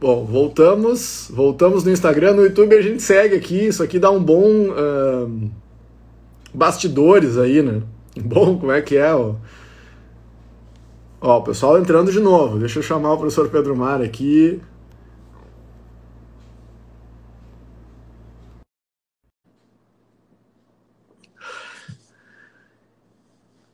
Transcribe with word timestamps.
Bom, 0.00 0.24
voltamos, 0.24 1.28
voltamos 1.28 1.82
no 1.82 1.90
Instagram, 1.90 2.34
no 2.34 2.42
YouTube 2.42 2.72
a 2.76 2.80
gente 2.80 3.02
segue 3.02 3.34
aqui, 3.34 3.66
isso 3.66 3.82
aqui 3.82 3.98
dá 3.98 4.12
um 4.12 4.22
bom 4.22 4.68
uh, 4.70 5.50
bastidores 6.54 7.36
aí, 7.36 7.62
né? 7.62 7.82
Bom, 8.16 8.58
como 8.58 8.70
é 8.70 8.80
que 8.80 8.96
é, 8.96 9.12
ó? 9.12 9.34
Ó, 11.20 11.38
o 11.38 11.42
pessoal 11.42 11.78
entrando 11.80 12.12
de 12.12 12.20
novo, 12.20 12.60
deixa 12.60 12.78
eu 12.78 12.82
chamar 12.82 13.12
o 13.14 13.18
professor 13.18 13.48
Pedro 13.50 13.76
Mar 13.76 14.00
aqui. 14.00 14.60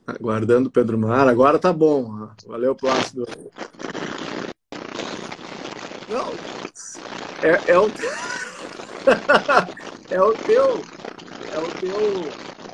Aguardando 0.07 0.69
o 0.69 0.71
Pedro 0.71 0.97
Mar, 0.97 1.27
agora 1.27 1.59
tá 1.59 1.71
bom. 1.71 2.29
Valeu, 2.47 2.73
Plácido. 2.75 3.27
Não, 6.07 6.31
é, 7.41 7.71
é 7.71 7.79
o. 7.79 7.87
é 10.11 10.21
o 10.21 10.33
teu. 10.33 10.79
É 11.51 11.57
o 11.59 11.65
teu. 11.79 12.21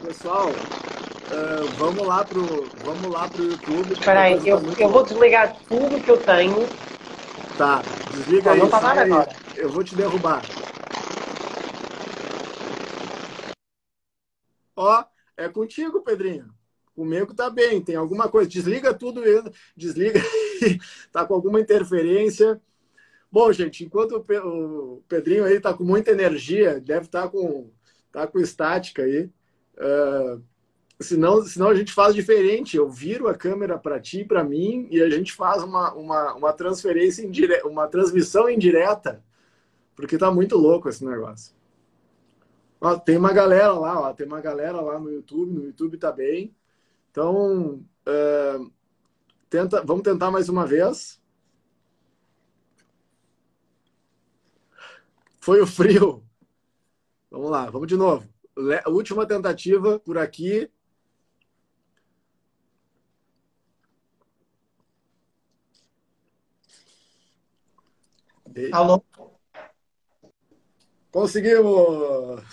Pessoal, 0.06 0.50
uh, 0.50 1.68
vamos 1.78 2.06
lá 2.06 2.26
pro. 2.26 2.66
Vamos 2.84 3.10
lá 3.10 3.30
pro 3.30 3.44
YouTube. 3.44 3.94
Espera 3.94 4.24
aí, 4.24 4.34
eu, 4.46 4.62
eu 4.78 4.90
vou 4.90 5.04
desligar 5.04 5.56
tudo 5.70 6.04
que 6.04 6.12
eu 6.12 6.18
tenho. 6.18 6.68
Tá, 7.58 7.82
desliga 8.12 8.50
não, 8.50 8.54
aí. 8.54 8.60
Não 8.60 8.70
tá 8.70 8.82
nada 8.82 9.02
agora. 9.02 9.30
Eu 9.56 9.70
vou 9.70 9.82
te 9.84 9.96
derrubar. 9.96 10.42
Ó, 14.76 15.06
é 15.38 15.48
contigo, 15.48 16.02
Pedrinho. 16.02 16.54
Comigo 16.94 17.34
tá 17.34 17.50
bem, 17.50 17.82
tem 17.82 17.96
alguma 17.96 18.28
coisa. 18.28 18.50
Desliga 18.50 18.94
tudo, 18.94 19.24
desliga. 19.76 20.22
tá 21.14 21.26
com 21.26 21.34
alguma 21.34 21.62
interferência. 21.62 22.62
Bom, 23.32 23.52
gente, 23.54 23.86
enquanto 23.86 24.18
o 24.18 25.04
Pedrinho 25.08 25.46
aí 25.46 25.60
tá 25.60 25.74
com 25.74 25.86
muita 25.86 26.12
energia, 26.12 26.82
deve 26.82 27.06
estar 27.06 27.24
tá 27.24 27.30
com, 27.30 27.72
tá 28.12 28.28
com 28.28 28.40
estática 28.40 29.04
aí. 29.04 29.30
Uh, 29.78 30.44
senão, 31.00 31.42
senão 31.44 31.70
a 31.70 31.76
gente 31.76 31.94
faz 31.94 32.14
diferente. 32.14 32.76
Eu 32.76 32.90
viro 32.90 33.30
a 33.30 33.34
câmera 33.34 33.78
para 33.78 34.02
ti 34.02 34.26
para 34.26 34.44
mim 34.44 34.86
e 34.92 35.02
a 35.02 35.10
gente 35.10 35.32
faz 35.32 35.64
uma, 35.64 35.94
uma, 35.94 36.34
uma 36.34 36.54
transferência 36.54 37.26
uma 37.64 37.88
transmissão 37.88 38.50
indireta, 38.50 39.24
porque 39.96 40.18
tá 40.18 40.30
muito 40.30 40.58
louco 40.58 40.90
esse 40.90 41.06
negócio. 41.06 41.56
Ó, 42.82 42.98
tem 42.98 43.16
uma 43.16 43.32
galera 43.32 43.72
lá, 43.74 44.10
ó, 44.10 44.14
tem 44.14 44.28
uma 44.28 44.42
galera 44.42 44.82
lá 44.82 45.00
no 45.00 45.10
YouTube, 45.10 45.54
no 45.54 45.66
YouTube 45.68 45.98
tá 45.98 46.12
bem. 46.12 46.54
Então, 47.12 47.86
uh, 48.08 48.72
tenta, 49.50 49.82
vamos 49.86 50.04
tentar 50.04 50.32
mais 50.32 50.50
uma 50.50 50.66
vez. 50.66 51.21
Foi 55.42 55.60
o 55.60 55.66
frio. 55.66 56.24
Vamos 57.32 57.50
lá, 57.50 57.68
vamos 57.70 57.88
de 57.88 57.98
novo. 57.98 58.30
Última 58.86 59.26
tentativa 59.26 60.00
por 60.00 60.18
aqui. 60.18 60.70
Alô? 68.72 69.04
Conseguimos! 71.10 72.44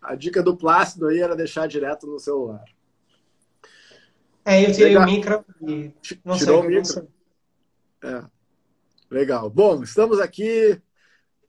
A 0.00 0.14
dica 0.14 0.42
do 0.42 0.56
Plácido 0.56 1.08
aí 1.08 1.20
era 1.20 1.36
deixar 1.36 1.66
direto 1.66 2.06
no 2.06 2.18
celular. 2.18 2.64
É, 4.44 4.64
eu 4.64 4.72
tirei 4.72 4.94
Legal. 4.94 5.02
o 5.02 5.06
micro 5.06 5.44
e 5.60 5.92
não 6.24 6.38
Tirou 6.38 6.62
sei 6.62 6.68
o 6.68 6.80
micro? 6.80 7.08
É. 8.02 8.35
Legal. 9.10 9.48
Bom, 9.48 9.82
estamos 9.82 10.18
aqui. 10.18 10.80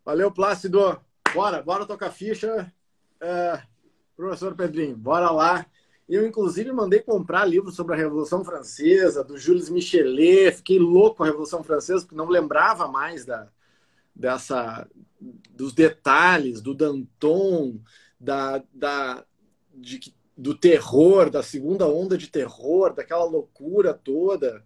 Valeu, 0.06 0.32
Plácido. 0.32 1.00
Bora, 1.34 1.62
bora 1.62 1.86
tocar 1.86 2.12
ficha. 2.12 2.72
É, 3.20 3.62
professor 4.16 4.56
Pedrinho, 4.56 4.96
bora 4.96 5.32
lá. 5.32 5.66
Eu, 6.08 6.26
inclusive, 6.26 6.72
mandei 6.72 7.02
comprar 7.02 7.46
livro 7.46 7.72
sobre 7.72 7.96
a 7.96 7.98
Revolução 7.98 8.46
Francesa, 8.46 9.24
do 9.24 9.38
Jules 9.38 9.70
Michelet. 9.70 10.58
Fiquei 10.58 10.80
louco 10.80 11.18
com 11.18 11.24
a 11.24 11.28
Revolução 11.28 11.64
Francesa, 11.64 12.02
porque 12.02 12.16
não 12.16 12.30
lembrava 12.30 12.88
mais 12.88 13.26
da, 13.26 13.50
dessa, 14.16 14.88
dos 15.20 15.74
detalhes, 15.74 16.62
do 16.62 16.74
Danton, 16.74 17.82
da, 18.20 18.64
da, 18.72 19.26
de, 19.74 20.16
do 20.38 20.56
terror, 20.56 21.30
da 21.30 21.44
segunda 21.44 21.88
onda 21.88 22.18
de 22.18 22.28
terror, 22.28 22.94
daquela 22.94 23.26
loucura 23.26 23.94
toda. 23.94 24.64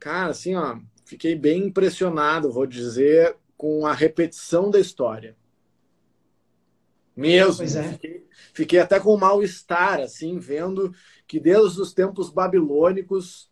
Cara, 0.00 0.30
assim, 0.30 0.56
ó, 0.56 0.78
fiquei 1.06 1.36
bem 1.36 1.66
impressionado, 1.66 2.52
vou 2.52 2.66
dizer, 2.66 3.36
com 3.56 3.86
a 3.86 3.94
repetição 3.94 4.70
da 4.70 4.78
história. 4.78 5.36
Mesmo. 7.16 7.64
É. 7.64 7.92
Fiquei, 7.92 8.26
fiquei, 8.52 8.78
até 8.80 9.00
com 9.00 9.16
mal-estar, 9.16 10.00
assim, 10.00 10.38
vendo 10.38 10.92
que 11.26 11.40
desde 11.40 11.80
os 11.80 11.94
tempos 11.94 12.28
babilônicos 12.28 13.50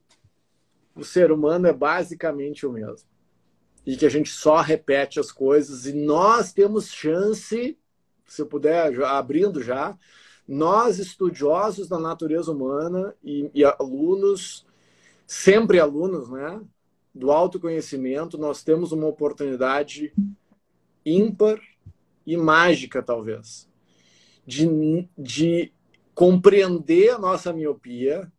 o 0.94 1.04
ser 1.04 1.32
humano 1.32 1.66
é 1.66 1.72
basicamente 1.72 2.66
o 2.66 2.72
mesmo. 2.72 3.08
E 3.86 3.96
que 3.96 4.04
a 4.04 4.10
gente 4.10 4.30
só 4.30 4.60
repete 4.60 5.18
as 5.20 5.30
coisas 5.30 5.86
e 5.86 5.92
nós 5.92 6.52
temos 6.52 6.90
chance, 6.90 7.78
se 8.26 8.42
eu 8.42 8.46
puder, 8.46 8.94
já, 8.94 9.16
abrindo 9.16 9.62
já, 9.62 9.96
nós 10.46 10.98
estudiosos 10.98 11.88
da 11.88 11.98
natureza 11.98 12.50
humana 12.50 13.14
e, 13.22 13.50
e 13.54 13.64
alunos, 13.64 14.66
sempre 15.26 15.78
alunos, 15.78 16.28
né? 16.28 16.60
Do 17.14 17.30
autoconhecimento, 17.30 18.36
nós 18.36 18.62
temos 18.62 18.90
uma 18.92 19.06
oportunidade 19.06 20.12
ímpar 21.06 21.60
e 22.26 22.36
mágica, 22.36 23.02
talvez, 23.02 23.68
de, 24.46 25.08
de 25.16 25.72
compreender 26.14 27.10
a 27.10 27.18
nossa 27.18 27.52
miopia, 27.52 28.30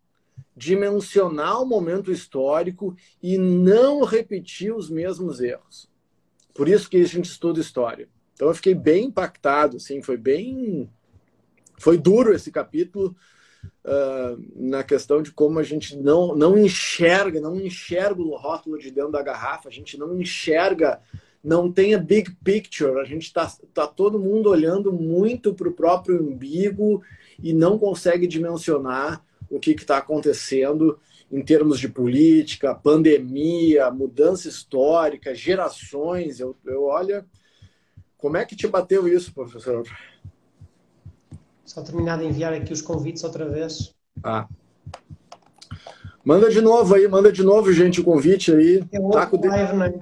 dimensionar 0.56 1.62
o 1.62 1.66
momento 1.66 2.12
histórico 2.12 2.96
e 3.22 3.38
não 3.38 4.04
repetir 4.04 4.74
os 4.74 4.90
mesmos 4.90 5.40
erros. 5.40 5.90
Por 6.54 6.68
isso 6.68 6.90
que 6.90 6.98
a 6.98 7.06
gente 7.06 7.26
estuda 7.26 7.60
história. 7.60 8.10
Então 8.34 8.48
eu 8.48 8.56
fiquei 8.56 8.74
bem 8.74 9.06
impactado, 9.06 9.78
assim, 9.78 10.02
foi 10.02 10.18
bem 10.18 10.90
foi 11.78 11.98
duro 11.98 12.34
esse 12.34 12.52
capítulo, 12.52 13.16
uh, 13.86 14.44
na 14.56 14.84
questão 14.84 15.22
de 15.22 15.32
como 15.32 15.60
a 15.60 15.64
gente 15.64 15.96
não, 15.96 16.36
não 16.36 16.58
enxerga, 16.58 17.40
não 17.40 17.56
enxerga 17.56 18.22
o 18.22 18.36
rótulo 18.36 18.80
de 18.80 18.92
dentro 18.92 19.12
da 19.12 19.22
garrafa, 19.22 19.70
a 19.70 19.72
gente 19.72 19.98
não 19.98 20.20
enxerga, 20.20 21.00
não 21.44 21.72
tem 21.72 21.94
a 21.94 22.00
big 22.00 22.36
picture, 22.44 23.00
a 23.00 23.06
gente 23.06 23.24
está 23.24 23.52
tá 23.74 23.88
todo 23.88 24.20
mundo 24.20 24.50
olhando 24.50 24.92
muito 24.92 25.54
para 25.54 25.70
o 25.70 25.74
próprio 25.74 26.22
umbigo 26.22 27.02
e 27.42 27.54
não 27.54 27.78
consegue 27.78 28.28
dimensionar 28.28 29.24
o 29.50 29.60
que 29.60 29.72
está 29.72 29.98
acontecendo 29.98 31.00
em 31.32 31.44
termos 31.44 31.80
de 31.80 31.88
política, 31.88 32.74
pandemia, 32.74 33.92
mudança 33.92 34.48
histórica, 34.48 35.36
gerações. 35.36 36.40
Eu, 36.40 36.56
eu 36.66 36.84
olha, 36.84 37.26
como 38.18 38.38
é 38.38 38.46
que 38.46 38.56
te 38.56 38.68
bateu 38.68 39.08
isso, 39.08 39.34
professor? 39.34 39.84
Só 41.66 41.82
terminar 41.82 42.20
de 42.20 42.26
enviar 42.26 42.54
aqui 42.54 42.72
os 42.72 42.82
convites 42.82 43.24
outra 43.24 43.50
vez. 43.50 43.94
Ah. 44.24 44.48
Manda 46.24 46.50
de 46.50 46.62
novo 46.62 46.96
aí, 46.96 47.08
manda 47.08 47.32
de 47.32 47.44
novo, 47.44 47.74
gente, 47.74 48.02
o 48.02 48.04
convite 48.04 48.52
aí. 48.52 48.84
É 48.92 49.00
outra 49.00 49.22
tá 49.22 49.28
com 49.28 49.48
live, 49.48 49.76
né? 49.76 50.00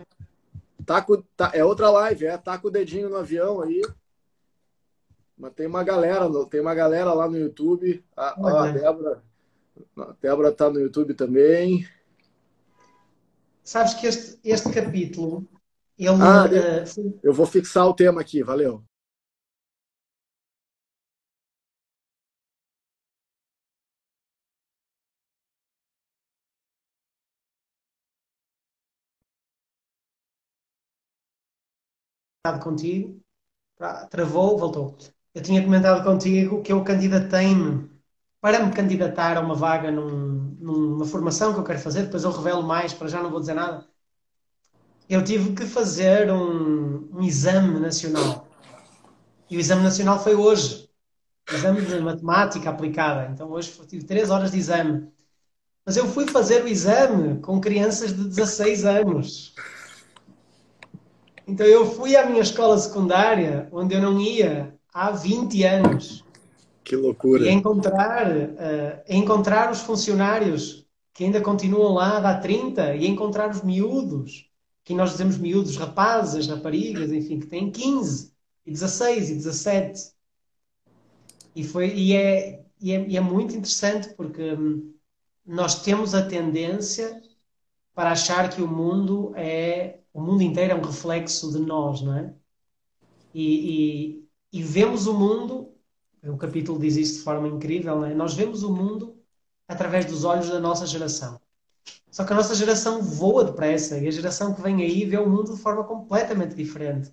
Tá 0.85 1.01
com... 1.01 1.23
tá... 1.35 1.51
É 1.53 1.63
outra 1.63 1.89
live, 1.89 2.25
é. 2.25 2.37
Tá 2.37 2.57
com 2.57 2.67
o 2.67 2.71
dedinho 2.71 3.09
no 3.09 3.17
avião 3.17 3.61
aí. 3.61 3.81
Mas 5.37 5.53
tem 5.53 5.65
uma 5.65 5.83
galera, 5.83 6.29
tem 6.45 6.61
uma 6.61 6.75
galera 6.75 7.13
lá 7.13 7.27
no 7.29 7.37
YouTube. 7.37 8.03
Ah, 8.15 8.35
ó, 8.37 8.47
a 8.59 8.71
Débora. 8.71 9.23
A 9.97 10.15
Débora 10.21 10.51
tá 10.51 10.69
no 10.69 10.79
YouTube 10.79 11.13
também. 11.13 11.87
Sabes 13.63 13.93
que 13.93 14.07
este, 14.07 14.39
este 14.43 14.71
capítulo. 14.71 15.47
Ele, 15.97 16.09
ah, 16.09 16.45
uh, 16.45 17.19
eu 17.23 17.33
vou 17.33 17.45
fixar 17.45 17.87
o 17.87 17.93
tema 17.93 18.21
aqui, 18.21 18.43
valeu. 18.43 18.83
Contigo, 32.51 33.21
travou, 34.09 34.57
voltou. 34.57 34.97
Eu 35.33 35.41
tinha 35.41 35.63
comentado 35.63 36.03
contigo 36.03 36.61
que 36.61 36.73
eu 36.73 36.83
candidatei-me 36.83 37.89
para 38.41 38.59
me 38.59 38.73
candidatar 38.73 39.37
a 39.37 39.39
uma 39.39 39.55
vaga 39.55 39.89
num, 39.89 40.57
numa 40.59 41.05
formação 41.05 41.53
que 41.53 41.59
eu 41.59 41.63
quero 41.63 41.79
fazer, 41.79 42.03
depois 42.03 42.25
eu 42.25 42.31
revelo 42.31 42.61
mais, 42.61 42.93
para 42.93 43.07
já 43.07 43.23
não 43.23 43.31
vou 43.31 43.39
dizer 43.39 43.53
nada. 43.53 43.87
Eu 45.09 45.23
tive 45.23 45.53
que 45.53 45.65
fazer 45.65 46.29
um, 46.33 47.09
um 47.13 47.21
exame 47.21 47.79
nacional. 47.79 48.45
E 49.49 49.55
o 49.55 49.59
exame 49.61 49.81
nacional 49.81 50.21
foi 50.21 50.35
hoje. 50.35 50.89
Exame 51.49 51.81
de 51.81 51.97
matemática 52.01 52.69
aplicada. 52.69 53.31
Então 53.31 53.49
hoje 53.51 53.71
tive 53.87 54.03
três 54.03 54.29
horas 54.29 54.51
de 54.51 54.57
exame. 54.57 55.09
Mas 55.85 55.95
eu 55.95 56.07
fui 56.09 56.27
fazer 56.27 56.61
o 56.61 56.67
exame 56.67 57.39
com 57.39 57.61
crianças 57.61 58.13
de 58.13 58.25
16 58.25 58.83
anos. 58.83 59.55
Então 61.47 61.65
eu 61.65 61.85
fui 61.85 62.15
à 62.15 62.25
minha 62.25 62.41
escola 62.41 62.77
secundária, 62.77 63.67
onde 63.71 63.95
eu 63.95 64.01
não 64.01 64.19
ia 64.19 64.73
há 64.93 65.11
20 65.11 65.63
anos. 65.63 66.23
Que 66.83 66.95
loucura. 66.95 67.45
E 67.45 67.49
encontrar, 67.49 68.31
uh, 68.31 69.03
encontrar 69.07 69.71
os 69.71 69.81
funcionários 69.81 70.85
que 71.13 71.23
ainda 71.23 71.41
continuam 71.41 71.93
lá 71.93 72.17
há 72.17 72.37
30 72.37 72.95
e 72.95 73.07
encontrar 73.07 73.49
os 73.51 73.61
miúdos, 73.61 74.49
que 74.83 74.93
nós 74.93 75.11
dizemos 75.11 75.37
miúdos, 75.37 75.77
rapazes, 75.77 76.47
raparigas, 76.47 77.11
enfim, 77.11 77.39
que 77.39 77.47
têm 77.47 77.71
15 77.71 78.33
e 78.65 78.71
16 78.71 79.29
e 79.29 79.35
17. 79.35 80.11
E, 81.55 81.63
foi, 81.63 81.93
e, 81.93 82.15
é, 82.15 82.63
e, 82.81 82.91
é, 82.91 83.07
e 83.07 83.17
é 83.17 83.21
muito 83.21 83.55
interessante 83.55 84.09
porque 84.15 84.53
hum, 84.53 84.93
nós 85.45 85.83
temos 85.83 86.15
a 86.15 86.25
tendência 86.25 87.21
para 87.93 88.11
achar 88.11 88.49
que 88.49 88.61
o 88.61 88.67
mundo 88.67 89.33
é 89.35 89.99
o 90.13 90.21
mundo 90.21 90.43
inteiro 90.43 90.73
é 90.73 90.75
um 90.75 90.81
reflexo 90.81 91.51
de 91.51 91.59
nós, 91.59 92.01
não 92.01 92.15
é? 92.15 92.33
E, 93.33 94.21
e, 94.53 94.59
e 94.59 94.63
vemos 94.63 95.07
o 95.07 95.13
mundo, 95.13 95.73
o 96.23 96.37
capítulo 96.37 96.79
diz 96.79 96.95
isso 96.95 97.17
de 97.17 97.23
forma 97.23 97.47
incrível, 97.47 97.95
não 97.99 98.05
é? 98.05 98.13
Nós 98.13 98.35
vemos 98.35 98.61
o 98.61 98.71
mundo 98.71 99.17
através 99.67 100.05
dos 100.05 100.23
olhos 100.23 100.49
da 100.49 100.59
nossa 100.59 100.85
geração. 100.85 101.41
Só 102.11 102.23
que 102.23 102.31
a 102.31 102.35
nossa 102.35 102.53
geração 102.53 103.01
voa 103.01 103.43
depressa 103.43 103.97
e 103.97 104.07
a 104.07 104.11
geração 104.11 104.53
que 104.53 104.61
vem 104.61 104.83
aí 104.83 105.03
vê 105.03 105.17
o 105.17 105.27
mundo 105.27 105.55
de 105.55 105.61
forma 105.61 105.83
completamente 105.83 106.53
diferente. 106.53 107.11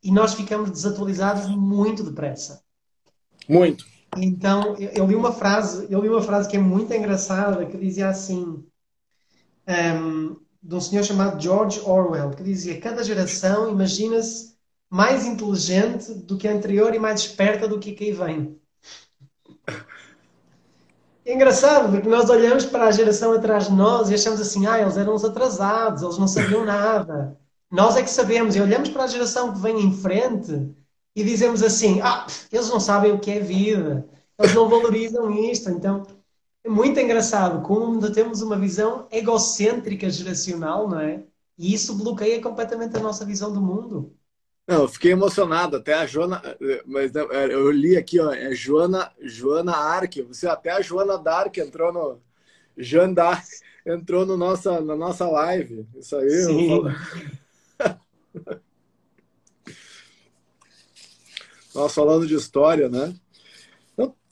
E 0.00 0.12
nós 0.12 0.34
ficamos 0.34 0.70
desatualizados 0.70 1.48
muito 1.48 2.04
depressa. 2.04 2.62
Muito. 3.48 3.84
Então, 4.16 4.76
eu, 4.76 5.06
li 5.06 5.16
uma 5.16 5.32
frase, 5.32 5.88
eu 5.90 6.00
li 6.00 6.08
uma 6.08 6.22
frase 6.22 6.48
que 6.48 6.56
é 6.56 6.60
muito 6.60 6.94
engraçada, 6.94 7.66
que 7.66 7.76
dizia 7.76 8.08
assim, 8.08 8.64
um, 9.68 10.36
de 10.62 10.74
um 10.74 10.80
senhor 10.80 11.04
chamado 11.04 11.40
George 11.40 11.80
Orwell, 11.80 12.30
que 12.30 12.42
dizia: 12.42 12.80
cada 12.80 13.02
geração 13.02 13.70
imagina-se 13.70 14.56
mais 14.90 15.26
inteligente 15.26 16.14
do 16.14 16.36
que 16.36 16.46
a 16.48 16.52
anterior 16.52 16.94
e 16.94 16.98
mais 16.98 17.20
esperta 17.20 17.66
do 17.68 17.78
que 17.78 17.90
a 17.90 17.94
que 17.94 18.12
vem. 18.12 18.58
É 21.24 21.34
engraçado, 21.34 21.90
porque 21.90 22.08
nós 22.08 22.30
olhamos 22.30 22.64
para 22.64 22.84
a 22.84 22.92
geração 22.92 23.32
atrás 23.32 23.66
de 23.66 23.72
nós 23.72 24.08
e 24.08 24.14
achamos 24.14 24.40
assim, 24.40 24.64
ah, 24.64 24.80
eles 24.80 24.96
eram 24.96 25.12
os 25.12 25.24
atrasados, 25.24 26.02
eles 26.02 26.18
não 26.18 26.28
sabiam 26.28 26.64
nada. 26.64 27.36
Nós 27.68 27.96
é 27.96 28.02
que 28.02 28.10
sabemos, 28.10 28.54
e 28.54 28.60
olhamos 28.60 28.90
para 28.90 29.04
a 29.04 29.08
geração 29.08 29.52
que 29.52 29.58
vem 29.58 29.80
em 29.80 29.92
frente 29.92 30.72
e 31.16 31.24
dizemos 31.24 31.64
assim, 31.64 32.00
ah, 32.00 32.26
eles 32.52 32.68
não 32.68 32.78
sabem 32.78 33.10
o 33.10 33.18
que 33.18 33.32
é 33.32 33.40
vida, 33.40 34.08
eles 34.38 34.54
não 34.54 34.68
valorizam 34.68 35.28
isto. 35.32 35.68
Então, 35.68 36.06
é 36.66 36.68
muito 36.68 36.98
engraçado 36.98 37.62
como 37.62 38.10
temos 38.10 38.42
uma 38.42 38.58
visão 38.58 39.06
egocêntrica 39.10 40.10
geracional, 40.10 40.88
não 40.88 40.98
é? 40.98 41.22
E 41.56 41.72
isso 41.72 41.96
bloqueia 41.96 42.42
completamente 42.42 42.96
a 42.96 43.00
nossa 43.00 43.24
visão 43.24 43.52
do 43.52 43.60
mundo. 43.60 44.12
Não, 44.66 44.82
eu 44.82 44.88
fiquei 44.88 45.12
emocionado. 45.12 45.76
Até 45.76 45.94
a 45.94 46.06
Joana, 46.06 46.42
mas 46.84 47.14
é, 47.14 47.54
eu 47.54 47.70
li 47.70 47.96
aqui, 47.96 48.18
ó, 48.18 48.32
é 48.32 48.52
Joana, 48.52 49.12
Joana 49.22 49.76
Ark. 49.76 50.20
Você 50.22 50.48
até 50.48 50.70
a 50.70 50.80
Joana 50.80 51.16
Dark 51.16 51.56
entrou 51.56 51.92
no 51.92 52.20
Joana 52.76 53.14
Dark 53.14 53.44
entrou 53.86 54.26
no 54.26 54.36
nossa, 54.36 54.80
na 54.80 54.96
nossa 54.96 55.28
live. 55.28 55.86
Isso 55.96 56.16
aí. 56.16 56.30
Sim. 56.30 56.82
Nós 61.72 61.94
falando 61.94 62.26
de 62.26 62.34
história, 62.34 62.88
né? 62.88 63.14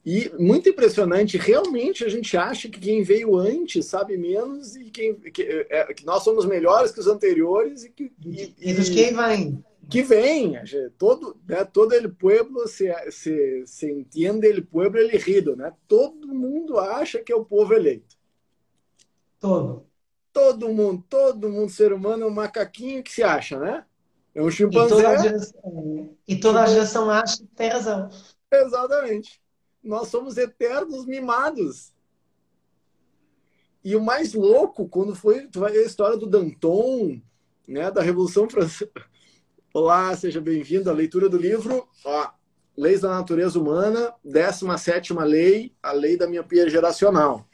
E 0.04 0.30
muito 0.38 0.68
impressionante, 0.68 1.38
realmente 1.38 2.04
a 2.04 2.08
gente 2.08 2.36
acha 2.36 2.68
que 2.68 2.78
quem 2.78 3.02
veio 3.02 3.36
antes 3.36 3.86
sabe 3.86 4.18
menos 4.18 4.76
e 4.76 4.90
quem, 4.90 5.14
que, 5.14 5.66
é, 5.70 5.94
que 5.94 6.04
nós 6.04 6.22
somos 6.22 6.44
melhores 6.44 6.92
que 6.92 7.00
os 7.00 7.06
anteriores 7.06 7.84
e 7.84 7.90
que. 7.90 8.12
E, 8.24 8.54
e 8.58 8.74
dos 8.74 8.88
que 8.90 9.10
vem 9.12 9.64
que 9.88 10.02
vem, 10.02 10.54
todo, 10.98 11.36
né, 11.46 11.64
todo 11.64 11.92
el 11.92 12.14
pueblo 12.14 12.66
se, 12.66 12.92
se, 13.10 13.66
se 13.66 13.90
entiende 13.90 14.48
el 14.48 14.66
pueblo 14.66 15.00
elegido, 15.00 15.56
né? 15.56 15.72
Todo 15.86 16.28
mundo 16.28 16.78
acha 16.78 17.20
que 17.20 17.32
é 17.32 17.36
o 17.36 17.44
povo 17.44 17.74
eleito. 17.74 18.16
Todo. 19.38 19.86
Todo 20.32 20.68
mundo, 20.68 21.04
todo 21.08 21.50
mundo, 21.50 21.70
ser 21.70 21.92
humano 21.92 22.24
é 22.24 22.26
um 22.26 22.30
macaquinho 22.30 23.02
que 23.02 23.12
se 23.12 23.22
acha, 23.22 23.58
né? 23.58 23.84
É 24.34 24.42
um 24.42 24.50
chimpanzé. 24.50 24.86
E 24.86 24.96
toda 24.96 25.08
a 25.08 25.16
geração, 25.16 26.16
e 26.26 26.36
toda 26.36 26.62
a 26.62 26.66
geração 26.66 27.10
acha 27.10 27.36
que 27.38 27.46
tem 27.54 27.68
razão. 27.68 28.10
Exatamente. 28.50 29.40
Nós 29.84 30.08
somos 30.08 30.38
eternos 30.38 31.04
mimados. 31.04 31.92
E 33.84 33.94
o 33.94 34.02
mais 34.02 34.32
louco, 34.32 34.88
quando 34.88 35.14
foi 35.14 35.46
a 35.54 35.84
história 35.84 36.16
do 36.16 36.26
Danton, 36.26 37.20
né, 37.68 37.90
da 37.90 38.00
Revolução 38.00 38.48
Francesa, 38.48 38.90
Olá, 39.76 40.16
seja 40.16 40.40
bem-vindo 40.40 40.88
à 40.88 40.92
leitura 40.92 41.28
do 41.28 41.36
livro 41.36 41.88
ó, 42.04 42.30
Leis 42.76 43.00
da 43.00 43.08
Natureza 43.08 43.58
Humana, 43.58 44.14
17 44.24 45.12
Lei, 45.14 45.74
a 45.82 45.90
Lei 45.90 46.16
da 46.16 46.28
Miopia 46.28 46.70
Geracional. 46.70 47.44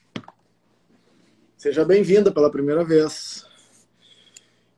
Seja 1.56 1.82
bem-vinda 1.82 2.30
pela 2.30 2.50
primeira 2.50 2.84
vez. 2.84 3.46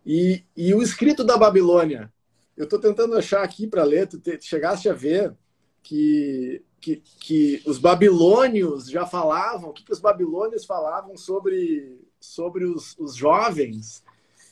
E, 0.06 0.44
e 0.56 0.72
o 0.72 0.80
escrito 0.80 1.24
da 1.24 1.36
Babilônia. 1.36 2.12
Eu 2.56 2.64
estou 2.64 2.78
tentando 2.78 3.16
achar 3.16 3.42
aqui 3.42 3.66
para 3.66 3.82
ler, 3.82 4.06
tu 4.06 4.20
te, 4.20 4.40
chegaste 4.40 4.88
a 4.88 4.92
ver 4.92 5.34
que, 5.82 6.62
que, 6.82 6.96
que 7.20 7.62
os 7.64 7.78
babilônios 7.78 8.90
já 8.90 9.06
falavam, 9.06 9.70
o 9.70 9.72
que, 9.72 9.84
que 9.84 9.92
os 9.92 10.00
babilônios 10.00 10.64
falavam 10.64 11.16
sobre, 11.16 12.00
sobre 12.20 12.64
os, 12.64 12.98
os 12.98 13.14
jovens. 13.14 14.04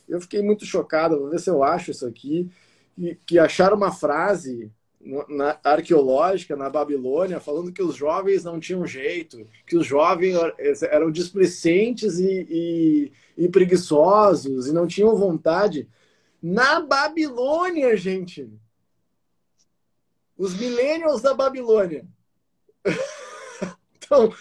Eu 0.09 0.21
fiquei 0.21 0.41
muito 0.41 0.65
chocado, 0.65 1.19
vou 1.19 1.31
ver 1.31 1.41
se 1.41 1.51
eu 1.51 1.63
acho 1.63 1.91
isso 1.91 2.07
aqui 2.07 2.49
que, 2.95 3.19
que 3.27 3.39
acharam 3.39 3.77
uma 3.77 3.93
frase 3.93 4.71
na, 5.29 5.59
arqueológica 5.65 6.55
na 6.55 6.69
Babilônia 6.69 7.41
falando 7.41 7.73
que 7.73 7.83
os 7.83 7.97
jovens 7.97 8.45
não 8.45 8.61
tinham 8.61 8.87
jeito, 8.87 9.47
que 9.67 9.77
os 9.77 9.87
jovens 9.87 10.37
eram 10.83 11.11
displicentes 11.11 12.19
e, 12.19 12.47
e, 12.49 13.13
e 13.45 13.49
preguiçosos 13.49 14.69
e 14.69 14.73
não 14.73 14.87
tinham 14.87 15.17
vontade. 15.17 15.89
Na 16.41 16.81
Babilônia, 16.81 17.97
gente! 17.97 18.49
Os 20.37 20.55
millennials 20.59 21.21
da 21.21 21.35
Babilônia. 21.35 22.07
então, 23.97 24.33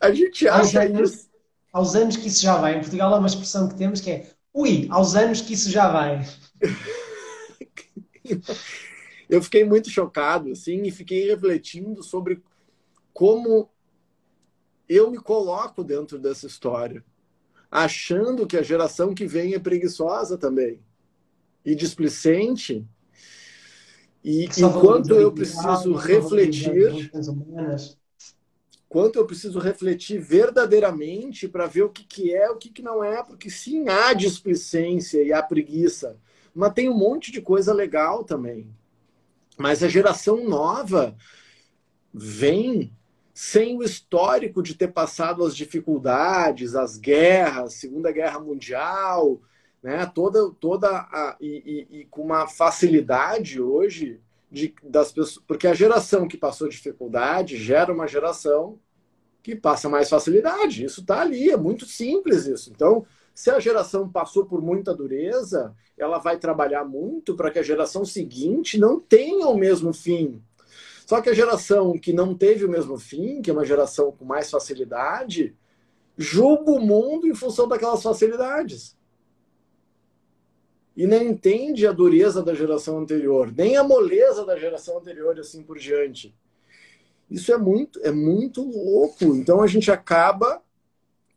a 0.00 0.10
gente 0.10 0.48
acha 0.48 0.82
aos 0.82 0.90
anos, 0.90 1.10
isso. 1.10 1.30
Aos 1.72 1.94
anos 1.94 2.16
que 2.16 2.28
isso 2.28 2.42
já 2.42 2.56
vai. 2.56 2.76
Em 2.76 2.80
Portugal 2.80 3.14
há 3.14 3.18
uma 3.18 3.26
expressão 3.26 3.68
que 3.68 3.76
temos 3.76 4.00
que 4.00 4.10
é 4.10 4.30
ui, 4.52 4.86
aos 4.90 5.14
anos 5.14 5.40
que 5.40 5.52
isso 5.52 5.70
já 5.70 5.90
vai. 5.90 6.26
eu 9.28 9.42
fiquei 9.42 9.64
muito 9.64 9.90
chocado, 9.90 10.50
assim, 10.50 10.82
e 10.82 10.90
fiquei 10.90 11.28
refletindo 11.28 12.02
sobre 12.02 12.42
como 13.12 13.70
eu 14.88 15.10
me 15.10 15.18
coloco 15.18 15.82
dentro 15.82 16.18
dessa 16.18 16.46
história, 16.46 17.04
achando 17.70 18.46
que 18.46 18.56
a 18.56 18.62
geração 18.62 19.14
que 19.14 19.26
vem 19.26 19.54
é 19.54 19.58
preguiçosa 19.58 20.38
também 20.38 20.80
e 21.64 21.74
displicente. 21.74 22.86
E 24.28 24.44
enquanto 24.58 25.14
eu 25.14 25.30
preciso 25.30 25.94
refletir, 25.94 27.12
quanto 28.88 29.20
eu 29.20 29.24
preciso 29.24 29.60
refletir 29.60 30.18
verdadeiramente 30.18 31.46
para 31.46 31.68
ver 31.68 31.84
o 31.84 31.88
que, 31.88 32.02
que 32.02 32.34
é, 32.34 32.50
o 32.50 32.56
que, 32.56 32.68
que 32.68 32.82
não 32.82 33.04
é, 33.04 33.22
porque 33.22 33.48
sim 33.48 33.88
há 33.88 34.12
displicência 34.12 35.22
e 35.22 35.32
há 35.32 35.40
preguiça, 35.40 36.16
mas 36.52 36.74
tem 36.74 36.88
um 36.88 36.98
monte 36.98 37.30
de 37.30 37.40
coisa 37.40 37.72
legal 37.72 38.24
também. 38.24 38.68
Mas 39.56 39.84
a 39.84 39.88
geração 39.88 40.44
nova 40.44 41.16
vem 42.12 42.92
sem 43.32 43.78
o 43.78 43.84
histórico 43.84 44.60
de 44.60 44.74
ter 44.74 44.88
passado 44.88 45.44
as 45.44 45.54
dificuldades, 45.54 46.74
as 46.74 46.96
guerras, 46.96 47.74
Segunda 47.74 48.10
Guerra 48.10 48.40
Mundial, 48.40 49.40
né? 49.82 50.06
Toda, 50.06 50.50
toda 50.60 50.88
a, 50.88 51.36
e, 51.40 51.86
e, 51.90 52.00
e 52.00 52.04
com 52.06 52.22
uma 52.22 52.46
facilidade 52.46 53.60
hoje 53.60 54.20
de, 54.50 54.74
das 54.82 55.12
pessoas, 55.12 55.44
porque 55.46 55.66
a 55.66 55.74
geração 55.74 56.26
que 56.26 56.36
passou 56.36 56.68
dificuldade 56.68 57.56
gera 57.56 57.92
uma 57.92 58.06
geração 58.06 58.78
que 59.42 59.54
passa 59.54 59.88
mais 59.88 60.08
facilidade. 60.08 60.84
Isso 60.84 61.02
está 61.02 61.20
ali, 61.20 61.50
é 61.50 61.56
muito 61.56 61.86
simples 61.86 62.46
isso. 62.46 62.70
Então, 62.74 63.06
se 63.32 63.50
a 63.50 63.60
geração 63.60 64.08
passou 64.08 64.46
por 64.46 64.60
muita 64.60 64.94
dureza, 64.94 65.74
ela 65.96 66.18
vai 66.18 66.38
trabalhar 66.38 66.84
muito 66.84 67.36
para 67.36 67.50
que 67.50 67.58
a 67.58 67.62
geração 67.62 68.04
seguinte 68.04 68.78
não 68.78 68.98
tenha 68.98 69.46
o 69.46 69.56
mesmo 69.56 69.92
fim. 69.92 70.42
Só 71.06 71.20
que 71.20 71.30
a 71.30 71.34
geração 71.34 71.96
que 71.96 72.12
não 72.12 72.34
teve 72.34 72.64
o 72.64 72.68
mesmo 72.68 72.98
fim, 72.98 73.40
que 73.40 73.48
é 73.50 73.52
uma 73.52 73.64
geração 73.64 74.10
com 74.10 74.24
mais 74.24 74.50
facilidade, 74.50 75.54
julga 76.16 76.72
o 76.72 76.80
mundo 76.80 77.28
em 77.28 77.34
função 77.34 77.68
daquelas 77.68 78.02
facilidades. 78.02 78.96
E 80.96 81.06
não 81.06 81.22
entende 81.22 81.86
a 81.86 81.92
dureza 81.92 82.42
da 82.42 82.54
geração 82.54 82.98
anterior, 82.98 83.52
nem 83.54 83.76
a 83.76 83.84
moleza 83.84 84.46
da 84.46 84.56
geração 84.56 84.98
anterior 84.98 85.36
e 85.36 85.40
assim 85.40 85.62
por 85.62 85.78
diante. 85.78 86.34
Isso 87.30 87.52
é 87.52 87.58
muito, 87.58 88.00
é 88.02 88.10
muito 88.10 88.62
louco. 88.62 89.24
Então 89.36 89.62
a 89.62 89.66
gente 89.66 89.90
acaba 89.90 90.62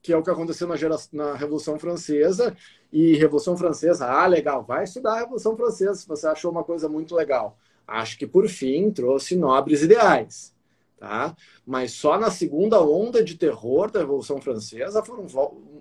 que 0.01 0.13
é 0.13 0.17
o 0.17 0.23
que 0.23 0.29
aconteceu 0.29 0.67
na, 0.67 0.75
geração, 0.75 1.09
na 1.13 1.35
Revolução 1.35 1.77
Francesa. 1.77 2.55
E 2.91 3.15
Revolução 3.15 3.55
Francesa, 3.57 4.07
ah, 4.07 4.25
legal, 4.25 4.63
vai 4.63 4.83
estudar 4.83 5.13
a 5.13 5.19
Revolução 5.19 5.55
Francesa 5.55 5.93
se 5.93 6.07
você 6.07 6.27
achou 6.27 6.51
uma 6.51 6.63
coisa 6.63 6.89
muito 6.89 7.13
legal. 7.13 7.57
Acho 7.85 8.17
que, 8.17 8.25
por 8.25 8.47
fim, 8.47 8.91
trouxe 8.91 9.35
nobres 9.35 9.83
ideais. 9.83 10.55
Tá? 10.97 11.35
Mas 11.65 11.91
só 11.93 12.19
na 12.19 12.29
segunda 12.29 12.81
onda 12.81 13.23
de 13.23 13.35
terror 13.35 13.89
da 13.89 13.99
Revolução 13.99 14.41
Francesa 14.41 15.03
foram 15.03 15.25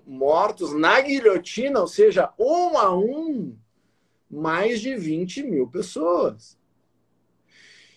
mortos 0.07 0.73
na 0.73 1.01
guilhotina, 1.01 1.81
ou 1.81 1.87
seja, 1.87 2.31
um 2.39 2.77
a 2.77 2.95
um, 2.95 3.53
mais 4.29 4.79
de 4.79 4.95
20 4.95 5.43
mil 5.43 5.67
pessoas. 5.67 6.57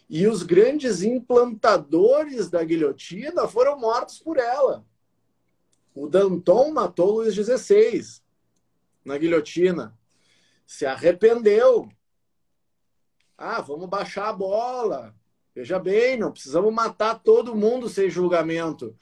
E 0.09 0.27
os 0.27 0.43
grandes 0.43 1.03
implantadores 1.03 2.49
da 2.49 2.63
guilhotina 2.63 3.47
foram 3.49 3.79
mortos 3.79 4.19
por 4.19 4.39
ela. 4.39 4.85
O 5.95 6.09
Danton 6.09 6.71
matou 6.71 7.13
Luís 7.13 7.35
XVI 7.35 8.23
na 9.05 9.19
guilhotina. 9.19 9.97
Se 10.67 10.87
arrependeu. 10.87 11.89
Ah, 13.37 13.61
vamos 13.61 13.89
baixar 13.89 14.29
a 14.29 14.33
bola. 14.33 15.15
Veja 15.55 15.79
bem, 15.79 16.17
não 16.17 16.33
precisamos 16.33 16.73
matar 16.73 17.23
todo 17.23 17.55
mundo 17.55 17.89
sem 17.89 18.09
julgamento. 18.09 18.97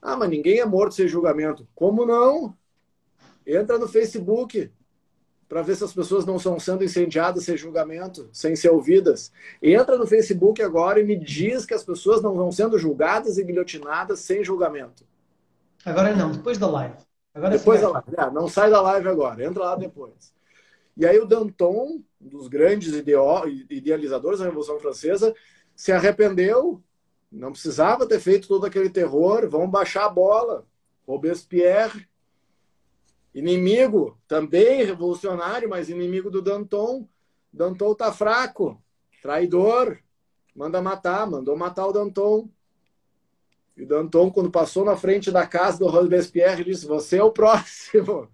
Ah, 0.00 0.16
mas 0.16 0.30
ninguém 0.30 0.60
é 0.60 0.64
morto 0.64 0.94
sem 0.94 1.08
julgamento. 1.08 1.68
Como 1.74 2.06
não? 2.06 2.56
Entra 3.44 3.78
no 3.78 3.88
Facebook 3.88 4.72
para 5.48 5.62
ver 5.62 5.76
se 5.76 5.84
as 5.84 5.94
pessoas 5.94 6.26
não 6.26 6.36
estão 6.36 6.60
sendo 6.60 6.84
incendiadas 6.84 7.44
sem 7.44 7.56
julgamento, 7.56 8.28
sem 8.32 8.54
ser 8.54 8.68
ouvidas. 8.68 9.32
Entra 9.62 9.96
no 9.96 10.06
Facebook 10.06 10.62
agora 10.62 11.00
e 11.00 11.04
me 11.04 11.16
diz 11.16 11.64
que 11.64 11.72
as 11.72 11.82
pessoas 11.82 12.20
não 12.20 12.32
estão 12.32 12.52
sendo 12.52 12.78
julgadas 12.78 13.38
e 13.38 13.44
guilhotinadas 13.44 14.20
sem 14.20 14.44
julgamento. 14.44 15.04
Agora 15.84 16.14
não, 16.14 16.32
depois 16.32 16.58
da 16.58 16.68
live. 16.68 16.96
Agora 17.34 17.56
depois 17.56 17.80
da 17.80 17.88
live. 17.88 18.08
É, 18.16 18.30
não 18.30 18.46
sai 18.48 18.70
da 18.70 18.82
live 18.82 19.08
agora, 19.08 19.42
entra 19.42 19.64
lá 19.64 19.76
depois. 19.76 20.34
E 20.96 21.06
aí 21.06 21.18
o 21.18 21.24
Danton, 21.24 22.02
um 22.20 22.28
dos 22.28 22.48
grandes 22.48 22.92
idealizadores 23.70 24.40
da 24.40 24.44
Revolução 24.44 24.78
Francesa, 24.80 25.34
se 25.74 25.92
arrependeu, 25.92 26.82
não 27.30 27.52
precisava 27.52 28.06
ter 28.06 28.20
feito 28.20 28.48
todo 28.48 28.66
aquele 28.66 28.90
terror, 28.90 29.48
vamos 29.48 29.70
baixar 29.70 30.04
a 30.04 30.10
bola. 30.10 30.66
Robespierre, 31.06 32.06
inimigo, 33.38 34.18
também 34.26 34.84
revolucionário, 34.84 35.68
mas 35.68 35.88
inimigo 35.88 36.30
do 36.30 36.42
Danton. 36.42 37.08
Danton 37.52 37.94
tá 37.94 38.12
fraco, 38.12 38.82
traidor, 39.22 39.98
manda 40.54 40.82
matar, 40.82 41.30
mandou 41.30 41.56
matar 41.56 41.86
o 41.86 41.92
Danton. 41.92 42.50
E 43.76 43.84
o 43.84 43.86
Danton, 43.86 44.30
quando 44.30 44.50
passou 44.50 44.84
na 44.84 44.96
frente 44.96 45.30
da 45.30 45.46
casa 45.46 45.78
do 45.78 45.86
Robespierre, 45.86 46.64
disse: 46.64 46.84
Você 46.84 47.18
é 47.18 47.22
o 47.22 47.30
próximo. 47.30 48.28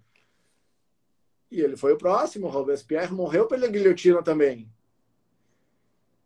E 1.51 1.61
ele 1.61 1.77
foi 1.77 1.93
o 1.93 1.97
próximo. 1.97 2.47
O 2.47 2.49
Robespierre 2.49 3.13
morreu 3.13 3.47
pela 3.47 3.67
guilhotina 3.67 4.23
também. 4.23 4.67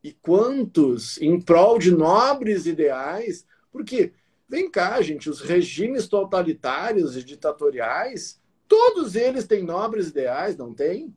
E 0.01 0.13
quantos 0.13 1.21
em 1.21 1.39
prol 1.41 1.77
de 1.77 1.91
nobres 1.91 2.65
ideais? 2.65 3.45
Porque, 3.69 4.13
vem 4.47 4.71
cá, 4.71 5.01
gente, 5.01 5.29
os 5.29 5.41
regimes 5.41 6.07
totalitários 6.07 7.17
e 7.17 7.23
ditatoriais, 7.23 8.38
todos 8.69 9.15
eles 9.15 9.47
têm 9.47 9.63
nobres 9.63 10.07
ideais, 10.07 10.55
não 10.55 10.73
tem? 10.73 11.13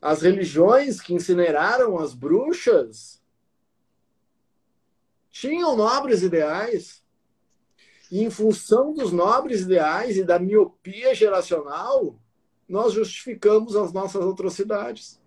As 0.00 0.22
religiões 0.22 1.00
que 1.00 1.14
incineraram 1.14 1.98
as 1.98 2.14
bruxas 2.14 3.22
tinham 5.30 5.76
nobres 5.76 6.22
ideais. 6.22 7.04
E 8.10 8.22
em 8.22 8.30
função 8.30 8.92
dos 8.92 9.12
nobres 9.12 9.62
ideais 9.62 10.16
e 10.16 10.24
da 10.24 10.38
miopia 10.38 11.14
geracional, 11.14 12.18
nós 12.68 12.92
justificamos 12.92 13.76
as 13.76 13.92
nossas 13.92 14.24
atrocidades. 14.24 15.20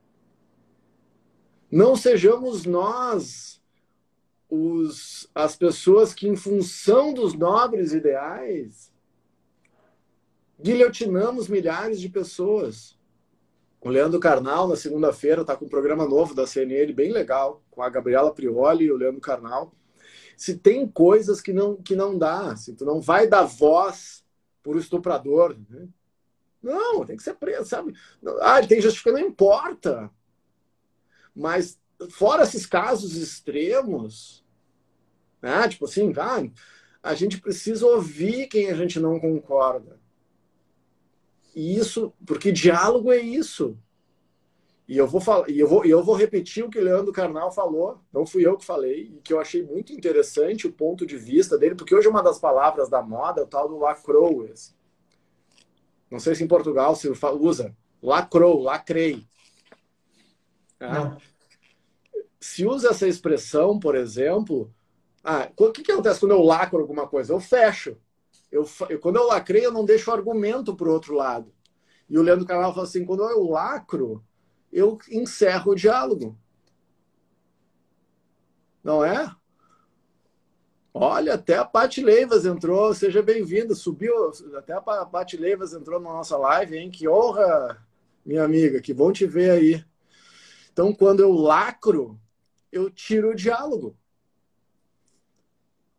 Não 1.71 1.95
sejamos 1.95 2.65
nós 2.65 3.61
os, 4.49 5.29
as 5.35 5.55
pessoas 5.55 6.13
que, 6.13 6.27
em 6.27 6.35
função 6.35 7.13
dos 7.13 7.33
nobres 7.33 7.91
ideais, 7.91 8.87
guilhotinamos 10.59 11.47
milhares 11.47 11.99
de 11.99 12.09
pessoas. 12.09 12.97
O 13.79 13.89
Leandro 13.89 14.19
Carnal, 14.19 14.67
na 14.67 14.75
segunda-feira, 14.75 15.41
está 15.41 15.55
com 15.55 15.65
um 15.65 15.69
programa 15.69 16.07
novo 16.07 16.33
da 16.33 16.47
CNN, 16.47 16.91
bem 16.93 17.11
legal, 17.11 17.63
com 17.69 17.81
a 17.81 17.89
Gabriela 17.89 18.33
Prioli 18.33 18.85
e 18.85 18.91
o 18.91 18.97
Leandro 18.97 19.21
Carnal. 19.21 19.71
Se 20.35 20.57
tem 20.57 20.87
coisas 20.87 21.39
que 21.39 21.53
não, 21.53 21.75
que 21.75 21.95
não 21.95 22.17
dá, 22.17 22.55
se 22.55 22.73
tu 22.73 22.85
não 22.85 22.99
vai 22.99 23.27
dar 23.27 23.43
voz 23.43 24.25
por 24.61 24.77
estuprador, 24.77 25.55
né? 25.69 25.87
não, 26.61 27.05
tem 27.05 27.15
que 27.15 27.23
ser 27.23 27.35
preso, 27.35 27.69
sabe? 27.69 27.93
Ah, 28.41 28.57
ele 28.57 28.67
tem 28.67 28.81
justificação, 28.81 29.21
não 29.21 29.27
importa. 29.27 30.11
Mas, 31.35 31.79
fora 32.09 32.43
esses 32.43 32.65
casos 32.65 33.15
extremos, 33.15 34.43
né? 35.41 35.67
tipo 35.69 35.85
assim, 35.85 36.11
ah, 36.17 36.43
a 37.01 37.15
gente 37.15 37.39
precisa 37.39 37.85
ouvir 37.85 38.47
quem 38.47 38.69
a 38.69 38.75
gente 38.75 38.99
não 38.99 39.19
concorda. 39.19 39.99
E 41.57 41.75
isso, 41.75 42.13
porque 42.23 42.51
diálogo 42.51 43.11
é 43.11 43.17
isso. 43.17 43.75
E 44.87 44.95
eu 44.95 45.07
vou 45.07 45.19
falar, 45.19 45.49
e 45.49 45.59
eu 45.59 45.67
vou, 45.67 45.83
eu 45.83 46.03
vou 46.03 46.13
repetir 46.13 46.63
o 46.63 46.69
que 46.69 46.77
o 46.77 46.83
Leandro 46.83 47.11
Carnal 47.11 47.51
falou, 47.51 47.99
não 48.13 48.27
fui 48.27 48.45
eu 48.45 48.55
que 48.55 48.63
falei, 48.63 49.11
e 49.15 49.21
que 49.21 49.33
eu 49.33 49.39
achei 49.39 49.63
muito 49.63 49.91
interessante 49.91 50.67
o 50.67 50.71
ponto 50.71 51.03
de 51.03 51.17
vista 51.17 51.57
dele, 51.57 51.73
porque 51.73 51.95
hoje 51.95 52.07
uma 52.07 52.21
das 52.21 52.37
palavras 52.37 52.89
da 52.89 53.01
moda 53.01 53.41
é 53.41 53.43
o 53.43 53.47
tal 53.47 53.67
do 53.67 53.79
lacroes. 53.79 54.77
Não 56.11 56.19
sei 56.19 56.35
se 56.35 56.43
em 56.43 56.47
Portugal 56.47 56.95
se 56.95 57.09
usa 57.09 57.75
lacrou, 58.03 58.61
lacrei. 58.61 59.25
Ah, 60.79 61.17
se 62.39 62.67
usa 62.67 62.91
essa 62.91 63.07
expressão, 63.07 63.79
por 63.79 63.95
exemplo, 63.95 64.71
ah, 65.23 65.49
o 65.57 65.71
que, 65.71 65.81
que 65.81 65.91
acontece 65.91 66.19
quando 66.19 66.33
eu 66.33 66.43
lacro 66.43 66.79
alguma 66.79 67.07
coisa? 67.07 67.33
Eu 67.33 67.39
fecho. 67.39 67.97
Eu, 68.51 68.68
eu 68.89 69.00
quando 69.00 69.18
eu 69.18 69.27
lacrei, 69.27 69.66
eu 69.66 69.72
não 69.72 69.86
deixo 69.86 70.12
argumento 70.12 70.75
para 70.75 70.88
o 70.88 70.94
outro 70.94 71.13
lado. 71.16 71.54
E 72.10 72.18
o 72.18 72.22
Leandro 72.22 72.46
Carvalho 72.46 72.74
fala 72.74 72.86
assim: 72.86 73.06
quando 73.06 73.24
eu 73.24 73.44
lacro, 73.44 74.24
eu 74.72 74.98
encerro 75.10 75.72
o 75.72 75.75
diálogo. 75.75 76.38
Não 78.84 79.04
é? 79.04 79.30
Olha, 80.94 81.36
até 81.36 81.58
a 81.58 81.66
Paty 81.66 82.01
Leivas 82.01 82.46
entrou, 82.46 82.94
seja 82.94 83.22
bem-vinda. 83.22 83.75
Subiu, 83.75 84.32
até 84.56 84.74
a 84.74 84.82
Paty 84.82 85.38
Leivas 85.38 85.74
entrou 85.74 86.00
na 86.00 86.10
nossa 86.10 86.38
live, 86.38 86.77
hein? 86.77 86.89
Que 86.89 87.08
honra, 87.08 87.86
minha 88.25 88.44
amiga, 88.44 88.82
que 88.82 88.94
bom 88.94 89.12
te 89.12 89.25
ver 89.25 89.51
aí. 89.51 89.86
Então, 90.72 90.94
quando 90.94 91.20
eu 91.20 91.32
lacro, 91.32 92.20
eu 92.72 92.89
tiro 92.89 93.32
o 93.32 93.36
diálogo. 93.36 93.96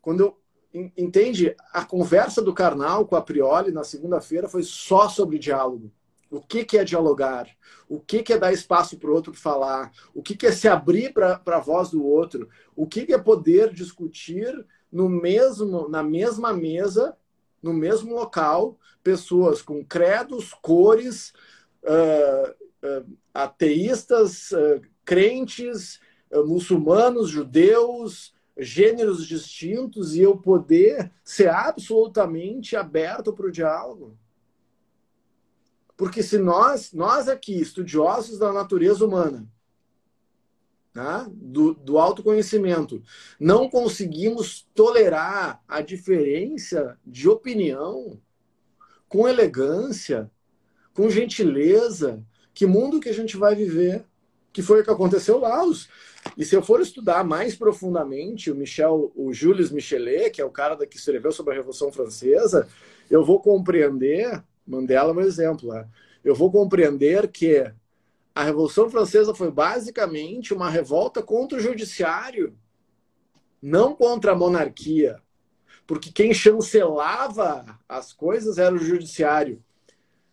Quando 0.01 0.21
eu. 0.21 0.41
Entende? 0.73 1.57
A 1.73 1.85
conversa 1.85 2.43
do 2.43 2.53
Karnal 2.53 3.07
com 3.07 3.17
a 3.17 3.23
Prioli 3.23 3.73
na 3.73 3.85
segunda-feira 3.85 4.49
foi 4.49 4.63
só 4.63 5.09
sobre 5.09 5.39
diálogo. 5.39 5.91
O 6.31 6.43
que, 6.43 6.63
que 6.63 6.77
é 6.77 6.85
dialogar? 6.85 7.49
O 7.89 7.99
que, 7.99 8.23
que 8.23 8.35
é 8.35 8.39
dar 8.39 8.53
espaço 8.53 8.99
para 8.99 9.11
o 9.11 9.15
outro 9.15 9.33
falar? 9.33 9.91
O 10.15 10.23
que, 10.23 10.37
que 10.37 10.47
é 10.47 10.53
se 10.53 10.69
abrir 10.69 11.15
para 11.15 11.41
a 11.47 11.61
voz 11.61 11.91
do 11.91 12.05
outro? 12.05 12.51
O 12.77 12.87
que, 12.87 13.07
que 13.07 13.15
é 13.15 13.19
poder 13.19 13.73
discutir 13.73 14.67
no 14.93 15.09
mesmo, 15.09 15.89
na 15.89 16.03
mesma 16.03 16.53
mesa, 16.53 17.17
no 17.63 17.73
mesmo 17.73 18.15
local, 18.15 18.79
pessoas 19.03 19.63
com 19.63 19.83
credos, 19.83 20.53
cores, 20.61 21.33
uh, 21.83 22.51
uh, 22.87 23.19
ateístas, 23.33 24.51
uh, 24.51 24.83
crentes, 25.05 25.99
muçulmanos, 26.45 27.31
judeus, 27.31 28.35
gêneros 28.59 29.27
distintos 29.27 30.15
e 30.15 30.21
eu 30.21 30.37
poder 30.37 31.13
ser 31.23 31.49
absolutamente 31.49 32.77
aberto 32.77 33.33
para 33.33 33.47
o 33.47 33.53
diálogo. 33.53 34.19
Porque 35.97 36.23
se 36.23 36.39
nós, 36.39 36.93
nós 36.93 37.29
aqui, 37.29 37.61
estudiosos 37.61 38.39
da 38.39 38.53
natureza 38.53 39.05
humana, 39.05 39.49
tá? 40.93 41.29
do, 41.33 41.75
do 41.75 41.99
autoconhecimento, 41.99 43.03
não 43.39 43.69
conseguimos 43.69 44.69
tolerar 44.75 45.63
a 45.67 45.81
diferença 45.81 46.99
de 47.07 47.29
opinião 47.29 48.21
com 49.09 49.29
elegância, 49.29 50.31
com 50.93 51.09
gentileza, 51.09 52.25
que 52.53 52.67
mundo 52.67 53.01
que 53.01 53.09
a 53.09 53.15
gente 53.15 53.37
vai 53.37 53.55
viver? 53.55 54.05
Que 54.53 54.63
foi 54.63 54.81
o 54.81 54.85
que 54.85 54.91
aconteceu 54.91 55.39
lá. 55.39 55.65
Os... 55.65 55.89
E 56.37 56.45
se 56.45 56.55
eu 56.55 56.63
for 56.63 56.81
estudar 56.81 57.25
mais 57.25 57.57
profundamente 57.57 58.51
o 58.51 58.55
Michel, 58.55 59.13
o 59.15 59.33
Jules 59.33 59.71
Michelet, 59.71 60.31
que 60.31 60.41
é 60.41 60.45
o 60.45 60.51
cara 60.51 60.77
que 60.87 60.97
escreveu 60.97 61.33
sobre 61.33 61.53
a 61.53 61.57
Revolução 61.57 61.91
Francesa, 61.91 62.69
eu 63.11 63.25
vou 63.25 63.41
compreender, 63.41 64.43
Mandela 64.67 65.13
é 65.13 65.15
um 65.15 65.21
exemplo, 65.21 65.73
né? 65.73 65.89
eu 66.25 66.35
vou 66.35 66.51
compreender 66.51 67.29
que 67.29 67.73
a 68.35 68.45
Revolução 68.45 68.89
Francesa 68.89 69.35
foi 69.35 69.51
basicamente 69.51 70.55
uma 70.55 70.71
revolta 70.71 71.23
contra 71.23 71.59
o 71.59 71.61
judiciário, 71.61 72.57
não 73.61 73.95
contra 73.95 74.33
a 74.33 74.37
monarquia. 74.37 75.21
porque 75.87 76.13
quem 76.13 76.35
chancelava 76.35 77.65
as 77.89 78.13
coisas 78.13 78.59
era 78.59 78.75
o 78.75 78.79
judiciário. 78.79 79.65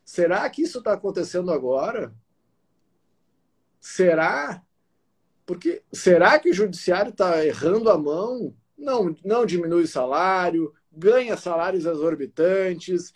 Será 0.04 0.48
que 0.50 0.62
isso 0.62 0.80
está 0.80 0.94
acontecendo 0.94 1.50
agora? 1.50 2.14
Será? 3.80 4.65
Porque 5.46 5.84
será 5.94 6.40
que 6.40 6.50
o 6.50 6.54
judiciário 6.54 7.12
está 7.12 7.46
errando 7.46 7.90
a 7.90 7.98
mão? 7.98 8.56
Não, 8.78 9.16
não 9.24 9.46
diminui 9.46 9.84
o 9.84 9.88
salário, 9.88 10.74
ganha 10.92 11.38
salários 11.38 11.86
exorbitantes. 11.86 13.14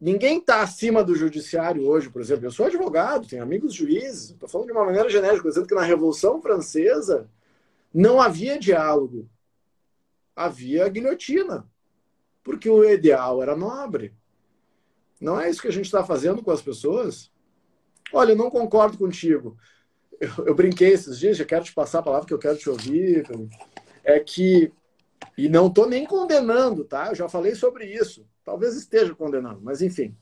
Ninguém 0.00 0.38
está 0.38 0.62
acima 0.62 1.02
do 1.02 1.14
judiciário 1.14 1.86
hoje, 1.86 2.10
por 2.10 2.20
exemplo. 2.22 2.46
Eu 2.46 2.50
sou 2.50 2.66
advogado, 2.66 3.26
tenho 3.26 3.42
amigos 3.42 3.74
juízes. 3.74 4.30
Estou 4.30 4.48
falando 4.48 4.66
de 4.68 4.72
uma 4.72 4.84
maneira 4.84 5.08
genérica, 5.08 5.48
dizendo 5.48 5.66
que 5.66 5.74
na 5.74 5.82
Revolução 5.82 6.40
Francesa 6.40 7.28
não 7.92 8.20
havia 8.20 8.58
diálogo, 8.58 9.28
havia 10.34 10.88
guilhotina, 10.88 11.68
porque 12.42 12.68
o 12.68 12.84
ideal 12.84 13.42
era 13.42 13.56
nobre. 13.56 14.14
Não 15.20 15.40
é 15.40 15.50
isso 15.50 15.62
que 15.62 15.68
a 15.68 15.72
gente 15.72 15.84
está 15.84 16.02
fazendo 16.02 16.42
com 16.42 16.50
as 16.50 16.62
pessoas? 16.62 17.30
Olha, 18.12 18.32
eu 18.32 18.36
não 18.36 18.50
concordo 18.50 18.98
contigo. 18.98 19.56
Eu, 20.22 20.46
eu, 20.46 20.54
brinquei 20.54 20.92
esses 20.92 21.18
dias, 21.18 21.36
já 21.36 21.44
quero 21.44 21.64
te 21.64 21.74
passar 21.74 21.98
a 21.98 22.02
palavra 22.02 22.28
que 22.28 22.32
eu 22.32 22.38
quero 22.38 22.56
te 22.56 22.70
ouvir. 22.70 23.26
É 24.04 24.20
que, 24.20 24.72
e 25.36 25.48
não 25.48 25.66
estou 25.66 25.88
nem 25.88 26.06
condenando, 26.06 26.84
tá? 26.84 27.08
Eu 27.08 27.16
já 27.16 27.28
falei 27.28 27.56
sobre 27.56 27.86
isso. 27.86 28.24
Talvez 28.44 28.76
esteja 28.76 29.16
condenando, 29.16 29.60
mas 29.60 29.82
enfim. 29.82 30.16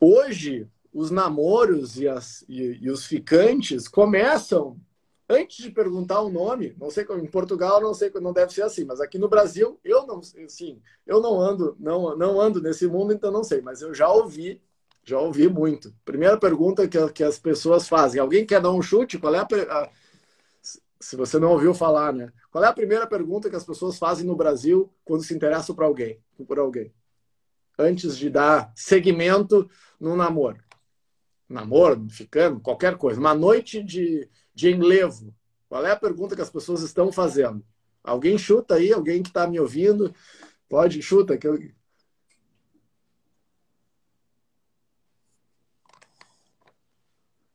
Hoje, 0.00 0.66
os 0.90 1.10
namoros 1.10 1.98
e, 2.00 2.08
as, 2.08 2.46
e, 2.48 2.78
e 2.80 2.90
os 2.90 3.04
ficantes 3.04 3.86
começam 3.86 4.80
antes 5.28 5.58
de 5.58 5.70
perguntar 5.70 6.22
o 6.22 6.30
nome, 6.30 6.74
não 6.80 6.90
sei 6.90 7.04
como 7.04 7.22
em 7.22 7.30
Portugal, 7.30 7.78
não 7.78 7.92
sei 7.92 8.10
não 8.14 8.32
deve 8.32 8.54
ser 8.54 8.62
assim, 8.62 8.86
mas 8.86 9.02
aqui 9.02 9.18
no 9.18 9.28
Brasil 9.28 9.78
eu 9.84 10.06
não, 10.06 10.22
sim, 10.22 10.80
eu 11.06 11.20
não 11.20 11.38
ando, 11.38 11.76
não, 11.78 12.16
não 12.16 12.40
ando 12.40 12.62
nesse 12.62 12.86
mundo, 12.86 13.12
então 13.12 13.30
não 13.30 13.44
sei, 13.44 13.60
mas 13.60 13.82
eu 13.82 13.92
já 13.92 14.10
ouvi, 14.10 14.62
já 15.08 15.18
ouvi 15.18 15.48
muito. 15.48 15.94
Primeira 16.04 16.36
pergunta 16.38 16.86
que, 16.86 17.12
que 17.12 17.24
as 17.24 17.38
pessoas 17.38 17.88
fazem: 17.88 18.20
alguém 18.20 18.46
quer 18.46 18.60
dar 18.60 18.70
um 18.70 18.82
chute? 18.82 19.18
Qual 19.18 19.34
é 19.34 19.38
a, 19.38 19.42
a 19.42 19.90
se 21.00 21.16
você 21.16 21.38
não 21.38 21.52
ouviu 21.52 21.72
falar, 21.72 22.12
né? 22.12 22.32
Qual 22.50 22.62
é 22.62 22.66
a 22.66 22.72
primeira 22.72 23.06
pergunta 23.06 23.48
que 23.48 23.56
as 23.56 23.64
pessoas 23.64 23.98
fazem 23.98 24.26
no 24.26 24.36
Brasil 24.36 24.92
quando 25.04 25.22
se 25.22 25.32
interessam 25.34 25.74
por 25.74 25.84
alguém, 25.84 26.20
por 26.46 26.58
alguém? 26.58 26.92
Antes 27.78 28.18
de 28.18 28.28
dar 28.28 28.72
seguimento 28.74 29.70
no 30.00 30.16
namoro. 30.16 30.58
Namoro, 31.48 32.08
ficando, 32.10 32.60
qualquer 32.60 32.96
coisa. 32.96 33.20
Uma 33.20 33.34
noite 33.34 33.82
de 33.82 34.28
de 34.58 34.70
enlevo. 34.70 35.32
Qual 35.68 35.86
é 35.86 35.92
a 35.92 35.96
pergunta 35.96 36.34
que 36.34 36.42
as 36.42 36.50
pessoas 36.50 36.82
estão 36.82 37.12
fazendo? 37.12 37.64
Alguém 38.02 38.36
chuta 38.36 38.74
aí, 38.74 38.92
alguém 38.92 39.22
que 39.22 39.28
está 39.28 39.46
me 39.46 39.60
ouvindo, 39.60 40.12
pode, 40.68 41.00
chuta. 41.00 41.38
Que 41.38 41.46
eu... 41.46 41.56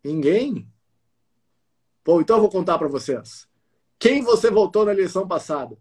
Ninguém? 0.03 0.69
Bom, 2.03 2.19
então 2.19 2.35
eu 2.35 2.41
vou 2.41 2.51
contar 2.51 2.77
para 2.77 2.87
vocês. 2.87 3.47
Quem 3.97 4.21
você 4.21 4.51
votou 4.51 4.85
na 4.85 4.91
eleição 4.91 5.27
passada? 5.27 5.77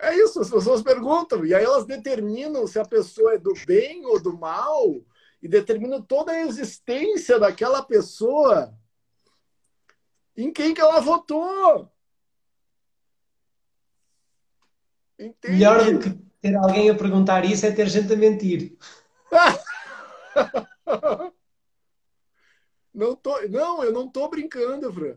É 0.00 0.14
isso, 0.16 0.40
as 0.40 0.50
pessoas 0.50 0.82
perguntam, 0.82 1.44
e 1.44 1.54
aí 1.54 1.64
elas 1.64 1.84
determinam 1.84 2.66
se 2.66 2.78
a 2.78 2.84
pessoa 2.84 3.34
é 3.34 3.38
do 3.38 3.52
bem 3.66 4.06
ou 4.06 4.20
do 4.20 4.36
mal, 4.36 4.94
e 5.42 5.48
determina 5.48 6.00
toda 6.02 6.32
a 6.32 6.40
existência 6.40 7.38
daquela 7.38 7.82
pessoa 7.82 8.74
em 10.36 10.52
quem 10.52 10.72
que 10.72 10.80
ela 10.80 11.00
votou. 11.00 11.92
Entende? 15.18 15.56
Melhor 15.56 15.92
do 15.92 15.98
que 15.98 16.27
ter 16.40 16.54
alguém 16.56 16.90
a 16.90 16.94
perguntar 16.94 17.44
isso 17.44 17.66
é 17.66 17.72
ter 17.72 17.88
gente 17.88 18.12
a 18.12 18.16
mentir. 18.16 18.76
não, 22.94 23.16
tô, 23.16 23.40
não, 23.48 23.84
eu 23.84 23.92
não 23.92 24.08
tô 24.08 24.28
brincando, 24.28 24.92
Fran. 24.92 25.16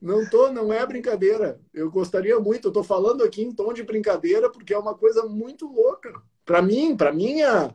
Não 0.00 0.28
tô, 0.28 0.50
não 0.50 0.72
é 0.72 0.84
brincadeira. 0.86 1.60
Eu 1.74 1.90
gostaria 1.90 2.38
muito, 2.40 2.68
eu 2.68 2.72
tô 2.72 2.82
falando 2.82 3.22
aqui 3.22 3.42
em 3.42 3.52
tom 3.52 3.72
de 3.72 3.82
brincadeira 3.82 4.50
porque 4.50 4.72
é 4.72 4.78
uma 4.78 4.94
coisa 4.94 5.24
muito 5.24 5.66
louca. 5.66 6.12
Para 6.44 6.62
mim, 6.62 6.96
para 6.96 7.12
minha 7.12 7.74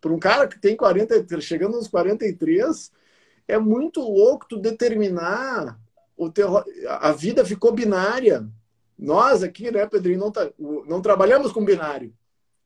para 0.00 0.12
um 0.12 0.18
cara 0.18 0.46
que 0.46 0.60
tem 0.60 0.76
40, 0.76 1.40
chegando 1.40 1.76
nos 1.76 1.88
43, 1.88 2.92
é 3.48 3.58
muito 3.58 4.00
louco 4.00 4.46
tu 4.48 4.58
determinar 4.58 5.78
o 6.16 6.30
teu, 6.30 6.64
a 6.88 7.12
vida 7.12 7.44
ficou 7.44 7.72
binária. 7.72 8.48
Nós 8.98 9.42
aqui, 9.42 9.70
né, 9.70 9.86
Pedrinho, 9.86 10.18
não, 10.18 10.30
tá, 10.30 10.50
não 10.58 11.02
trabalhamos 11.02 11.52
com 11.52 11.64
binário. 11.64 12.14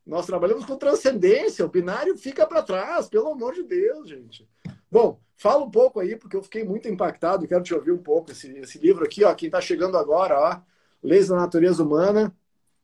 Nós 0.07 0.27
trabalhamos 0.27 0.65
com 0.65 0.77
transcendência. 0.77 1.65
O 1.65 1.69
binário 1.69 2.17
fica 2.17 2.47
para 2.47 2.63
trás, 2.63 3.09
pelo 3.09 3.29
amor 3.29 3.55
de 3.55 3.63
Deus, 3.63 4.09
gente. 4.09 4.49
Bom, 4.91 5.21
fala 5.37 5.65
um 5.65 5.71
pouco 5.71 6.01
aí, 6.01 6.17
porque 6.17 6.37
eu 6.37 6.43
fiquei 6.43 6.65
muito 6.65 6.89
impactado. 6.89 7.47
Quero 7.47 7.63
te 7.63 7.75
ouvir 7.75 7.93
um 7.93 7.99
pouco. 7.99 8.31
Esse, 8.31 8.51
esse 8.59 8.79
livro 8.79 9.05
aqui, 9.05 9.25
ó, 9.25 9.35
quem 9.35 9.47
está 9.47 9.61
chegando 9.61 9.97
agora, 9.97 10.39
ó, 10.39 10.61
Leis 11.03 11.29
da 11.29 11.37
Natureza 11.37 11.83
Humana, 11.83 12.35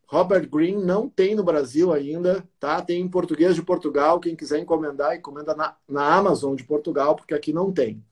Robert 0.06 0.48
Green 0.48 0.76
não 0.84 1.08
tem 1.08 1.34
no 1.34 1.42
Brasil 1.42 1.92
ainda, 1.92 2.46
tá? 2.60 2.80
Tem 2.80 3.00
em 3.00 3.08
português 3.08 3.54
de 3.54 3.62
Portugal. 3.62 4.20
Quem 4.20 4.36
quiser 4.36 4.58
encomendar, 4.58 5.16
encomenda 5.16 5.54
na, 5.54 5.76
na 5.88 6.14
Amazon 6.14 6.54
de 6.54 6.64
Portugal, 6.64 7.16
porque 7.16 7.34
aqui 7.34 7.52
não 7.52 7.72
tem. 7.72 8.04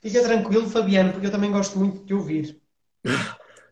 Fica 0.00 0.22
tranquilo, 0.22 0.68
Fabiano, 0.68 1.12
porque 1.12 1.26
eu 1.26 1.30
também 1.30 1.50
gosto 1.50 1.78
muito 1.78 2.04
de 2.04 2.14
ouvir. 2.14 2.60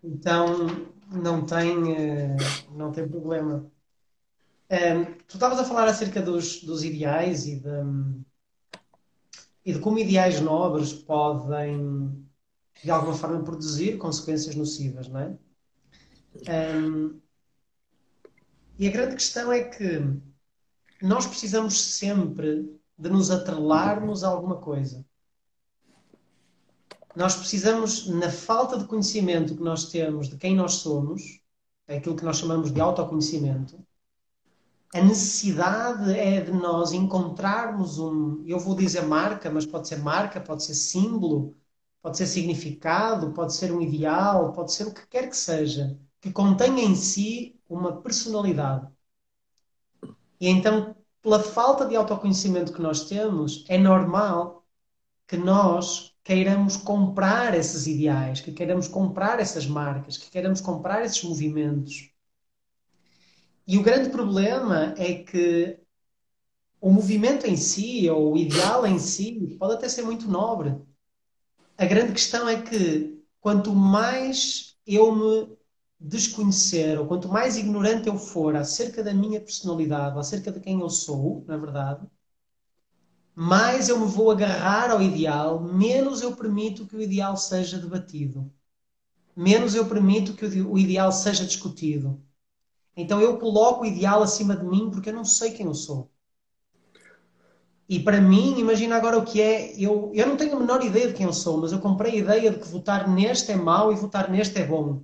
Então, 0.02 0.66
não 1.10 1.44
tem, 1.44 1.94
eh, 1.94 2.36
não 2.72 2.90
tem 2.92 3.08
problema. 3.08 3.70
Tu 5.28 5.34
estavas 5.34 5.58
a 5.60 5.64
falar 5.64 5.86
acerca 5.88 6.20
dos, 6.20 6.62
dos 6.62 6.82
ideais 6.82 7.46
e 7.46 7.60
de, 7.60 7.68
e 9.64 9.72
de 9.72 9.78
como 9.78 9.98
ideais 9.98 10.40
nobres 10.40 10.92
podem 10.92 12.26
de 12.82 12.90
alguma 12.90 13.14
forma 13.14 13.42
produzir 13.42 13.96
consequências 13.96 14.54
nocivas, 14.54 15.08
não 15.08 15.20
é? 15.20 15.38
Um, 16.76 17.20
e 18.78 18.86
a 18.88 18.90
grande 18.90 19.14
questão 19.14 19.50
é 19.50 19.64
que 19.64 20.00
nós 21.00 21.26
precisamos 21.26 21.80
sempre 21.80 22.78
de 22.98 23.08
nos 23.08 23.30
atrelarmos 23.30 24.22
a 24.22 24.28
alguma 24.28 24.56
coisa. 24.56 25.05
Nós 27.16 27.34
precisamos, 27.34 28.06
na 28.06 28.30
falta 28.30 28.76
de 28.76 28.84
conhecimento 28.84 29.56
que 29.56 29.62
nós 29.62 29.86
temos 29.86 30.28
de 30.28 30.36
quem 30.36 30.54
nós 30.54 30.74
somos, 30.74 31.40
aquilo 31.88 32.14
que 32.14 32.24
nós 32.24 32.36
chamamos 32.36 32.70
de 32.70 32.78
autoconhecimento, 32.78 33.82
a 34.94 35.00
necessidade 35.00 36.12
é 36.12 36.42
de 36.42 36.52
nós 36.52 36.92
encontrarmos 36.92 37.98
um, 37.98 38.44
eu 38.46 38.58
vou 38.58 38.74
dizer 38.76 39.02
marca, 39.06 39.50
mas 39.50 39.64
pode 39.64 39.88
ser 39.88 39.98
marca, 39.98 40.42
pode 40.42 40.62
ser 40.62 40.74
símbolo, 40.74 41.56
pode 42.02 42.18
ser 42.18 42.26
significado, 42.26 43.32
pode 43.32 43.54
ser 43.54 43.72
um 43.72 43.80
ideal, 43.80 44.52
pode 44.52 44.74
ser 44.74 44.86
o 44.86 44.92
que 44.92 45.06
quer 45.06 45.30
que 45.30 45.36
seja, 45.36 45.98
que 46.20 46.30
contenha 46.30 46.82
em 46.82 46.94
si 46.94 47.58
uma 47.66 48.02
personalidade. 48.02 48.86
E 50.38 50.48
então, 50.48 50.94
pela 51.22 51.42
falta 51.42 51.86
de 51.86 51.96
autoconhecimento 51.96 52.74
que 52.74 52.82
nós 52.82 53.08
temos, 53.08 53.64
é 53.68 53.78
normal 53.78 54.66
que 55.26 55.38
nós 55.38 56.15
queiramos 56.26 56.76
comprar 56.76 57.54
esses 57.54 57.86
ideais, 57.86 58.40
que 58.40 58.50
queiramos 58.50 58.88
comprar 58.88 59.38
essas 59.38 59.64
marcas, 59.64 60.18
que 60.18 60.28
queiramos 60.28 60.60
comprar 60.60 61.04
esses 61.04 61.22
movimentos. 61.22 62.10
E 63.64 63.78
o 63.78 63.82
grande 63.82 64.10
problema 64.10 64.92
é 64.98 65.14
que 65.22 65.78
o 66.80 66.90
movimento 66.90 67.46
em 67.46 67.56
si, 67.56 68.10
ou 68.10 68.32
o 68.32 68.36
ideal 68.36 68.84
em 68.84 68.98
si, 68.98 69.56
pode 69.56 69.74
até 69.74 69.88
ser 69.88 70.02
muito 70.02 70.28
nobre, 70.28 70.74
a 71.78 71.86
grande 71.86 72.12
questão 72.12 72.48
é 72.48 72.60
que 72.60 73.22
quanto 73.40 73.72
mais 73.72 74.76
eu 74.84 75.14
me 75.14 75.56
desconhecer, 76.00 76.98
ou 76.98 77.06
quanto 77.06 77.28
mais 77.28 77.56
ignorante 77.56 78.08
eu 78.08 78.18
for 78.18 78.56
acerca 78.56 79.00
da 79.00 79.14
minha 79.14 79.40
personalidade, 79.40 80.18
acerca 80.18 80.50
de 80.50 80.58
quem 80.58 80.80
eu 80.80 80.90
sou, 80.90 81.44
na 81.46 81.56
verdade, 81.56 82.04
mais 83.36 83.88
eu 83.88 84.00
me 84.00 84.06
vou 84.06 84.32
agarrar 84.32 84.90
ao 84.90 85.00
ideal, 85.00 85.60
menos 85.62 86.22
eu 86.22 86.34
permito 86.36 86.86
que 86.86 86.96
o 86.96 87.00
ideal 87.02 87.36
seja 87.36 87.78
debatido, 87.78 88.52
menos 89.36 89.74
eu 89.74 89.86
permito 89.88 90.34
que 90.34 90.46
o 90.46 90.78
ideal 90.78 91.12
seja 91.12 91.46
discutido. 91.46 92.22
Então 92.96 93.20
eu 93.20 93.38
coloco 93.38 93.82
o 93.82 93.86
ideal 93.86 94.22
acima 94.22 94.56
de 94.56 94.64
mim 94.66 94.90
porque 94.90 95.10
eu 95.10 95.14
não 95.14 95.24
sei 95.24 95.52
quem 95.52 95.66
eu 95.66 95.74
sou. 95.74 96.10
E 97.88 97.98
para 98.00 98.20
mim, 98.20 98.58
imagina 98.58 98.96
agora 98.96 99.18
o 99.18 99.24
que 99.24 99.40
é. 99.40 99.72
Eu, 99.76 100.10
eu 100.14 100.26
não 100.26 100.36
tenho 100.36 100.56
a 100.56 100.60
menor 100.60 100.84
ideia 100.84 101.08
de 101.08 101.14
quem 101.14 101.26
eu 101.26 101.32
sou, 101.32 101.58
mas 101.58 101.72
eu 101.72 101.80
comprei 101.80 102.12
a 102.12 102.16
ideia 102.16 102.50
de 102.52 102.58
que 102.60 102.68
votar 102.68 103.08
neste 103.08 103.50
é 103.52 103.56
mau 103.56 103.92
e 103.92 103.96
votar 103.96 104.30
neste 104.30 104.58
é 104.60 104.66
bom. 104.66 105.02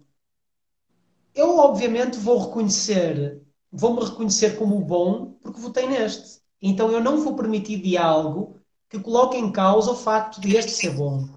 Eu, 1.35 1.59
obviamente, 1.59 2.17
vou 2.19 2.39
reconhecer, 2.47 3.43
vou-me 3.71 4.03
reconhecer 4.05 4.57
como 4.59 4.81
bom 4.81 5.33
porque 5.43 5.61
votei 5.61 5.87
neste. 5.87 6.42
Então 6.63 6.91
eu 6.93 7.03
não 7.03 7.23
vou 7.23 7.35
permitir 7.35 7.83
diálogo 7.83 8.61
que 8.89 9.01
coloque 9.01 9.37
em 9.37 9.51
causa 9.51 9.91
o 9.91 9.97
facto 9.97 10.41
de 10.41 10.57
este 10.57 10.71
ser 10.71 10.95
bom. 10.95 11.29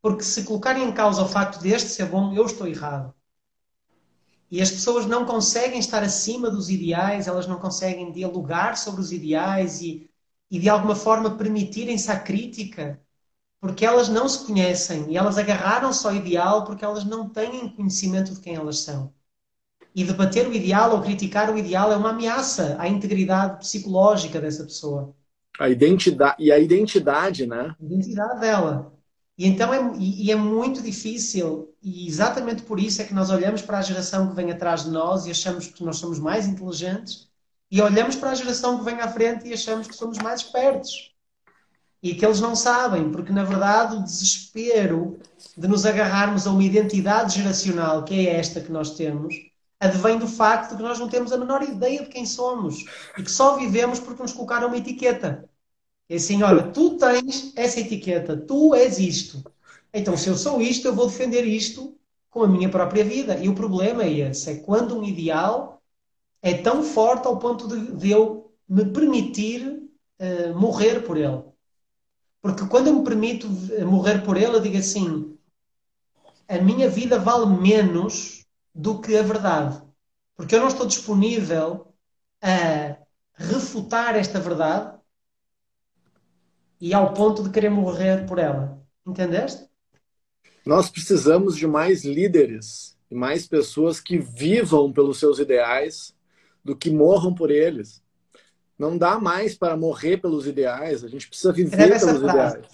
Porque 0.00 0.24
se 0.24 0.44
colocarem 0.44 0.84
em 0.84 0.92
causa 0.92 1.22
o 1.22 1.28
facto 1.28 1.60
de 1.60 1.68
este 1.68 1.90
ser 1.90 2.06
bom, 2.06 2.32
eu 2.32 2.46
estou 2.46 2.66
errado. 2.66 3.14
E 4.50 4.62
as 4.62 4.70
pessoas 4.70 5.04
não 5.06 5.26
conseguem 5.26 5.78
estar 5.78 6.02
acima 6.02 6.50
dos 6.50 6.70
ideais, 6.70 7.26
elas 7.28 7.46
não 7.46 7.58
conseguem 7.58 8.10
dialogar 8.10 8.76
sobre 8.78 9.02
os 9.02 9.12
ideais 9.12 9.82
e, 9.82 10.08
e 10.50 10.58
de 10.58 10.68
alguma 10.70 10.96
forma 10.96 11.36
permitirem-se 11.36 12.10
a 12.10 12.18
crítica, 12.18 12.98
porque 13.60 13.84
elas 13.84 14.08
não 14.08 14.28
se 14.28 14.46
conhecem 14.46 15.10
e 15.12 15.16
elas 15.18 15.36
agarraram-se 15.38 16.06
ao 16.06 16.14
ideal 16.14 16.64
porque 16.64 16.84
elas 16.84 17.04
não 17.04 17.28
têm 17.28 17.68
conhecimento 17.74 18.32
de 18.34 18.40
quem 18.40 18.54
elas 18.54 18.80
são. 18.80 19.12
E 19.98 20.04
debater 20.04 20.46
o 20.46 20.54
ideal 20.54 20.92
ou 20.92 21.02
criticar 21.02 21.52
o 21.52 21.58
ideal 21.58 21.90
é 21.90 21.96
uma 21.96 22.10
ameaça 22.10 22.76
à 22.78 22.86
integridade 22.86 23.58
psicológica 23.58 24.40
dessa 24.40 24.62
pessoa. 24.62 25.12
A 25.58 25.68
identidade 25.68 26.36
e 26.38 26.52
a 26.52 26.58
identidade, 26.60 27.48
né? 27.48 27.74
A 27.80 27.84
identidade 27.84 28.38
dela. 28.38 28.92
E 29.36 29.44
então 29.44 29.74
é, 29.74 29.96
e 29.98 30.30
é 30.30 30.36
muito 30.36 30.80
difícil, 30.80 31.74
e 31.82 32.06
exatamente 32.06 32.62
por 32.62 32.78
isso 32.78 33.02
é 33.02 33.04
que 33.06 33.12
nós 33.12 33.28
olhamos 33.28 33.60
para 33.60 33.78
a 33.78 33.82
geração 33.82 34.28
que 34.28 34.36
vem 34.36 34.52
atrás 34.52 34.84
de 34.84 34.90
nós 34.90 35.26
e 35.26 35.32
achamos 35.32 35.66
que 35.66 35.82
nós 35.82 35.96
somos 35.96 36.20
mais 36.20 36.46
inteligentes, 36.46 37.26
e 37.68 37.82
olhamos 37.82 38.14
para 38.14 38.30
a 38.30 38.36
geração 38.36 38.78
que 38.78 38.84
vem 38.84 39.00
à 39.00 39.08
frente 39.08 39.48
e 39.48 39.52
achamos 39.52 39.88
que 39.88 39.96
somos 39.96 40.18
mais 40.18 40.42
espertos. 40.42 41.12
E 42.00 42.14
que 42.14 42.24
eles 42.24 42.40
não 42.40 42.54
sabem, 42.54 43.10
porque 43.10 43.32
na 43.32 43.42
verdade 43.42 43.96
o 43.96 44.04
desespero 44.04 45.18
de 45.56 45.66
nos 45.66 45.84
agarrarmos 45.84 46.46
a 46.46 46.52
uma 46.52 46.62
identidade 46.62 47.34
geracional, 47.34 48.04
que 48.04 48.14
é 48.14 48.36
esta 48.36 48.60
que 48.60 48.70
nós 48.70 48.94
temos, 48.94 49.47
advém 49.80 50.18
do 50.18 50.26
facto 50.26 50.70
de 50.70 50.76
que 50.76 50.82
nós 50.82 50.98
não 50.98 51.08
temos 51.08 51.32
a 51.32 51.38
menor 51.38 51.62
ideia 51.62 52.02
de 52.02 52.08
quem 52.08 52.26
somos 52.26 52.84
e 53.16 53.22
que 53.22 53.30
só 53.30 53.56
vivemos 53.56 54.00
porque 54.00 54.22
nos 54.22 54.32
colocaram 54.32 54.68
uma 54.68 54.76
etiqueta. 54.76 55.48
É 56.08 56.16
assim, 56.16 56.42
olha, 56.42 56.64
tu 56.72 56.96
tens 56.96 57.52
essa 57.54 57.80
etiqueta, 57.80 58.36
tu 58.36 58.74
és 58.74 58.98
isto. 58.98 59.44
Então, 59.92 60.16
se 60.16 60.28
eu 60.28 60.36
sou 60.36 60.60
isto, 60.60 60.86
eu 60.86 60.94
vou 60.94 61.06
defender 61.06 61.44
isto 61.44 61.96
com 62.30 62.42
a 62.42 62.48
minha 62.48 62.68
própria 62.68 63.04
vida. 63.04 63.38
E 63.38 63.48
o 63.48 63.54
problema 63.54 64.02
é 64.02 64.12
esse: 64.12 64.50
é 64.50 64.54
quando 64.56 64.98
um 64.98 65.04
ideal 65.04 65.82
é 66.42 66.54
tão 66.54 66.82
forte 66.82 67.26
ao 67.26 67.38
ponto 67.38 67.68
de, 67.68 67.92
de 67.92 68.10
eu 68.10 68.52
me 68.68 68.84
permitir 68.86 69.66
uh, 69.66 70.58
morrer 70.58 71.00
por 71.00 71.16
ele. 71.16 71.42
Porque 72.40 72.66
quando 72.66 72.86
eu 72.88 72.94
me 72.94 73.04
permito 73.04 73.48
eh, 73.72 73.84
morrer 73.84 74.24
por 74.24 74.36
ele, 74.36 74.54
eu 74.56 74.60
digo 74.60 74.76
assim: 74.76 75.36
a 76.48 76.58
minha 76.58 76.88
vida 76.88 77.18
vale 77.18 77.46
menos 77.46 78.37
do 78.78 79.00
que 79.00 79.16
a 79.16 79.22
verdade. 79.22 79.82
Porque 80.36 80.54
eu 80.54 80.60
não 80.60 80.68
estou 80.68 80.86
disponível 80.86 81.92
a 82.40 82.96
refutar 83.34 84.14
esta 84.14 84.38
verdade 84.38 84.96
e 86.80 86.94
ao 86.94 87.12
ponto 87.12 87.42
de 87.42 87.50
querer 87.50 87.70
morrer 87.70 88.24
por 88.24 88.38
ela. 88.38 88.80
Entendeste? 89.04 89.68
Nós 90.64 90.88
precisamos 90.88 91.56
de 91.56 91.66
mais 91.66 92.04
líderes 92.04 92.96
e 93.10 93.16
mais 93.16 93.48
pessoas 93.48 94.00
que 94.00 94.16
vivam 94.16 94.92
pelos 94.92 95.18
seus 95.18 95.40
ideais 95.40 96.14
do 96.64 96.76
que 96.76 96.90
morram 96.90 97.34
por 97.34 97.50
eles. 97.50 98.00
Não 98.78 98.96
dá 98.96 99.18
mais 99.18 99.56
para 99.56 99.76
morrer 99.76 100.18
pelos 100.18 100.46
ideais, 100.46 101.02
a 101.02 101.08
gente 101.08 101.26
precisa 101.26 101.52
viver 101.52 101.98
pelos 101.98 102.20
frase. 102.20 102.58
ideais. 102.58 102.66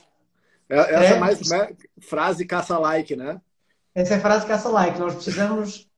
É, 0.68 0.78
essa 0.78 1.14
é, 1.14 1.16
é 1.16 1.18
mais 1.18 1.48
né, 1.48 1.74
frase 1.98 2.44
caça-like, 2.44 3.16
né? 3.16 3.40
Essa 3.94 4.14
é 4.14 4.16
a 4.18 4.20
frase 4.20 4.46
caça-like. 4.46 4.98
Nós 4.98 5.14
precisamos 5.14 5.88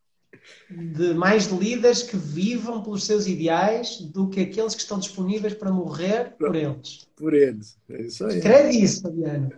de 0.71 1.15
mais 1.15 1.47
líderes 1.47 2.03
que 2.03 2.17
vivam 2.17 2.83
pelos 2.83 3.05
seus 3.05 3.27
ideais 3.27 4.01
do 4.01 4.29
que 4.29 4.41
aqueles 4.41 4.75
que 4.75 4.81
estão 4.81 4.99
disponíveis 4.99 5.55
para 5.55 5.71
morrer 5.71 6.35
por 6.39 6.55
eles. 6.55 7.07
Por 7.17 7.35
eles. 7.35 7.79
É 7.89 8.03
isso 8.03 8.25
aí. 8.27 8.39
Escreve 8.39 8.77
isso, 8.77 9.03
Fabiano. 9.03 9.51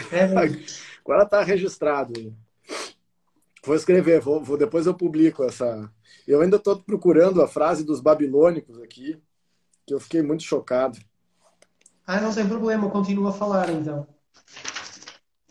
Escreve 0.00 0.64
Agora 1.04 1.24
está 1.24 1.42
registrado. 1.42 2.34
Vou 3.64 3.76
escrever, 3.76 4.20
vou, 4.20 4.42
vou, 4.42 4.56
depois 4.56 4.86
eu 4.86 4.94
publico 4.94 5.44
essa. 5.44 5.90
Eu 6.26 6.40
ainda 6.40 6.56
estou 6.56 6.76
procurando 6.80 7.42
a 7.42 7.48
frase 7.48 7.84
dos 7.84 8.00
babilônicos 8.00 8.80
aqui, 8.80 9.20
que 9.86 9.94
eu 9.94 10.00
fiquei 10.00 10.22
muito 10.22 10.42
chocado. 10.42 10.98
Ah, 12.06 12.20
não 12.20 12.34
tem 12.34 12.46
problema, 12.46 12.86
eu 12.86 12.90
continuo 12.90 13.28
a 13.28 13.32
falar 13.32 13.70
então. 13.70 14.06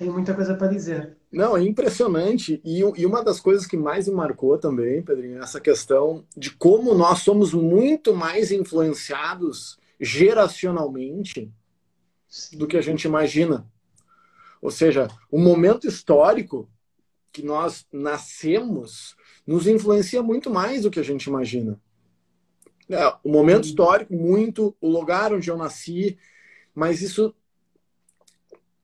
Tenho 0.01 0.13
muita 0.13 0.33
coisa 0.33 0.55
para 0.55 0.65
dizer. 0.65 1.15
Não, 1.31 1.55
é 1.55 1.61
impressionante. 1.61 2.59
E, 2.65 2.79
e 2.79 3.05
uma 3.05 3.23
das 3.23 3.39
coisas 3.39 3.67
que 3.67 3.77
mais 3.77 4.07
me 4.07 4.15
marcou 4.15 4.57
também, 4.57 5.03
Pedrinho, 5.03 5.37
é 5.37 5.43
essa 5.43 5.61
questão 5.61 6.25
de 6.35 6.49
como 6.49 6.95
nós 6.95 7.19
somos 7.19 7.53
muito 7.53 8.11
mais 8.15 8.51
influenciados 8.51 9.77
geracionalmente 9.99 11.53
Sim. 12.27 12.57
do 12.57 12.65
que 12.65 12.77
a 12.77 12.81
gente 12.81 13.03
imagina. 13.03 13.63
Ou 14.59 14.71
seja, 14.71 15.07
o 15.29 15.37
momento 15.37 15.85
histórico 15.85 16.67
que 17.31 17.43
nós 17.43 17.85
nascemos 17.93 19.15
nos 19.45 19.67
influencia 19.67 20.23
muito 20.23 20.49
mais 20.49 20.81
do 20.81 20.89
que 20.89 20.99
a 20.99 21.03
gente 21.03 21.25
imagina. 21.25 21.79
É, 22.89 23.05
o 23.23 23.29
momento 23.29 23.65
histórico, 23.65 24.15
muito, 24.15 24.75
o 24.81 24.89
lugar 24.89 25.31
onde 25.31 25.51
eu 25.51 25.57
nasci, 25.57 26.17
mas 26.73 27.03
isso 27.03 27.35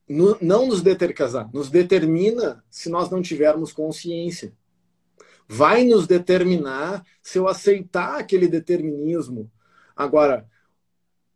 no, 0.07 0.37
não 0.41 0.67
nos 0.67 0.81
determina, 0.81 1.49
nos 1.53 1.69
determina 1.69 2.63
se 2.69 2.89
nós 2.89 3.09
não 3.09 3.21
tivermos 3.21 3.73
consciência. 3.73 4.53
Vai 5.47 5.83
nos 5.85 6.07
determinar 6.07 7.05
se 7.21 7.37
eu 7.37 7.47
aceitar 7.47 8.19
aquele 8.19 8.47
determinismo. 8.47 9.51
Agora, 9.95 10.47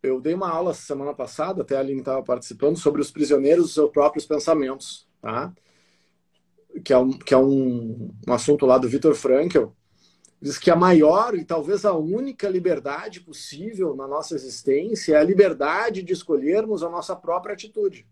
eu 0.02 0.20
dei 0.20 0.34
uma 0.34 0.50
aula 0.50 0.74
semana 0.74 1.14
passada, 1.14 1.62
até 1.62 1.76
a 1.76 1.80
Aline 1.80 2.00
estava 2.00 2.22
participando, 2.22 2.76
sobre 2.76 3.00
os 3.00 3.10
prisioneiros 3.10 3.66
dos 3.66 3.74
seus 3.74 3.90
próprios 3.90 4.26
pensamentos, 4.26 5.08
tá? 5.20 5.52
que 6.84 6.92
é 6.92 6.98
um, 6.98 7.12
que 7.12 7.34
é 7.34 7.38
um, 7.38 8.10
um 8.26 8.32
assunto 8.32 8.66
lá 8.66 8.78
do 8.78 8.88
Viktor 8.88 9.14
Frankl. 9.14 9.66
Diz 10.40 10.58
que 10.58 10.70
a 10.70 10.76
maior 10.76 11.36
e 11.36 11.44
talvez 11.44 11.84
a 11.84 11.94
única 11.94 12.48
liberdade 12.48 13.20
possível 13.20 13.94
na 13.94 14.08
nossa 14.08 14.34
existência 14.34 15.14
é 15.14 15.18
a 15.18 15.22
liberdade 15.22 16.02
de 16.02 16.12
escolhermos 16.12 16.82
a 16.82 16.90
nossa 16.90 17.14
própria 17.14 17.54
atitude. 17.54 18.06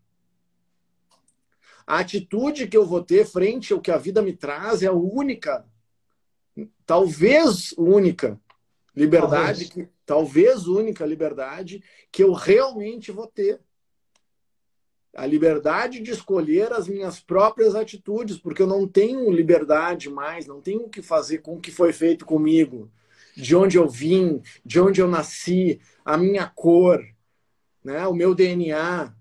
A 1.91 1.99
atitude 1.99 2.69
que 2.69 2.77
eu 2.77 2.87
vou 2.87 3.03
ter 3.03 3.27
frente 3.27 3.73
ao 3.73 3.81
que 3.81 3.91
a 3.91 3.99
vida 3.99 4.23
me 4.23 4.33
traz 4.33 4.81
é 4.81 4.87
a 4.87 4.93
única, 4.93 5.67
talvez 6.87 7.73
única 7.77 8.41
liberdade, 8.95 9.69
talvez, 9.69 9.71
que, 9.71 9.89
talvez 10.07 10.69
única 10.69 11.05
liberdade 11.05 11.83
que 12.13 12.23
eu 12.23 12.33
realmente 12.33 13.11
vou 13.11 13.27
ter. 13.27 13.61
A 15.17 15.27
liberdade 15.27 15.99
de 15.99 16.13
escolher 16.13 16.73
as 16.73 16.87
minhas 16.87 17.19
próprias 17.19 17.75
atitudes, 17.75 18.39
porque 18.39 18.63
eu 18.63 18.69
não 18.69 18.87
tenho 18.87 19.29
liberdade 19.29 20.09
mais, 20.09 20.47
não 20.47 20.61
tenho 20.61 20.83
o 20.83 20.89
que 20.89 21.03
fazer 21.03 21.39
com 21.39 21.57
o 21.57 21.61
que 21.61 21.73
foi 21.73 21.93
feito 21.93 22.25
comigo, 22.25 22.89
de 23.37 23.57
onde 23.57 23.77
eu 23.77 23.89
vim, 23.89 24.41
de 24.65 24.79
onde 24.79 25.01
eu 25.01 25.09
nasci, 25.09 25.81
a 26.05 26.17
minha 26.17 26.47
cor, 26.47 27.05
né, 27.83 28.07
o 28.07 28.15
meu 28.15 28.33
DNA. 28.33 29.13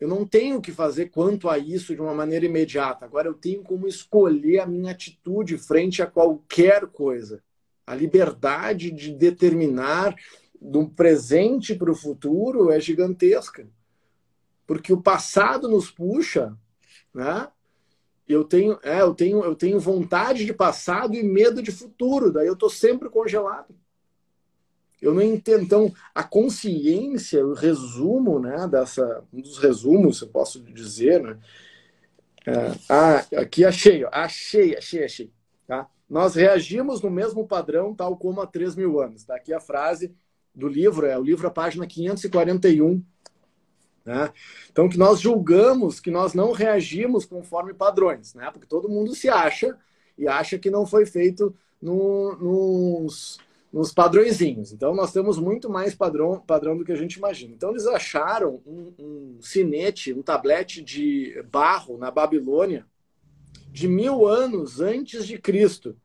Eu 0.00 0.06
não 0.06 0.24
tenho 0.24 0.60
que 0.60 0.70
fazer 0.70 1.06
quanto 1.06 1.48
a 1.48 1.58
isso 1.58 1.94
de 1.94 2.00
uma 2.00 2.14
maneira 2.14 2.46
imediata. 2.46 3.04
Agora 3.04 3.26
eu 3.26 3.34
tenho 3.34 3.62
como 3.62 3.88
escolher 3.88 4.60
a 4.60 4.66
minha 4.66 4.92
atitude 4.92 5.58
frente 5.58 6.00
a 6.00 6.06
qualquer 6.06 6.86
coisa. 6.86 7.42
A 7.84 7.94
liberdade 7.94 8.90
de 8.92 9.12
determinar 9.12 10.14
do 10.60 10.88
presente 10.88 11.74
para 11.74 11.90
o 11.90 11.96
futuro 11.96 12.70
é 12.70 12.78
gigantesca. 12.78 13.68
Porque 14.66 14.92
o 14.92 15.02
passado 15.02 15.68
nos 15.68 15.90
puxa, 15.90 16.56
né? 17.12 17.48
Eu 18.28 18.44
tenho, 18.44 18.78
é, 18.82 19.00
eu 19.00 19.14
tenho, 19.14 19.42
eu 19.42 19.54
tenho 19.54 19.80
vontade 19.80 20.44
de 20.44 20.52
passado 20.52 21.14
e 21.14 21.22
medo 21.22 21.62
de 21.62 21.72
futuro, 21.72 22.30
daí 22.30 22.46
eu 22.46 22.52
estou 22.52 22.68
sempre 22.68 23.08
congelado. 23.08 23.74
Eu 25.00 25.14
não 25.14 25.22
entendo. 25.22 25.62
Então, 25.62 25.92
a 26.14 26.22
consciência, 26.22 27.44
o 27.46 27.54
resumo, 27.54 28.40
né, 28.40 28.66
dessa, 28.68 29.22
um 29.32 29.40
dos 29.40 29.58
resumos, 29.58 30.20
eu 30.20 30.28
posso 30.28 30.60
dizer, 30.60 31.22
né? 31.22 31.38
Ah, 32.88 33.24
aqui 33.36 33.64
achei, 33.64 34.04
achei, 34.10 34.76
achei, 34.76 35.04
achei. 35.04 35.32
Tá? 35.66 35.86
Nós 36.08 36.34
reagimos 36.34 37.02
no 37.02 37.10
mesmo 37.10 37.46
padrão, 37.46 37.94
tal 37.94 38.16
como 38.16 38.40
há 38.40 38.46
3 38.46 38.74
mil 38.74 39.00
anos. 39.00 39.24
Tá? 39.24 39.36
Aqui 39.36 39.52
a 39.52 39.60
frase 39.60 40.14
do 40.54 40.66
livro, 40.66 41.06
é 41.06 41.18
o 41.18 41.22
livro, 41.22 41.46
a 41.46 41.50
página 41.50 41.86
541. 41.86 43.02
Né? 44.04 44.32
Então, 44.70 44.88
que 44.88 44.96
nós 44.96 45.20
julgamos 45.20 46.00
que 46.00 46.10
nós 46.10 46.32
não 46.32 46.52
reagimos 46.52 47.26
conforme 47.26 47.74
padrões, 47.74 48.34
né? 48.34 48.50
porque 48.50 48.66
todo 48.66 48.88
mundo 48.88 49.14
se 49.14 49.28
acha 49.28 49.76
e 50.16 50.26
acha 50.26 50.58
que 50.58 50.70
não 50.70 50.86
foi 50.86 51.04
feito 51.04 51.54
no, 51.80 52.34
nos 52.36 53.38
nos 53.72 53.92
padrõezinhos. 53.92 54.72
Então, 54.72 54.94
nós 54.94 55.12
temos 55.12 55.38
muito 55.38 55.68
mais 55.68 55.94
padrão, 55.94 56.40
padrão 56.40 56.76
do 56.76 56.84
que 56.84 56.92
a 56.92 56.96
gente 56.96 57.14
imagina. 57.14 57.54
Então, 57.54 57.70
eles 57.70 57.86
acharam 57.86 58.62
um, 58.66 58.94
um 58.98 59.38
sinete, 59.40 60.12
um 60.12 60.22
tablete 60.22 60.82
de 60.82 61.42
barro 61.50 61.98
na 61.98 62.10
Babilônia 62.10 62.86
de 63.70 63.86
mil 63.86 64.26
anos 64.26 64.80
antes 64.80 65.26
de 65.26 65.38
Cristo, 65.38 65.96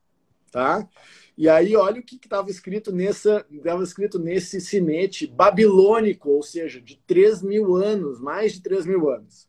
tá? 0.52 0.88
E 1.36 1.50
aí, 1.50 1.76
olha 1.76 2.00
o 2.00 2.04
que 2.04 2.16
estava 2.16 2.52
escrito, 2.52 2.92
nessa, 2.92 3.44
escrito 3.82 4.20
nesse 4.20 4.62
sinete 4.62 5.26
babilônico, 5.26 6.30
ou 6.30 6.44
seja, 6.44 6.80
de 6.80 7.02
3 7.08 7.42
mil 7.42 7.76
anos, 7.76 8.20
mais 8.20 8.54
de 8.54 8.62
3 8.62 8.86
mil 8.86 9.10
anos. 9.10 9.48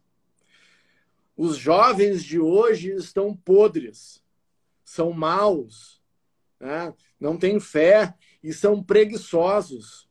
Os 1.37 1.57
jovens 1.57 2.25
de 2.25 2.39
hoje 2.39 2.93
estão 2.93 3.37
podres, 3.37 4.23
são 4.83 5.13
maus, 5.13 6.01
né? 6.65 6.95
não 7.21 7.37
têm 7.37 7.61
fé 7.61 8.15
e 8.43 8.53
são 8.53 8.83
preguiçosos. 8.83 10.09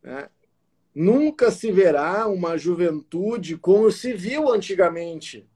Né? 0.00 0.30
Nunca 0.94 1.50
se 1.50 1.72
verá 1.72 2.28
uma 2.28 2.56
juventude 2.56 3.56
como 3.56 3.90
se 3.90 4.12
viu 4.12 4.48
antigamente. 4.52 5.48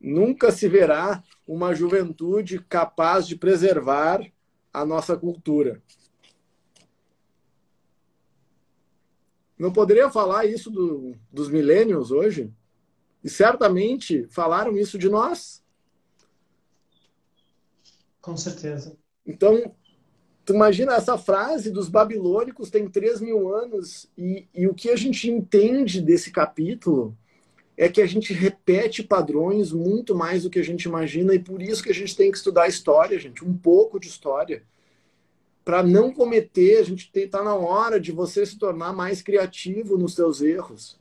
Nunca 0.00 0.50
se 0.50 0.68
verá 0.68 1.22
uma 1.46 1.74
juventude 1.74 2.58
capaz 2.60 3.26
de 3.26 3.36
preservar 3.36 4.20
a 4.72 4.84
nossa 4.84 5.16
cultura. 5.16 5.82
Não 9.58 9.72
poderia 9.72 10.10
falar 10.10 10.46
isso 10.46 10.70
do, 10.70 11.14
dos 11.30 11.48
milênios 11.48 12.10
hoje? 12.10 12.52
E 13.22 13.28
certamente 13.30 14.26
falaram 14.28 14.76
isso 14.76 14.98
de 14.98 15.08
nós. 15.08 15.63
Com 18.24 18.38
certeza. 18.38 18.96
Então, 19.26 19.74
tu 20.46 20.54
imagina 20.54 20.94
essa 20.94 21.18
frase 21.18 21.70
dos 21.70 21.90
babilônicos 21.90 22.70
tem 22.70 22.88
3 22.88 23.20
mil 23.20 23.54
anos 23.54 24.10
e, 24.16 24.48
e 24.54 24.66
o 24.66 24.72
que 24.72 24.88
a 24.88 24.96
gente 24.96 25.30
entende 25.30 26.00
desse 26.00 26.30
capítulo 26.30 27.14
é 27.76 27.86
que 27.86 28.00
a 28.00 28.06
gente 28.06 28.32
repete 28.32 29.02
padrões 29.02 29.72
muito 29.72 30.14
mais 30.14 30.44
do 30.44 30.48
que 30.48 30.58
a 30.58 30.64
gente 30.64 30.84
imagina 30.84 31.34
e 31.34 31.38
por 31.38 31.60
isso 31.60 31.82
que 31.82 31.90
a 31.90 31.94
gente 31.94 32.16
tem 32.16 32.30
que 32.30 32.38
estudar 32.38 32.66
história, 32.66 33.18
gente, 33.18 33.44
um 33.44 33.54
pouco 33.54 34.00
de 34.00 34.08
história. 34.08 34.62
Para 35.62 35.82
não 35.82 36.10
cometer, 36.10 36.78
a 36.78 36.82
gente 36.82 37.10
está 37.14 37.44
na 37.44 37.54
hora 37.54 38.00
de 38.00 38.10
você 38.10 38.46
se 38.46 38.58
tornar 38.58 38.94
mais 38.94 39.20
criativo 39.20 39.98
nos 39.98 40.14
seus 40.14 40.40
erros. 40.40 40.98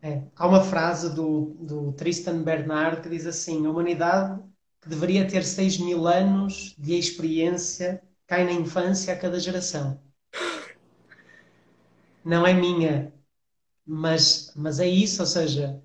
É, 0.00 0.22
há 0.34 0.46
uma 0.46 0.62
frase 0.62 1.14
do, 1.14 1.56
do 1.60 1.92
Tristan 1.92 2.42
Bernard 2.42 3.02
que 3.02 3.08
diz 3.10 3.26
assim: 3.26 3.66
a 3.66 3.70
humanidade 3.70 4.40
que 4.80 4.88
deveria 4.88 5.26
ter 5.26 5.44
6 5.44 5.78
mil 5.78 6.06
anos 6.06 6.74
de 6.78 6.94
experiência 6.98 8.02
cai 8.26 8.44
na 8.44 8.52
infância 8.52 9.12
a 9.12 9.18
cada 9.18 9.38
geração. 9.38 10.00
Não 12.24 12.46
é 12.46 12.52
minha, 12.52 13.12
mas, 13.86 14.52
mas 14.56 14.80
é 14.80 14.88
isso, 14.88 15.22
ou 15.22 15.26
seja, 15.26 15.80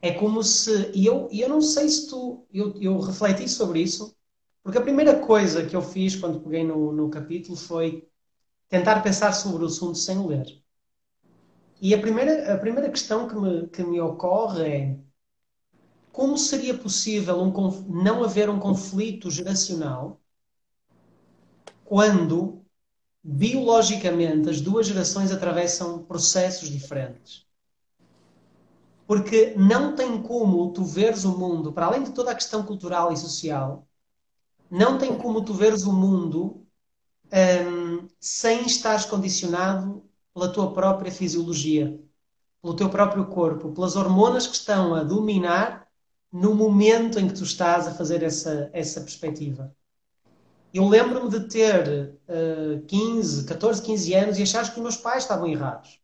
é 0.00 0.12
como 0.12 0.42
se. 0.42 0.90
E 0.94 1.04
eu, 1.04 1.28
eu 1.32 1.48
não 1.48 1.60
sei 1.60 1.88
se 1.88 2.08
tu. 2.08 2.46
Eu, 2.52 2.74
eu 2.80 2.98
refleti 3.00 3.48
sobre 3.48 3.80
isso, 3.82 4.16
porque 4.62 4.78
a 4.78 4.82
primeira 4.82 5.18
coisa 5.18 5.66
que 5.66 5.74
eu 5.74 5.82
fiz 5.82 6.16
quando 6.16 6.40
peguei 6.40 6.64
no, 6.64 6.92
no 6.92 7.10
capítulo 7.10 7.56
foi 7.56 8.08
tentar 8.68 9.02
pensar 9.02 9.32
sobre 9.32 9.64
o 9.64 9.66
assunto 9.66 9.98
sem 9.98 10.24
ler. 10.26 10.46
E 11.80 11.94
a 11.94 12.00
primeira, 12.00 12.54
a 12.54 12.58
primeira 12.58 12.90
questão 12.90 13.26
que 13.26 13.34
me, 13.34 13.66
que 13.68 13.82
me 13.82 14.00
ocorre 14.00 14.62
é 14.62 14.98
como 16.12 16.36
seria 16.36 16.76
possível 16.76 17.40
um, 17.40 17.52
não 17.88 18.24
haver 18.24 18.48
um 18.50 18.58
conflito 18.58 19.30
geracional 19.30 20.20
quando 21.84 22.64
biologicamente 23.22 24.48
as 24.48 24.60
duas 24.60 24.86
gerações 24.86 25.30
atravessam 25.30 26.02
processos 26.02 26.68
diferentes? 26.68 27.46
Porque 29.06 29.54
não 29.56 29.94
tem 29.94 30.22
como 30.22 30.72
tu 30.72 30.84
veres 30.84 31.24
o 31.24 31.36
mundo, 31.36 31.72
para 31.72 31.86
além 31.86 32.04
de 32.04 32.12
toda 32.12 32.30
a 32.30 32.34
questão 32.34 32.62
cultural 32.62 33.12
e 33.12 33.16
social, 33.16 33.86
não 34.70 34.98
tem 34.98 35.16
como 35.18 35.44
tu 35.44 35.52
veres 35.52 35.84
o 35.84 35.92
mundo 35.92 36.64
um, 37.32 38.08
sem 38.20 38.66
estares 38.66 39.04
condicionado 39.04 40.04
pela 40.32 40.52
tua 40.52 40.72
própria 40.72 41.10
fisiologia, 41.10 42.00
pelo 42.62 42.74
teu 42.74 42.88
próprio 42.88 43.26
corpo, 43.26 43.72
pelas 43.72 43.96
hormonas 43.96 44.46
que 44.46 44.54
estão 44.54 44.94
a 44.94 45.02
dominar 45.02 45.89
no 46.32 46.54
momento 46.54 47.18
em 47.18 47.26
que 47.26 47.34
tu 47.34 47.42
estás 47.42 47.86
a 47.86 47.94
fazer 47.94 48.22
essa, 48.22 48.70
essa 48.72 49.00
perspectiva. 49.00 49.74
Eu 50.72 50.86
lembro-me 50.86 51.28
de 51.28 51.48
ter 51.48 52.14
uh, 52.28 52.80
15, 52.86 53.44
14, 53.44 53.82
15 53.82 54.14
anos 54.14 54.38
e 54.38 54.42
achar 54.42 54.64
que 54.64 54.76
os 54.76 54.82
meus 54.82 54.96
pais 54.96 55.24
estavam 55.24 55.48
errados. 55.48 56.00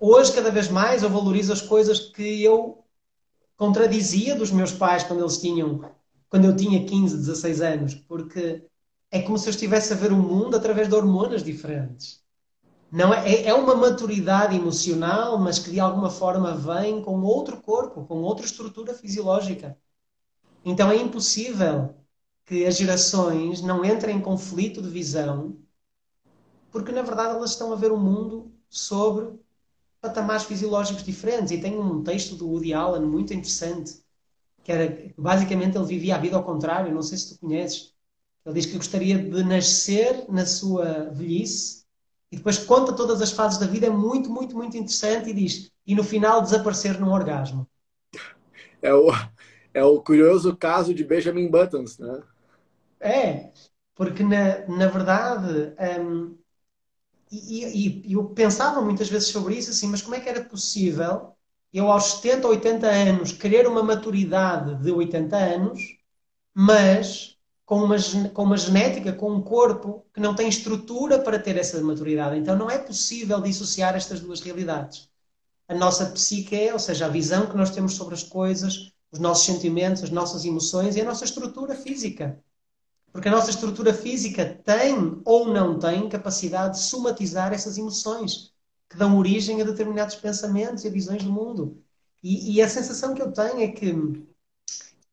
Hoje, 0.00 0.32
cada 0.32 0.50
vez 0.50 0.68
mais, 0.68 1.04
eu 1.04 1.10
valorizo 1.10 1.52
as 1.52 1.62
coisas 1.62 2.00
que 2.00 2.42
eu 2.42 2.84
contradizia 3.56 4.34
dos 4.34 4.50
meus 4.50 4.72
pais 4.72 5.04
quando 5.04 5.20
eles 5.20 5.38
tinham, 5.38 5.88
quando 6.28 6.46
eu 6.46 6.56
tinha 6.56 6.84
15, 6.84 7.16
16 7.16 7.60
anos, 7.60 7.94
porque 7.94 8.66
é 9.08 9.22
como 9.22 9.38
se 9.38 9.46
eu 9.48 9.52
estivesse 9.52 9.92
a 9.92 9.96
ver 9.96 10.10
o 10.10 10.16
mundo 10.16 10.56
através 10.56 10.88
de 10.88 10.94
hormonas 10.96 11.44
diferentes. 11.44 12.21
Não 12.92 13.12
é, 13.14 13.26
é, 13.26 13.48
é 13.48 13.54
uma 13.54 13.74
maturidade 13.74 14.54
emocional, 14.54 15.38
mas 15.38 15.58
que 15.58 15.70
de 15.70 15.80
alguma 15.80 16.10
forma 16.10 16.54
vem 16.54 17.00
com 17.00 17.22
outro 17.22 17.56
corpo, 17.62 18.04
com 18.04 18.20
outra 18.20 18.44
estrutura 18.44 18.92
fisiológica. 18.92 19.78
Então 20.62 20.90
é 20.90 20.96
impossível 20.96 21.94
que 22.44 22.66
as 22.66 22.76
gerações 22.76 23.62
não 23.62 23.82
entrem 23.82 24.18
em 24.18 24.20
conflito 24.20 24.82
de 24.82 24.90
visão, 24.90 25.56
porque 26.70 26.92
na 26.92 27.00
verdade 27.00 27.34
elas 27.34 27.52
estão 27.52 27.72
a 27.72 27.76
ver 27.76 27.90
o 27.92 27.96
mundo 27.96 28.52
sobre 28.68 29.40
patamares 29.98 30.44
fisiológicos 30.44 31.02
diferentes. 31.02 31.50
E 31.50 31.60
tem 31.62 31.78
um 31.78 32.02
texto 32.02 32.36
do 32.36 32.46
Woody 32.46 32.74
Allen 32.74 33.06
muito 33.06 33.32
interessante, 33.32 34.02
que 34.62 34.70
era 34.70 35.12
basicamente 35.16 35.78
ele 35.78 35.86
vivia 35.86 36.16
a 36.16 36.18
vida 36.18 36.36
ao 36.36 36.44
contrário, 36.44 36.94
não 36.94 37.02
sei 37.02 37.16
se 37.16 37.30
tu 37.30 37.40
conheces. 37.40 37.94
Ele 38.44 38.54
diz 38.54 38.66
que 38.66 38.76
gostaria 38.76 39.18
de 39.18 39.42
nascer 39.44 40.26
na 40.30 40.44
sua 40.44 41.10
velhice 41.10 41.81
e 42.32 42.36
depois 42.36 42.56
conta 42.56 42.94
todas 42.94 43.20
as 43.20 43.30
fases 43.30 43.58
da 43.58 43.66
vida, 43.66 43.86
é 43.86 43.90
muito, 43.90 44.30
muito, 44.30 44.56
muito 44.56 44.74
interessante 44.74 45.28
e 45.28 45.34
diz, 45.34 45.70
e 45.86 45.94
no 45.94 46.02
final 46.02 46.40
desaparecer 46.40 46.98
num 46.98 47.12
orgasmo. 47.12 47.68
É 48.80 48.92
o, 48.94 49.08
é 49.74 49.84
o 49.84 50.00
curioso 50.00 50.56
caso 50.56 50.94
de 50.94 51.04
Benjamin 51.04 51.50
Buttons, 51.50 51.98
né? 51.98 52.22
É, 52.98 53.52
porque 53.94 54.22
na, 54.22 54.66
na 54.66 54.86
verdade, 54.86 55.74
um, 56.00 56.38
e, 57.30 58.02
e, 58.06 58.12
eu 58.12 58.24
pensava 58.30 58.80
muitas 58.80 59.08
vezes 59.08 59.28
sobre 59.28 59.54
isso, 59.56 59.70
assim, 59.70 59.88
mas 59.88 60.00
como 60.00 60.14
é 60.14 60.20
que 60.20 60.28
era 60.28 60.44
possível 60.44 61.36
eu 61.72 61.90
aos 61.90 62.14
70, 62.14 62.48
80 62.48 62.86
anos 62.86 63.32
querer 63.32 63.66
uma 63.66 63.82
maturidade 63.82 64.74
de 64.82 64.90
80 64.90 65.36
anos, 65.36 65.80
mas 66.54 67.31
com 67.72 67.84
uma, 67.84 67.96
com 68.34 68.42
uma 68.42 68.58
genética, 68.58 69.14
com 69.14 69.32
um 69.32 69.40
corpo 69.40 70.04
que 70.12 70.20
não 70.20 70.34
tem 70.34 70.46
estrutura 70.46 71.18
para 71.18 71.38
ter 71.38 71.56
essa 71.56 71.80
maturidade. 71.80 72.38
Então 72.38 72.54
não 72.54 72.70
é 72.70 72.76
possível 72.76 73.40
dissociar 73.40 73.96
estas 73.96 74.20
duas 74.20 74.42
realidades. 74.42 75.08
A 75.66 75.74
nossa 75.74 76.04
psique, 76.04 76.70
ou 76.70 76.78
seja, 76.78 77.06
a 77.06 77.08
visão 77.08 77.46
que 77.46 77.56
nós 77.56 77.70
temos 77.70 77.94
sobre 77.94 78.12
as 78.12 78.22
coisas, 78.22 78.92
os 79.10 79.18
nossos 79.18 79.46
sentimentos, 79.46 80.02
as 80.02 80.10
nossas 80.10 80.44
emoções 80.44 80.96
e 80.96 81.00
a 81.00 81.04
nossa 81.06 81.24
estrutura 81.24 81.74
física. 81.74 82.38
Porque 83.10 83.28
a 83.28 83.32
nossa 83.32 83.48
estrutura 83.48 83.94
física 83.94 84.44
tem 84.62 85.22
ou 85.24 85.48
não 85.48 85.78
tem 85.78 86.10
capacidade 86.10 86.74
de 86.74 86.82
somatizar 86.82 87.54
essas 87.54 87.78
emoções 87.78 88.52
que 88.86 88.98
dão 88.98 89.16
origem 89.16 89.62
a 89.62 89.64
determinados 89.64 90.16
pensamentos 90.16 90.84
e 90.84 90.90
visões 90.90 91.24
do 91.24 91.32
mundo. 91.32 91.82
E, 92.22 92.52
e 92.52 92.60
a 92.60 92.68
sensação 92.68 93.14
que 93.14 93.22
eu 93.22 93.32
tenho 93.32 93.62
é 93.62 93.68
que 93.68 94.26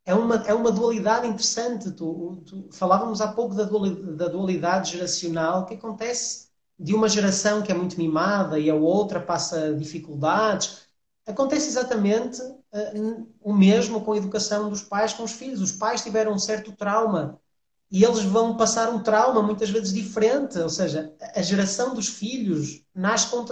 é 0.09 0.15
uma, 0.15 0.35
é 0.47 0.53
uma 0.55 0.71
dualidade 0.71 1.27
interessante. 1.27 1.91
Tu, 1.91 2.43
tu, 2.43 2.67
falávamos 2.71 3.21
há 3.21 3.27
pouco 3.27 3.53
da 3.53 3.63
dualidade, 3.63 4.17
da 4.17 4.27
dualidade 4.27 4.91
geracional 4.93 5.67
que 5.67 5.75
acontece 5.75 6.49
de 6.79 6.95
uma 6.95 7.07
geração 7.07 7.61
que 7.61 7.71
é 7.71 7.75
muito 7.75 7.95
mimada 7.95 8.57
e 8.57 8.71
a 8.71 8.75
outra 8.75 9.19
passa 9.19 9.71
dificuldades. 9.75 10.87
Acontece 11.27 11.67
exatamente 11.67 12.41
uh, 12.41 13.27
o 13.39 13.53
mesmo 13.53 14.01
com 14.01 14.13
a 14.13 14.17
educação 14.17 14.67
dos 14.67 14.81
pais 14.81 15.13
com 15.13 15.21
os 15.21 15.33
filhos. 15.33 15.61
Os 15.61 15.73
pais 15.73 16.01
tiveram 16.01 16.33
um 16.33 16.39
certo 16.39 16.71
trauma 16.71 17.39
e 17.91 18.03
eles 18.03 18.23
vão 18.23 18.57
passar 18.57 18.89
um 18.89 19.03
trauma 19.03 19.43
muitas 19.43 19.69
vezes 19.69 19.93
diferente. 19.93 20.57
Ou 20.57 20.69
seja, 20.69 21.13
a 21.35 21.41
geração 21.43 21.93
dos 21.93 22.07
filhos 22.07 22.83
nasce 22.95 23.27
com, 23.27 23.45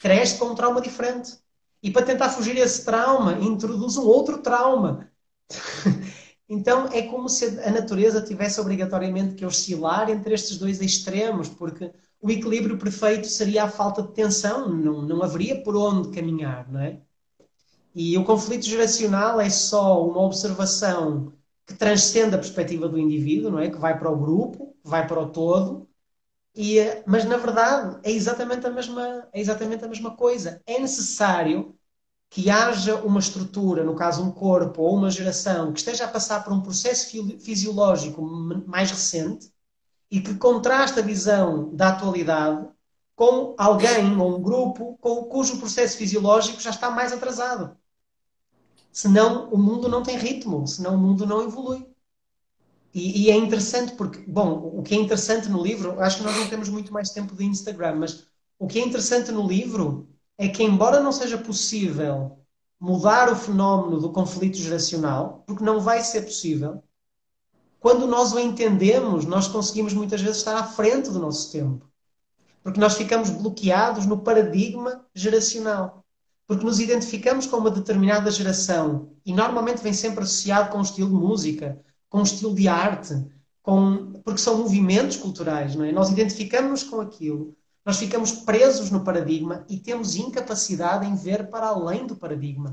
cresce 0.00 0.36
com 0.36 0.46
um 0.46 0.54
trauma 0.56 0.80
diferente. 0.80 1.38
E 1.80 1.92
para 1.92 2.04
tentar 2.04 2.30
fugir 2.30 2.56
desse 2.56 2.84
trauma, 2.84 3.34
introduz 3.34 3.96
um 3.96 4.04
outro 4.04 4.38
trauma 4.38 5.11
então 6.48 6.86
é 6.88 7.02
como 7.02 7.28
se 7.28 7.60
a 7.60 7.70
natureza 7.70 8.22
tivesse 8.22 8.60
obrigatoriamente 8.60 9.34
que 9.34 9.44
oscilar 9.44 10.10
entre 10.10 10.34
estes 10.34 10.58
dois 10.58 10.80
extremos, 10.80 11.48
porque 11.48 11.92
o 12.20 12.30
equilíbrio 12.30 12.78
perfeito 12.78 13.26
seria 13.26 13.64
a 13.64 13.70
falta 13.70 14.02
de 14.02 14.12
tensão, 14.12 14.68
não, 14.68 15.02
não 15.02 15.22
haveria 15.22 15.62
por 15.62 15.76
onde 15.76 16.10
caminhar, 16.10 16.70
não 16.70 16.80
é? 16.80 17.00
E 17.94 18.16
o 18.16 18.24
conflito 18.24 18.64
geracional 18.64 19.40
é 19.40 19.50
só 19.50 20.06
uma 20.06 20.22
observação 20.22 21.32
que 21.66 21.74
transcende 21.74 22.34
a 22.34 22.38
perspectiva 22.38 22.88
do 22.88 22.98
indivíduo, 22.98 23.50
não 23.50 23.58
é? 23.58 23.70
Que 23.70 23.78
vai 23.78 23.98
para 23.98 24.10
o 24.10 24.18
grupo, 24.18 24.74
vai 24.82 25.06
para 25.06 25.20
o 25.20 25.30
todo, 25.30 25.88
e, 26.54 26.78
mas 27.06 27.24
na 27.24 27.36
verdade 27.36 27.98
é 28.02 28.10
exatamente 28.10 28.66
a 28.66 28.70
mesma, 28.70 29.28
é 29.32 29.40
exatamente 29.40 29.84
a 29.84 29.88
mesma 29.88 30.16
coisa. 30.16 30.60
É 30.66 30.78
necessário 30.78 31.74
que 32.32 32.48
haja 32.48 32.96
uma 33.02 33.20
estrutura, 33.20 33.84
no 33.84 33.94
caso 33.94 34.24
um 34.24 34.32
corpo 34.32 34.80
ou 34.80 34.96
uma 34.96 35.10
geração, 35.10 35.70
que 35.70 35.80
esteja 35.80 36.06
a 36.06 36.08
passar 36.08 36.42
por 36.42 36.50
um 36.50 36.62
processo 36.62 37.10
fisiológico 37.38 38.22
mais 38.66 38.90
recente 38.90 39.52
e 40.10 40.18
que 40.18 40.34
contrasta 40.36 41.00
a 41.00 41.02
visão 41.02 41.68
da 41.74 41.90
atualidade 41.90 42.66
com 43.14 43.54
alguém 43.58 44.16
ou 44.18 44.38
um 44.38 44.42
grupo 44.42 44.96
com, 44.98 45.24
cujo 45.24 45.58
processo 45.58 45.98
fisiológico 45.98 46.58
já 46.58 46.70
está 46.70 46.90
mais 46.90 47.12
atrasado. 47.12 47.76
Senão 48.90 49.50
o 49.50 49.58
mundo 49.58 49.86
não 49.86 50.02
tem 50.02 50.16
ritmo, 50.16 50.66
senão 50.66 50.94
o 50.94 50.98
mundo 50.98 51.26
não 51.26 51.42
evolui. 51.42 51.86
E, 52.94 53.26
e, 53.26 53.30
é 53.30 53.36
interessante 53.36 53.92
porque, 53.94 54.20
bom, 54.26 54.72
o 54.74 54.82
que 54.82 54.94
é 54.94 54.98
interessante 54.98 55.50
no 55.50 55.62
livro, 55.62 56.00
acho 56.00 56.16
que 56.16 56.24
nós 56.24 56.36
não 56.38 56.48
temos 56.48 56.70
muito 56.70 56.94
mais 56.94 57.10
tempo 57.10 57.36
de 57.36 57.44
Instagram, 57.44 57.96
mas 57.96 58.26
o 58.58 58.66
que 58.66 58.78
é 58.78 58.82
interessante 58.82 59.30
no 59.30 59.46
livro 59.46 60.11
é 60.42 60.48
que, 60.48 60.64
embora 60.64 61.00
não 61.00 61.12
seja 61.12 61.38
possível 61.38 62.36
mudar 62.80 63.30
o 63.30 63.36
fenómeno 63.36 64.00
do 64.00 64.10
conflito 64.10 64.56
geracional, 64.56 65.44
porque 65.46 65.62
não 65.62 65.78
vai 65.78 66.02
ser 66.02 66.22
possível, 66.22 66.82
quando 67.78 68.08
nós 68.08 68.32
o 68.32 68.40
entendemos, 68.40 69.24
nós 69.24 69.46
conseguimos 69.46 69.94
muitas 69.94 70.20
vezes 70.20 70.38
estar 70.38 70.56
à 70.56 70.64
frente 70.64 71.10
do 71.10 71.20
nosso 71.20 71.52
tempo. 71.52 71.88
Porque 72.60 72.80
nós 72.80 72.96
ficamos 72.96 73.30
bloqueados 73.30 74.04
no 74.04 74.18
paradigma 74.18 75.06
geracional. 75.14 76.04
Porque 76.44 76.64
nos 76.64 76.80
identificamos 76.80 77.46
com 77.46 77.58
uma 77.58 77.70
determinada 77.70 78.28
geração 78.28 79.12
e 79.24 79.32
normalmente 79.32 79.80
vem 79.80 79.92
sempre 79.92 80.24
associado 80.24 80.70
com 80.70 80.78
um 80.78 80.82
estilo 80.82 81.08
de 81.08 81.14
música, 81.14 81.80
com 82.08 82.18
um 82.18 82.24
estilo 82.24 82.52
de 82.52 82.66
arte, 82.66 83.14
com... 83.62 84.12
porque 84.24 84.40
são 84.40 84.58
movimentos 84.58 85.16
culturais, 85.16 85.76
não 85.76 85.84
é? 85.84 85.92
Nós 85.92 86.10
identificamos-nos 86.10 86.82
com 86.82 87.00
aquilo 87.00 87.56
nós 87.84 87.96
ficamos 87.96 88.32
presos 88.32 88.90
no 88.90 89.04
paradigma 89.04 89.64
e 89.68 89.78
temos 89.78 90.16
incapacidade 90.16 91.06
em 91.06 91.14
ver 91.14 91.48
para 91.50 91.66
além 91.66 92.06
do 92.06 92.16
paradigma. 92.16 92.72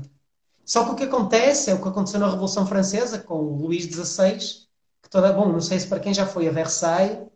Só 0.64 0.84
que 0.84 0.90
o 0.90 0.94
que 0.94 1.04
acontece 1.04 1.70
é 1.70 1.74
o 1.74 1.82
que 1.82 1.88
aconteceu 1.88 2.20
na 2.20 2.30
Revolução 2.30 2.66
Francesa 2.66 3.18
com 3.18 3.56
Luís 3.56 3.84
XVI, 3.84 4.38
que 5.02 5.10
toda 5.10 5.32
bom, 5.32 5.50
não 5.50 5.60
sei 5.60 5.80
se 5.80 5.88
para 5.88 5.98
quem 5.98 6.14
já 6.14 6.26
foi 6.26 6.46
a 6.46 6.52
Versailles 6.52 7.26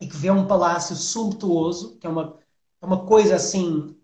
e 0.00 0.06
que 0.06 0.16
vê 0.16 0.30
um 0.30 0.46
palácio 0.46 0.94
sumptuoso, 0.94 1.96
que 1.96 2.06
é 2.06 2.10
uma, 2.10 2.36
é 2.82 2.86
uma 2.86 3.06
coisa 3.06 3.36
assim 3.36 3.96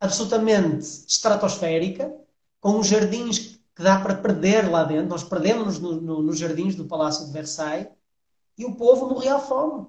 absolutamente 0.00 0.84
estratosférica, 1.08 2.14
com 2.60 2.78
uns 2.78 2.86
jardins 2.86 3.58
que 3.74 3.82
dá 3.82 4.00
para 4.00 4.14
perder 4.14 4.70
lá 4.70 4.84
dentro. 4.84 5.08
Nós 5.08 5.24
perdemos 5.24 5.78
nos 5.78 6.00
no, 6.00 6.22
no, 6.22 6.32
jardins 6.32 6.74
do 6.74 6.86
Palácio 6.86 7.26
de 7.26 7.32
Versailles 7.32 7.88
e 8.56 8.64
o 8.64 8.74
povo 8.74 9.08
morria 9.08 9.34
à 9.34 9.38
fome. 9.38 9.86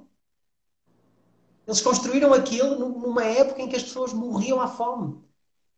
Eles 1.68 1.82
construíram 1.82 2.34
aquilo 2.34 2.80
numa 2.80 3.26
época 3.26 3.62
em 3.62 3.68
que 3.68 3.76
as 3.76 3.84
pessoas 3.84 4.14
morriam 4.14 4.62
à 4.62 4.70
fome. 4.70 5.22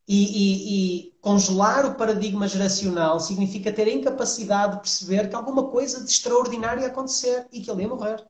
E, 0.07 0.23
e, 0.23 1.07
e, 1.07 1.11
congelar 1.21 1.85
o 1.85 1.95
paradigma 1.95 2.47
geracional 2.47 3.19
significa 3.19 3.71
ter 3.71 3.87
a 3.87 3.93
incapacidade 3.93 4.75
de 4.75 4.81
perceber 4.81 5.29
que 5.29 5.35
alguma 5.35 5.67
coisa 5.67 6.03
de 6.03 6.09
extraordinário 6.09 6.81
ia 6.81 6.87
acontecer 6.87 7.47
e 7.51 7.61
que 7.61 7.69
ele 7.69 7.83
ia 7.83 7.87
morrer. 7.87 8.23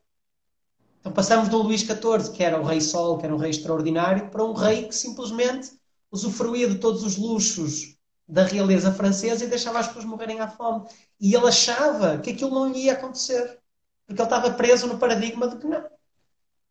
Então 0.99 1.11
passamos 1.11 1.47
do 1.47 1.61
Luís 1.61 1.81
XIV, 1.81 2.31
que 2.33 2.43
era 2.43 2.59
o 2.59 2.63
rei 2.63 2.81
Sol, 2.81 3.17
que 3.17 3.25
era 3.25 3.35
um 3.35 3.37
rei 3.37 3.51
extraordinário, 3.51 4.29
para 4.29 4.43
um 4.43 4.53
rei 4.53 4.87
que 4.87 4.95
simplesmente 4.95 5.71
usufruía 6.11 6.67
de 6.67 6.79
todos 6.79 7.03
os 7.03 7.17
luxos 7.17 7.97
da 8.27 8.43
realeza 8.43 8.91
francesa 8.91 9.45
e 9.45 9.47
deixava 9.47 9.79
as 9.79 9.87
pessoas 9.87 10.05
morrerem 10.05 10.39
à 10.39 10.47
fome. 10.47 10.85
E 11.19 11.33
ele 11.33 11.47
achava 11.47 12.17
que 12.19 12.31
aquilo 12.31 12.51
não 12.51 12.71
lhe 12.71 12.83
ia 12.83 12.93
acontecer, 12.93 13.59
porque 14.05 14.21
ele 14.21 14.23
estava 14.23 14.51
preso 14.51 14.87
no 14.87 14.97
paradigma 14.97 15.47
de 15.47 15.57
que 15.57 15.67
não, 15.67 15.83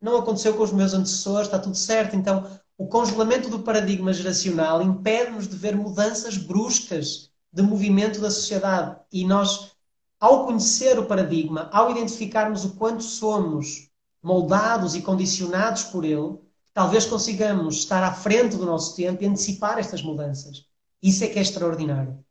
não 0.00 0.16
aconteceu 0.16 0.54
com 0.54 0.62
os 0.62 0.72
meus 0.72 0.94
antecessores, 0.94 1.46
está 1.46 1.58
tudo 1.58 1.76
certo. 1.76 2.14
Então, 2.16 2.48
o 2.76 2.87
congelamento 2.87 3.48
do 3.48 3.61
paradigma 3.61 4.12
geracional 4.12 4.80
impede-nos 4.80 5.48
de 5.48 5.56
ver 5.56 5.76
mudanças 5.76 6.37
bruscas 6.37 7.30
de 7.52 7.62
movimento 7.62 8.20
da 8.20 8.30
sociedade. 8.30 8.96
E 9.12 9.26
nós, 9.26 9.72
ao 10.20 10.46
conhecer 10.46 10.98
o 10.98 11.06
paradigma, 11.06 11.68
ao 11.72 11.90
identificarmos 11.90 12.64
o 12.64 12.74
quanto 12.76 13.02
somos 13.02 13.88
moldados 14.22 14.94
e 14.94 15.02
condicionados 15.02 15.84
por 15.84 16.04
ele, 16.04 16.38
talvez 16.72 17.04
consigamos 17.04 17.76
estar 17.76 18.02
à 18.04 18.12
frente 18.12 18.56
do 18.56 18.66
nosso 18.66 18.94
tempo 18.94 19.22
e 19.22 19.26
antecipar 19.26 19.78
estas 19.78 20.02
mudanças. 20.02 20.64
Isso 21.02 21.24
é 21.24 21.28
que 21.28 21.38
é 21.38 21.42
extraordinário. 21.42 22.24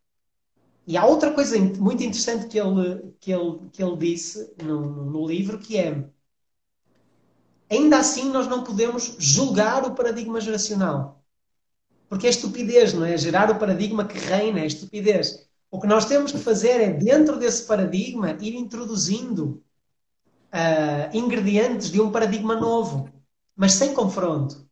E 0.86 0.96
há 0.96 1.06
outra 1.06 1.34
coisa 1.34 1.60
muito 1.60 2.02
interessante 2.02 2.48
que 2.48 2.58
ele, 2.58 3.14
que 3.20 3.34
ele, 3.34 3.60
que 3.74 3.84
ele 3.84 3.98
disse 3.98 4.54
no, 4.64 5.06
no 5.06 5.28
livro, 5.28 5.60
que 5.60 5.78
é 5.78 6.10
ainda 7.70 7.98
assim 7.98 8.30
nós 8.32 8.48
não 8.48 8.64
podemos 8.64 9.16
julgar 9.20 9.86
o 9.86 9.94
paradigma 9.96 10.40
geracional. 10.42 11.24
Porque 12.10 12.28
é 12.28 12.30
estupidez, 12.30 12.94
não 12.94 13.06
é? 13.06 13.18
Gerar 13.18 13.52
o 13.52 13.60
paradigma 13.60 14.06
que 14.06 14.18
reina, 14.18 14.60
é 14.60 14.66
estupidez. 14.66 15.48
O 15.70 15.80
que 15.80 15.88
nós 15.88 16.06
temos 16.06 16.32
que 16.32 16.38
fazer 16.38 16.80
é, 16.82 16.94
dentro 16.94 17.38
desse 17.38 17.64
paradigma, 17.64 18.32
ir 18.40 18.56
introduzindo 18.56 19.62
uh, 20.54 21.16
ingredientes 21.16 21.92
de 21.92 22.00
um 22.00 22.12
paradigma 22.12 22.56
novo, 22.56 23.10
mas 23.56 23.74
sem 23.74 23.94
confronto. 23.94 24.66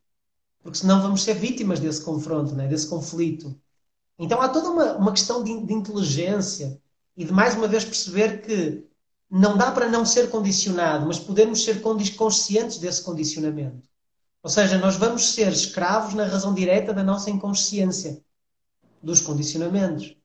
Porque 0.64 0.78
senão 0.78 1.02
vamos 1.02 1.24
ser 1.24 1.36
vítimas 1.36 1.80
desse 1.80 2.02
confronto, 2.04 2.60
é? 2.60 2.68
desse 2.68 2.88
conflito. 2.88 3.60
Então 4.18 4.42
há 4.42 4.48
toda 4.48 4.70
uma, 4.70 4.94
uma 4.98 5.12
questão 5.12 5.44
de, 5.44 5.66
de 5.66 5.74
inteligência 5.74 6.82
e 7.18 7.26
de 7.26 7.34
mais 7.34 7.56
uma 7.56 7.68
vez 7.68 7.84
perceber 7.84 8.42
que 8.42 8.86
não 9.30 9.58
dá 9.58 9.72
para 9.72 9.90
não 9.90 10.06
ser 10.06 10.30
condicionado, 10.30 11.06
mas 11.06 11.20
podemos 11.20 11.64
ser 11.64 11.82
conscientes 12.16 12.78
desse 12.78 13.04
condicionamento. 13.04 13.88
Ou 14.44 14.50
seja, 14.50 14.78
nós 14.78 14.96
vamos 14.96 15.34
ser 15.34 15.52
escravos 15.52 16.14
na 16.14 16.26
razão 16.26 16.54
direta 16.54 16.94
da 16.94 17.04
nossa 17.04 17.30
inconsciência, 17.30 18.22
dos 19.02 19.20
condicionamentos. 19.20 20.16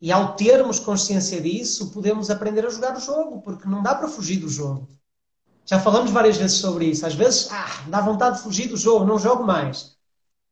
E 0.00 0.12
ao 0.12 0.36
termos 0.36 0.78
consciência 0.78 1.40
disso, 1.40 1.90
podemos 1.90 2.30
aprender 2.30 2.64
a 2.66 2.70
jogar 2.70 2.96
o 2.96 3.00
jogo, 3.00 3.42
porque 3.42 3.68
não 3.68 3.82
dá 3.82 3.94
para 3.94 4.08
fugir 4.08 4.36
do 4.36 4.48
jogo. 4.48 4.88
Já 5.66 5.80
falamos 5.80 6.10
várias 6.10 6.36
vezes 6.36 6.58
sobre 6.58 6.86
isso. 6.86 7.06
Às 7.06 7.14
vezes, 7.14 7.48
ah, 7.50 7.84
dá 7.88 8.00
vontade 8.00 8.36
de 8.36 8.42
fugir 8.42 8.68
do 8.68 8.76
jogo, 8.76 9.04
não 9.04 9.18
jogo 9.18 9.44
mais. 9.44 9.96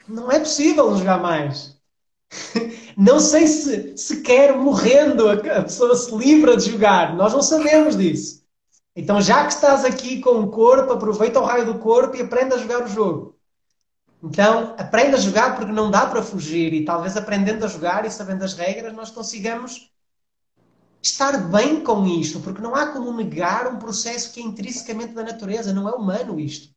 Não 0.09 0.31
é 0.31 0.39
possível 0.39 0.91
não 0.91 0.99
jogar 0.99 1.21
mais. 1.21 1.77
Não 2.97 3.21
sei 3.21 3.47
se 3.47 3.97
sequer 3.97 4.57
morrendo 4.57 5.29
a, 5.29 5.37
pessoa 5.63 5.95
se 5.95 6.15
livra 6.15 6.57
de 6.57 6.71
jogar. 6.71 7.15
Nós 7.15 7.33
não 7.33 7.43
sabemos 7.43 7.97
disso. 7.97 8.43
Então, 8.95 9.21
já 9.21 9.47
que 9.47 9.53
estás 9.53 9.85
aqui 9.85 10.21
com 10.21 10.41
o 10.41 10.51
corpo, 10.51 10.93
aproveita 10.93 11.41
o 11.41 11.45
raio 11.45 11.65
do 11.65 11.79
corpo 11.79 12.17
e 12.17 12.21
aprenda 12.21 12.57
a 12.57 12.59
jogar 12.59 12.85
o 12.85 12.89
jogo. 12.89 13.37
Então, 14.23 14.75
aprenda 14.79 15.17
a 15.17 15.21
jogar 15.21 15.57
porque 15.57 15.73
não 15.73 15.91
dá 15.91 16.07
para 16.07 16.23
fugir 16.23 16.73
e 16.75 16.85
talvez 16.85 17.17
aprendendo 17.17 17.65
a 17.65 17.69
jogar 17.69 18.05
e 18.05 18.11
sabendo 18.11 18.45
as 18.45 18.55
regras, 18.55 18.93
nós 18.93 19.11
consigamos 19.11 19.91
estar 21.03 21.37
bem 21.51 21.83
com 21.83 22.07
isto, 22.07 22.39
porque 22.41 22.63
não 22.63 22.75
há 22.77 22.93
como 22.93 23.13
negar 23.13 23.67
um 23.67 23.79
processo 23.79 24.33
que 24.33 24.41
é 24.41 24.45
intrinsecamente 24.45 25.15
da 25.15 25.25
natureza, 25.25 25.73
não 25.73 25.89
é 25.89 25.93
humano 25.93 26.39
isto. 26.39 26.73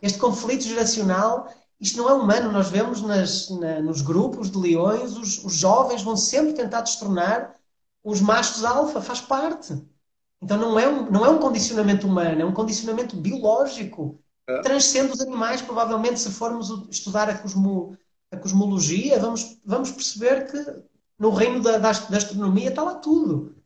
Este 0.00 0.18
conflito 0.18 0.64
geracional 0.64 1.52
isto 1.82 1.98
não 1.98 2.08
é 2.08 2.14
humano. 2.14 2.52
Nós 2.52 2.70
vemos 2.70 3.02
nas, 3.02 3.50
na, 3.50 3.80
nos 3.80 4.00
grupos 4.02 4.48
de 4.48 4.56
leões, 4.56 5.16
os, 5.16 5.44
os, 5.44 5.52
jovens 5.52 6.02
vão 6.02 6.16
sempre 6.16 6.52
tentar 6.52 6.82
destronar 6.82 7.56
os 8.04 8.20
machos 8.20 8.64
alfa, 8.64 9.02
faz 9.02 9.20
parte. 9.20 9.76
Então 10.40 10.56
não 10.56 10.78
é 10.78 10.88
um, 10.88 11.10
não 11.10 11.26
é 11.26 11.28
um 11.28 11.38
condicionamento 11.38 12.06
humano, 12.06 12.40
é 12.40 12.44
um 12.44 12.52
condicionamento 12.52 13.16
biológico. 13.16 14.20
É. 14.48 14.60
Transcende 14.60 15.12
os 15.12 15.20
animais, 15.20 15.60
provavelmente, 15.60 16.20
se 16.20 16.30
formos 16.30 16.70
estudar 16.88 17.28
a, 17.28 17.34
cosmo, 17.36 17.96
a 18.30 18.36
cosmologia, 18.36 19.18
vamos, 19.18 19.58
vamos 19.64 19.90
perceber 19.90 20.50
que 20.50 20.82
no 21.18 21.30
reino 21.30 21.60
da, 21.60 21.78
da, 21.78 21.90
astronomia 21.90 22.68
está 22.68 22.82
lá 22.82 22.94
tudo. 22.94 23.56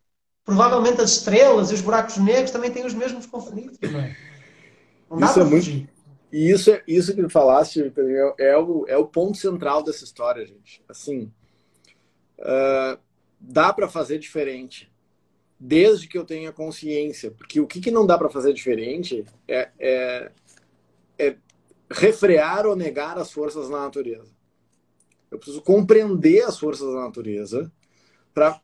Provavelmente 0.43 1.03
as 1.03 1.13
estrelas 1.13 1.71
e 1.71 1.75
os 1.75 1.81
buracos 1.83 2.17
negros 2.17 2.51
também 2.51 2.71
têm 2.71 2.87
os 2.87 2.95
mesmos 2.95 3.27
conflitos, 3.27 3.79
não 3.91 4.01
é? 4.01 4.17
Não 5.11 5.27
Isso 5.27 5.41
é 5.41 5.45
muito, 5.45 5.96
e 6.37 6.51
isso, 6.51 6.71
é, 6.71 6.83
isso 6.87 7.15
que 7.15 7.27
falaste 7.31 7.81
é, 7.81 8.49
é, 8.51 8.59
o, 8.59 8.85
é 8.87 8.97
o 8.99 9.07
ponto 9.07 9.39
central 9.39 9.83
dessa 9.83 10.05
história, 10.05 10.45
gente. 10.45 10.85
Assim, 10.87 11.33
uh, 12.41 13.01
dá 13.41 13.73
para 13.73 13.89
fazer 13.89 14.19
diferente, 14.19 14.93
desde 15.59 16.07
que 16.07 16.19
eu 16.19 16.27
tenha 16.27 16.53
consciência. 16.53 17.31
Porque 17.31 17.59
o 17.59 17.67
que, 17.67 17.81
que 17.81 17.91
não 17.91 18.05
dá 18.05 18.19
para 18.19 18.29
fazer 18.29 18.53
diferente 18.53 19.25
é, 19.49 19.71
é, 19.79 20.33
é 21.19 21.37
refrear 21.91 22.67
ou 22.67 22.77
negar 22.77 23.17
as 23.17 23.33
forças 23.33 23.71
da 23.71 23.81
natureza. 23.81 24.37
Eu 25.31 25.39
preciso 25.39 25.63
compreender 25.63 26.43
as 26.43 26.59
forças 26.59 26.87
da 26.87 27.01
natureza 27.01 27.73
para 28.35 28.61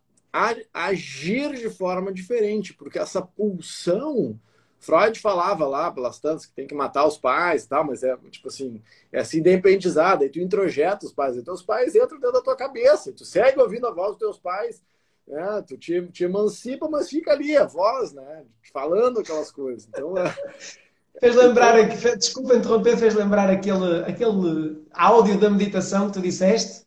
agir 0.75 1.55
de 1.55 1.71
forma 1.71 2.13
diferente, 2.13 2.75
porque 2.75 2.99
essa 2.99 3.23
pulsão 3.23 4.39
Freud 4.83 5.21
falava 5.21 5.65
lá, 5.65 5.93
pelas 5.93 6.19
tantas, 6.19 6.45
que 6.45 6.53
tem 6.53 6.67
que 6.67 6.75
matar 6.75 7.07
os 7.07 7.17
pais 7.17 7.63
e 7.63 7.69
tal, 7.69 7.85
mas 7.85 8.03
é 8.03 8.17
tipo 8.31 8.49
assim, 8.49 8.83
é 9.13 9.23
se 9.23 9.39
independizar, 9.39 10.19
aí 10.21 10.29
tu 10.29 10.41
introjeta 10.41 11.07
os 11.07 11.13
pais, 11.13 11.37
então 11.37 11.55
os 11.55 11.63
pais 11.63 11.95
entram 11.95 12.19
dentro 12.19 12.33
da 12.33 12.43
tua 12.43 12.57
cabeça, 12.57 13.13
tu 13.13 13.25
segue 13.25 13.61
ouvindo 13.61 13.87
a 13.87 13.93
voz 13.93 14.11
dos 14.11 14.19
teus 14.19 14.39
pais, 14.39 14.83
né? 15.27 15.65
tu 15.69 15.79
te, 15.79 16.05
te 16.09 16.25
emancipa, 16.25 16.89
mas 16.89 17.09
fica 17.09 17.31
ali 17.31 17.57
a 17.57 17.65
voz, 17.65 18.13
né? 18.13 18.43
Falando 18.73 19.21
aquelas 19.21 19.53
coisas. 19.53 19.87
Então, 19.89 20.19
é... 20.19 20.35
Fez 21.21 21.37
lembrar, 21.37 21.79
então... 21.79 22.17
desculpa 22.17 22.57
interromper, 22.57 22.97
fez 22.97 23.15
lembrar 23.15 23.49
aquele, 23.49 24.03
aquele 24.05 24.83
áudio 24.93 25.39
da 25.39 25.49
meditação 25.49 26.07
que 26.09 26.15
tu 26.15 26.23
disseste. 26.23 26.85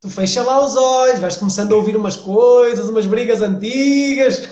tu 0.00 0.08
fecha 0.08 0.42
lá 0.42 0.64
os 0.64 0.76
olhos, 0.76 1.18
vais 1.18 1.36
começando 1.36 1.72
a 1.72 1.76
ouvir 1.76 1.94
umas 1.94 2.16
coisas, 2.16 2.88
umas 2.88 3.04
brigas 3.04 3.42
antigas. 3.42 4.48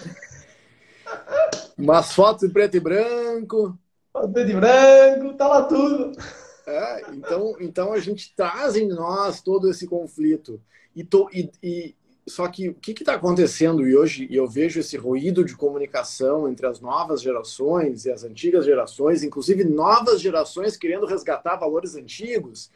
Umas 1.83 2.12
fotos 2.12 2.45
em 2.45 2.51
preto 2.51 2.76
e 2.76 2.80
branco. 2.80 3.76
Preto 4.12 4.51
e 4.51 4.55
branco, 4.55 5.33
está 5.33 5.49
lá 5.49 5.64
tudo. 5.64 6.12
É, 6.64 7.11
então, 7.12 7.57
então 7.59 7.93
a 7.93 7.99
gente 7.99 8.33
traz 8.37 8.76
em 8.76 8.87
nós 8.87 9.43
todo 9.43 9.68
esse 9.68 9.87
conflito. 9.87 10.61
E, 10.95 11.03
to, 11.03 11.28
e, 11.33 11.51
e 11.61 11.97
só 12.24 12.47
que 12.47 12.68
o 12.68 12.74
que 12.74 12.93
está 12.93 13.14
acontecendo 13.14 13.87
e 13.87 13.97
hoje 13.97 14.28
eu 14.30 14.47
vejo 14.47 14.78
esse 14.78 14.97
ruído 14.97 15.45
de 15.45 15.57
comunicação 15.57 16.49
entre 16.49 16.66
as 16.66 16.80
novas 16.80 17.20
gerações 17.20 18.05
e 18.05 18.12
as 18.12 18.22
antigas 18.22 18.64
gerações, 18.64 19.24
inclusive 19.24 19.64
novas 19.64 20.20
gerações 20.20 20.76
querendo 20.76 21.05
resgatar 21.05 21.57
valores 21.57 21.97
antigos. 21.97 22.70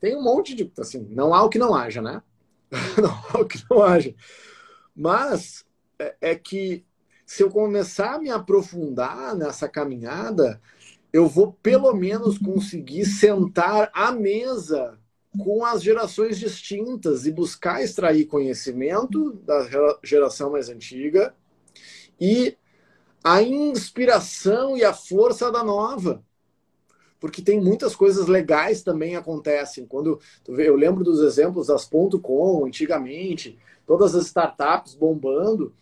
Tem 0.00 0.16
um 0.16 0.22
monte 0.22 0.52
de 0.54 0.70
assim, 0.80 1.06
não 1.10 1.32
há 1.32 1.44
o 1.44 1.48
que 1.48 1.60
não 1.60 1.76
haja, 1.76 2.02
né? 2.02 2.22
não 3.00 3.10
há 3.10 3.40
o 3.40 3.46
que 3.46 3.62
não 3.70 3.84
haja. 3.84 4.12
Mas 4.96 5.64
é, 5.96 6.16
é 6.20 6.34
que 6.34 6.84
se 7.28 7.42
eu 7.42 7.50
começar 7.50 8.14
a 8.14 8.18
me 8.18 8.30
aprofundar 8.30 9.36
nessa 9.36 9.68
caminhada, 9.68 10.58
eu 11.12 11.28
vou 11.28 11.52
pelo 11.62 11.92
menos 11.92 12.38
conseguir 12.38 13.04
sentar 13.04 13.90
à 13.92 14.10
mesa 14.10 14.98
com 15.38 15.62
as 15.62 15.82
gerações 15.82 16.38
distintas 16.38 17.26
e 17.26 17.30
buscar 17.30 17.82
extrair 17.82 18.24
conhecimento 18.24 19.34
da 19.44 19.98
geração 20.02 20.52
mais 20.52 20.70
antiga 20.70 21.34
e 22.18 22.56
a 23.22 23.42
inspiração 23.42 24.74
e 24.74 24.82
a 24.82 24.94
força 24.94 25.52
da 25.52 25.62
nova. 25.62 26.24
Porque 27.20 27.42
tem 27.42 27.60
muitas 27.60 27.94
coisas 27.94 28.26
legais 28.26 28.82
também 28.82 29.16
acontecem. 29.16 29.84
Quando 29.84 30.18
eu 30.48 30.76
lembro 30.76 31.04
dos 31.04 31.20
exemplos 31.20 31.66
das 31.66 31.84
.com 31.84 32.64
antigamente, 32.64 33.58
todas 33.86 34.14
as 34.14 34.24
startups 34.24 34.94
bombando, 34.94 35.74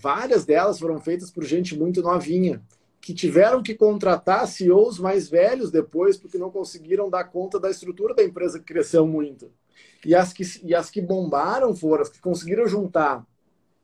várias 0.00 0.44
delas 0.44 0.78
foram 0.78 1.00
feitas 1.00 1.30
por 1.30 1.44
gente 1.44 1.76
muito 1.76 2.02
novinha 2.02 2.62
que 3.00 3.14
tiveram 3.14 3.62
que 3.62 3.74
contratar 3.74 4.46
CEOs 4.46 4.98
mais 4.98 5.28
velhos 5.28 5.70
depois, 5.70 6.18
porque 6.18 6.36
não 6.36 6.50
conseguiram 6.50 7.08
dar 7.08 7.24
conta 7.24 7.58
da 7.58 7.70
estrutura 7.70 8.14
da 8.14 8.22
empresa 8.22 8.58
que 8.58 8.66
cresceu 8.66 9.06
muito. 9.06 9.50
E 10.04 10.14
as 10.14 10.32
que, 10.32 10.42
e 10.62 10.74
as 10.74 10.90
que 10.90 11.00
bombaram 11.00 11.74
foram 11.74 12.02
as 12.02 12.08
que 12.10 12.20
conseguiram 12.20 12.66
juntar 12.66 13.24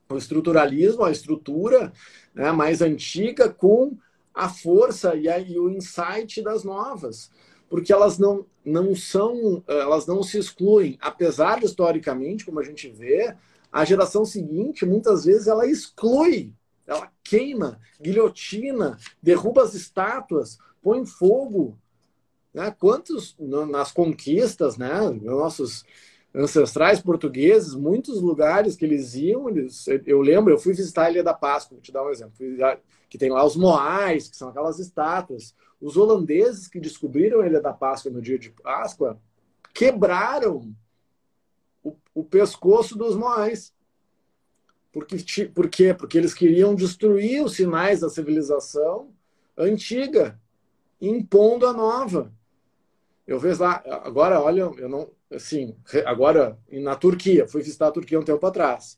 o 0.09 0.17
estruturalismo, 0.17 1.03
a 1.03 1.11
estrutura 1.11 1.91
né, 2.33 2.51
mais 2.51 2.81
antiga, 2.81 3.49
com 3.49 3.97
a 4.33 4.47
força 4.47 5.15
e, 5.15 5.27
a, 5.27 5.39
e 5.39 5.59
o 5.59 5.69
insight 5.69 6.41
das 6.41 6.63
novas. 6.63 7.31
Porque 7.69 7.91
elas 7.91 8.17
não, 8.17 8.45
não 8.63 8.95
são, 8.95 9.63
elas 9.67 10.05
não 10.05 10.23
se 10.23 10.37
excluem. 10.37 10.97
Apesar 11.01 11.59
de, 11.59 11.65
historicamente, 11.65 12.45
como 12.45 12.59
a 12.59 12.63
gente 12.63 12.87
vê, 12.87 13.35
a 13.81 13.85
geração 13.85 14.25
seguinte, 14.25 14.85
muitas 14.85 15.25
vezes, 15.25 15.47
ela 15.47 15.65
exclui 15.65 16.53
ela 16.87 17.11
queima, 17.21 17.79
guilhotina, 18.01 18.97
derruba 19.21 19.61
as 19.61 19.73
estátuas, 19.73 20.57
põe 20.81 21.05
fogo. 21.05 21.77
Né? 22.53 22.73
Quantos 22.79 23.35
nas 23.37 23.91
conquistas, 23.91 24.77
né? 24.77 24.89
Nossos 25.21 25.85
ancestrais 26.33 27.01
portugueses, 27.01 27.75
muitos 27.75 28.21
lugares 28.21 28.75
que 28.75 28.85
eles 28.85 29.15
iam, 29.15 29.49
eles, 29.49 29.85
eu 30.05 30.21
lembro, 30.21 30.53
eu 30.53 30.57
fui 30.57 30.73
visitar 30.73 31.05
a 31.05 31.11
Ilha 31.11 31.23
da 31.23 31.33
Páscoa, 31.33 31.75
vou 31.75 31.81
te 31.81 31.91
dar 31.91 32.05
um 32.05 32.09
exemplo, 32.09 32.33
que 33.09 33.17
tem 33.17 33.29
lá 33.29 33.43
os 33.43 33.55
moais, 33.55 34.29
que 34.29 34.37
são 34.37 34.49
aquelas 34.49 34.79
estátuas. 34.79 35.53
Os 35.81 35.97
holandeses 35.97 36.67
que 36.67 36.79
descobriram 36.79 37.41
a 37.41 37.47
Ilha 37.47 37.61
da 37.61 37.73
Páscoa 37.73 38.11
no 38.11 38.21
dia 38.21 38.39
de 38.39 38.49
Páscoa 38.49 39.19
quebraram 39.73 40.73
o, 42.19 42.23
pescoço 42.23 42.97
dos 42.97 43.15
moais. 43.15 43.73
Porque, 44.91 45.45
por 45.47 45.69
quê? 45.69 45.93
Porque 45.93 46.17
eles 46.17 46.33
queriam 46.33 46.73
destruir 46.73 47.43
os 47.43 47.55
sinais 47.55 47.99
da 47.99 48.09
civilização 48.09 49.09
antiga, 49.57 50.39
impondo 50.99 51.67
a 51.67 51.73
nova. 51.73 52.31
Eu 53.25 53.39
vejo 53.39 53.61
lá, 53.61 53.83
agora, 54.03 54.41
olha, 54.41 54.61
eu 54.61 54.89
não, 54.89 55.09
assim, 55.31 55.75
agora 56.05 56.57
na 56.71 56.95
Turquia, 56.95 57.47
fui 57.47 57.61
visitar 57.61 57.87
a 57.87 57.91
Turquia 57.91 58.19
um 58.19 58.23
tempo 58.23 58.45
atrás. 58.45 58.97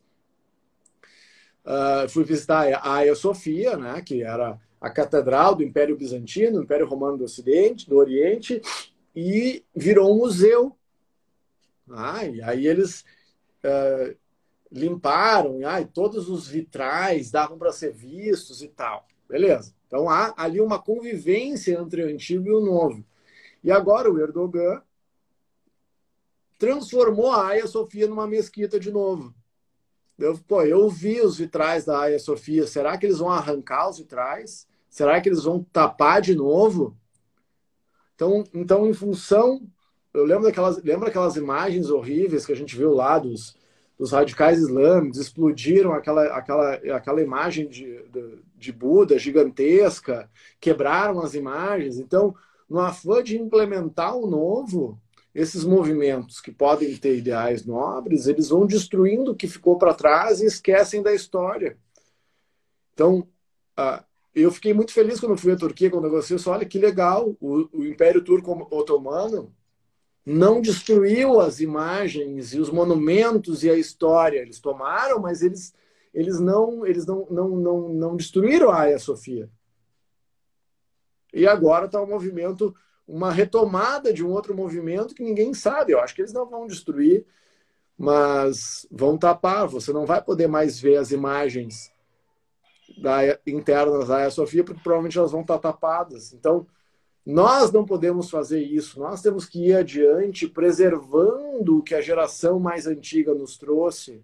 Uh, 1.65 2.07
fui 2.09 2.23
visitar 2.23 2.71
a 2.73 2.93
Hagia 2.93 3.15
Sofia, 3.15 3.75
né, 3.75 4.01
que 4.01 4.23
era 4.23 4.59
a 4.79 4.89
catedral 4.89 5.55
do 5.55 5.63
Império 5.63 5.97
Bizantino, 5.97 6.63
Império 6.63 6.87
Romano 6.87 7.17
do 7.17 7.25
Ocidente, 7.25 7.89
do 7.89 7.97
Oriente, 7.97 8.61
e 9.15 9.63
virou 9.75 10.13
um 10.13 10.17
museu. 10.17 10.75
Ah, 11.91 12.25
e 12.25 12.41
aí 12.41 12.67
eles 12.67 13.03
uh, 13.63 14.15
limparam, 14.71 15.59
e 15.61 15.85
todos 15.85 16.29
os 16.29 16.47
vitrais 16.47 17.31
davam 17.31 17.57
para 17.57 17.71
ser 17.71 17.93
vistos 17.93 18.61
e 18.61 18.67
tal. 18.67 19.07
Beleza. 19.27 19.73
Então 19.87 20.09
há 20.09 20.33
ali 20.37 20.61
uma 20.61 20.79
convivência 20.79 21.73
entre 21.79 22.03
o 22.03 22.07
antigo 22.07 22.47
e 22.47 22.51
o 22.51 22.61
novo. 22.61 23.03
E 23.63 23.71
agora 23.71 24.11
o 24.11 24.19
Erdogan 24.19 24.81
transformou 26.57 27.31
a 27.31 27.47
Hagia 27.47 27.67
Sofia 27.67 28.07
numa 28.07 28.27
mesquita 28.27 28.79
de 28.79 28.91
novo. 28.91 29.33
Eu, 30.17 30.37
pô, 30.37 30.61
eu 30.63 30.89
vi 30.89 31.21
os 31.21 31.37
vitrais 31.37 31.85
da 31.85 31.99
Hagia 32.01 32.19
Sofia. 32.19 32.67
Será 32.67 32.97
que 32.97 33.05
eles 33.05 33.19
vão 33.19 33.29
arrancar 33.29 33.89
os 33.89 33.97
vitrais? 33.97 34.67
Será 34.89 35.21
que 35.21 35.29
eles 35.29 35.43
vão 35.43 35.63
tapar 35.63 36.21
de 36.21 36.35
novo? 36.35 36.97
Então, 38.15 38.43
então 38.53 38.87
em 38.87 38.93
função, 38.93 39.65
eu 40.13 40.25
lembro 40.25 40.43
daquelas, 40.43 40.81
lembra 40.81 41.09
aquelas 41.09 41.35
imagens 41.35 41.89
horríveis 41.89 42.45
que 42.45 42.51
a 42.51 42.55
gente 42.55 42.75
viu 42.75 42.93
lá 42.93 43.19
dos, 43.19 43.55
dos 43.97 44.11
radicais 44.11 44.59
islâmicos, 44.59 45.19
explodiram 45.19 45.93
aquela, 45.93 46.25
aquela, 46.35 46.73
aquela 46.73 47.21
imagem 47.21 47.67
de, 47.67 48.01
de, 48.09 48.39
de 48.55 48.71
Buda 48.71 49.19
gigantesca, 49.19 50.29
quebraram 50.59 51.19
as 51.21 51.33
imagens. 51.33 51.99
Então, 51.99 52.33
no 52.69 52.79
afã 52.79 53.21
de 53.21 53.37
implementar 53.37 54.15
o 54.15 54.27
novo, 54.27 54.99
esses 55.33 55.63
movimentos 55.63 56.41
que 56.41 56.51
podem 56.51 56.95
ter 56.97 57.17
ideais 57.17 57.65
nobres, 57.65 58.25
eles 58.25 58.49
vão 58.49 58.65
destruindo 58.65 59.31
o 59.31 59.35
que 59.35 59.47
ficou 59.47 59.77
para 59.77 59.93
trás 59.93 60.41
e 60.41 60.45
esquecem 60.45 61.03
da 61.03 61.13
história. 61.13 61.77
Então, 62.93 63.27
eu 64.33 64.51
fiquei 64.51 64.73
muito 64.73 64.91
feliz 64.91 65.19
quando 65.19 65.37
fui 65.37 65.53
à 65.53 65.55
Turquia, 65.55 65.89
quando 65.89 66.05
negociei 66.05 66.35
isso. 66.35 66.49
Olha 66.49 66.65
que 66.65 66.79
legal, 66.79 67.35
o 67.39 67.85
Império 67.85 68.23
Turco 68.23 68.67
Otomano 68.71 69.53
não 70.25 70.61
destruiu 70.61 71.39
as 71.39 71.59
imagens 71.59 72.53
e 72.53 72.59
os 72.59 72.69
monumentos 72.69 73.63
e 73.63 73.69
a 73.69 73.75
história. 73.75 74.39
Eles 74.39 74.59
tomaram, 74.59 75.19
mas 75.19 75.41
eles, 75.41 75.73
eles, 76.13 76.39
não, 76.39 76.85
eles 76.85 77.05
não, 77.05 77.25
não, 77.29 77.49
não, 77.49 77.89
não 77.89 78.15
destruíram 78.15 78.69
a 78.69 78.83
Hagia 78.83 78.99
Sofia. 78.99 79.49
E 81.33 81.47
agora 81.47 81.85
está 81.85 82.01
um 82.01 82.07
movimento, 82.07 82.75
uma 83.07 83.31
retomada 83.31 84.11
de 84.11 84.23
um 84.23 84.29
outro 84.29 84.55
movimento 84.55 85.13
que 85.15 85.23
ninguém 85.23 85.53
sabe. 85.53 85.93
Eu 85.93 85.99
acho 85.99 86.13
que 86.13 86.21
eles 86.21 86.33
não 86.33 86.49
vão 86.49 86.67
destruir, 86.67 87.25
mas 87.97 88.87
vão 88.91 89.17
tapar. 89.17 89.67
Você 89.67 89.93
não 89.93 90.05
vai 90.05 90.21
poder 90.21 90.47
mais 90.47 90.79
ver 90.79 90.97
as 90.97 91.11
imagens 91.11 91.91
da, 92.97 93.21
internas 93.45 94.07
da 94.07 94.17
Hagia 94.17 94.31
Sofia, 94.31 94.63
porque 94.63 94.81
provavelmente 94.81 95.17
elas 95.17 95.31
vão 95.31 95.41
estar 95.41 95.59
tapadas. 95.59 96.33
Então, 96.33 96.67
nós 97.29 97.71
não 97.71 97.85
podemos 97.85 98.27
fazer 98.27 98.63
isso, 98.63 98.99
nós 98.99 99.21
temos 99.21 99.45
que 99.45 99.67
ir 99.67 99.75
adiante 99.75 100.47
preservando 100.47 101.77
o 101.77 101.83
que 101.83 101.93
a 101.93 102.01
geração 102.01 102.59
mais 102.59 102.87
antiga 102.87 103.35
nos 103.35 103.55
trouxe 103.55 104.23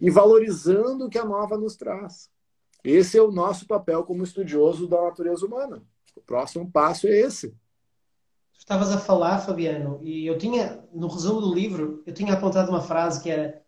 e 0.00 0.08
valorizando 0.08 1.04
o 1.04 1.10
que 1.10 1.18
a 1.18 1.24
nova 1.24 1.58
nos 1.58 1.76
traz. 1.76 2.30
Esse 2.82 3.18
é 3.18 3.22
o 3.22 3.30
nosso 3.30 3.66
papel 3.66 4.04
como 4.04 4.24
estudioso 4.24 4.88
da 4.88 5.02
natureza 5.02 5.44
humana. 5.44 5.82
O 6.16 6.20
próximo 6.22 6.70
passo 6.70 7.06
é 7.06 7.10
esse. 7.10 7.54
Estavas 8.58 8.90
a 8.90 8.98
falar, 8.98 9.40
Fabiano, 9.40 10.00
e 10.02 10.26
eu 10.26 10.38
tinha, 10.38 10.82
no 10.94 11.08
resumo 11.08 11.42
do 11.42 11.54
livro, 11.54 12.02
eu 12.06 12.14
tinha 12.14 12.32
apontado 12.32 12.70
uma 12.70 12.80
frase 12.80 13.22
que 13.22 13.28
era 13.28 13.60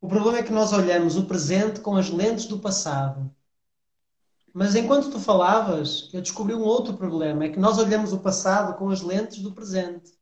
o 0.00 0.08
problema 0.08 0.38
é 0.38 0.42
que 0.42 0.52
nós 0.52 0.72
olhamos 0.72 1.16
o 1.18 1.26
presente 1.26 1.80
com 1.80 1.94
as 1.94 2.08
lentes 2.08 2.46
do 2.46 2.58
passado 2.58 3.30
mas 4.54 4.76
enquanto 4.76 5.10
tu 5.10 5.18
falavas, 5.18 6.08
eu 6.12 6.22
descobri 6.22 6.54
um 6.54 6.62
outro 6.62 6.94
problema: 6.94 7.44
é 7.44 7.48
que 7.48 7.58
nós 7.58 7.76
olhamos 7.76 8.12
o 8.12 8.20
passado 8.20 8.78
com 8.78 8.88
as 8.88 9.02
lentes 9.02 9.38
do 9.42 9.50
presente. 9.50 10.12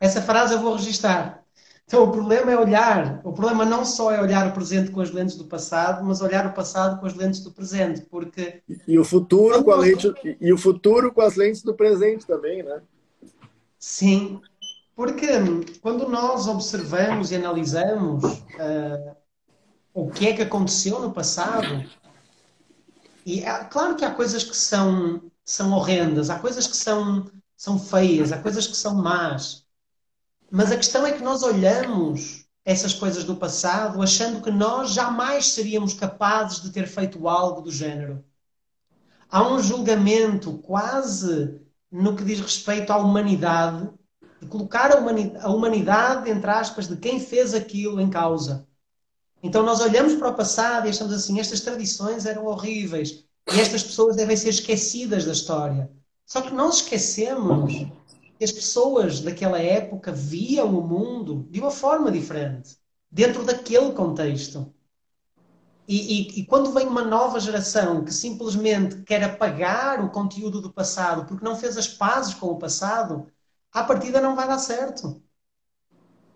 Essa 0.00 0.22
frase 0.22 0.54
eu 0.54 0.60
vou 0.60 0.74
registrar. 0.74 1.44
Então, 1.86 2.02
o 2.04 2.10
problema 2.10 2.50
é 2.50 2.58
olhar. 2.58 3.20
O 3.22 3.32
problema 3.34 3.66
não 3.66 3.84
só 3.84 4.10
é 4.10 4.18
olhar 4.18 4.48
o 4.48 4.52
presente 4.52 4.90
com 4.90 5.02
as 5.02 5.10
lentes 5.10 5.36
do 5.36 5.44
passado, 5.44 6.02
mas 6.02 6.22
olhar 6.22 6.46
o 6.46 6.54
passado 6.54 6.98
com 6.98 7.04
as 7.04 7.12
lentes 7.12 7.40
do 7.40 7.52
presente, 7.52 8.00
porque 8.10 8.62
e 8.88 8.98
o 8.98 9.04
futuro 9.04 9.62
com 9.62 9.70
a 9.70 9.76
lente 9.76 10.10
e 10.40 10.50
o 10.50 10.56
futuro 10.56 11.12
com 11.12 11.20
as 11.20 11.36
lentes 11.36 11.62
do 11.62 11.74
presente 11.74 12.26
também, 12.26 12.62
né? 12.62 12.80
Sim, 13.78 14.40
porque 14.96 15.28
quando 15.82 16.08
nós 16.08 16.48
observamos 16.48 17.30
e 17.30 17.36
analisamos 17.36 18.24
uh, 18.24 19.14
o 19.92 20.10
que 20.10 20.28
é 20.28 20.32
que 20.32 20.42
aconteceu 20.42 20.98
no 20.98 21.12
passado, 21.12 21.84
e 23.24 23.40
é, 23.40 23.64
claro 23.64 23.96
que 23.96 24.04
há 24.04 24.10
coisas 24.12 24.44
que 24.44 24.56
são, 24.56 25.30
são 25.44 25.72
horrendas, 25.72 26.30
há 26.30 26.38
coisas 26.38 26.66
que 26.66 26.76
são, 26.76 27.30
são 27.56 27.78
feias, 27.78 28.32
há 28.32 28.38
coisas 28.38 28.66
que 28.66 28.76
são 28.76 28.94
más. 28.94 29.64
Mas 30.50 30.70
a 30.70 30.76
questão 30.76 31.06
é 31.06 31.12
que 31.12 31.22
nós 31.22 31.42
olhamos 31.42 32.46
essas 32.64 32.94
coisas 32.94 33.24
do 33.24 33.36
passado, 33.36 34.00
achando 34.02 34.42
que 34.42 34.50
nós 34.50 34.92
jamais 34.92 35.48
seríamos 35.48 35.94
capazes 35.94 36.62
de 36.62 36.70
ter 36.70 36.86
feito 36.86 37.28
algo 37.28 37.60
do 37.60 37.70
género. 37.70 38.24
Há 39.30 39.46
um 39.46 39.60
julgamento 39.60 40.58
quase 40.58 41.60
no 41.90 42.16
que 42.16 42.24
diz 42.24 42.40
respeito 42.40 42.92
à 42.92 42.96
humanidade, 42.96 43.90
de 44.40 44.48
colocar 44.48 44.92
a 44.92 44.98
humanidade, 44.98 45.44
a 45.44 45.50
humanidade, 45.50 46.30
entre 46.30 46.50
aspas, 46.50 46.88
de 46.88 46.96
quem 46.96 47.20
fez 47.20 47.54
aquilo 47.54 48.00
em 48.00 48.10
causa. 48.10 48.66
Então 49.44 49.62
nós 49.62 49.78
olhamos 49.80 50.14
para 50.14 50.30
o 50.30 50.34
passado 50.34 50.86
e 50.86 50.90
achamos 50.90 51.12
assim: 51.12 51.38
estas 51.38 51.60
tradições 51.60 52.24
eram 52.24 52.46
horríveis 52.46 53.26
e 53.52 53.60
estas 53.60 53.82
pessoas 53.82 54.16
devem 54.16 54.34
ser 54.34 54.48
esquecidas 54.48 55.26
da 55.26 55.32
história. 55.32 55.90
Só 56.24 56.40
que 56.40 56.54
nós 56.54 56.76
esquecemos 56.76 57.74
que 58.38 58.42
as 58.42 58.50
pessoas 58.50 59.20
daquela 59.20 59.60
época 59.60 60.10
viam 60.10 60.74
o 60.74 60.80
mundo 60.80 61.46
de 61.50 61.60
uma 61.60 61.70
forma 61.70 62.10
diferente, 62.10 62.78
dentro 63.10 63.44
daquele 63.44 63.92
contexto. 63.92 64.72
E, 65.86 66.38
e, 66.38 66.40
e, 66.40 66.46
quando 66.46 66.72
vem 66.72 66.86
uma 66.86 67.04
nova 67.04 67.38
geração 67.38 68.02
que 68.02 68.14
simplesmente 68.14 69.02
quer 69.02 69.22
apagar 69.22 70.02
o 70.02 70.08
conteúdo 70.08 70.62
do 70.62 70.72
passado 70.72 71.26
porque 71.26 71.44
não 71.44 71.54
fez 71.54 71.76
as 71.76 71.86
pazes 71.86 72.32
com 72.32 72.46
o 72.46 72.58
passado, 72.58 73.26
a 73.70 73.84
partida 73.84 74.22
não 74.22 74.34
vai 74.34 74.48
dar 74.48 74.56
certo. 74.56 75.22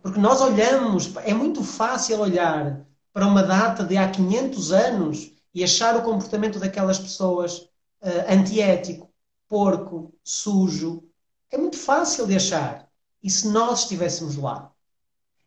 Porque 0.02 0.20
nós 0.20 0.42
olhamos, 0.42 1.16
é 1.24 1.32
muito 1.32 1.64
fácil 1.64 2.20
olhar 2.20 2.86
para 3.18 3.26
uma 3.26 3.42
data 3.42 3.82
de 3.82 3.96
há 3.96 4.08
500 4.08 4.70
anos 4.70 5.32
e 5.52 5.64
achar 5.64 5.96
o 5.96 6.02
comportamento 6.02 6.60
daquelas 6.60 7.00
pessoas 7.00 7.68
uh, 8.00 8.28
antiético, 8.28 9.10
porco, 9.48 10.14
sujo. 10.22 11.02
É 11.50 11.58
muito 11.58 11.76
fácil 11.76 12.28
de 12.28 12.36
achar. 12.36 12.88
E 13.20 13.28
se 13.28 13.48
nós 13.48 13.80
estivéssemos 13.80 14.36
lá? 14.36 14.70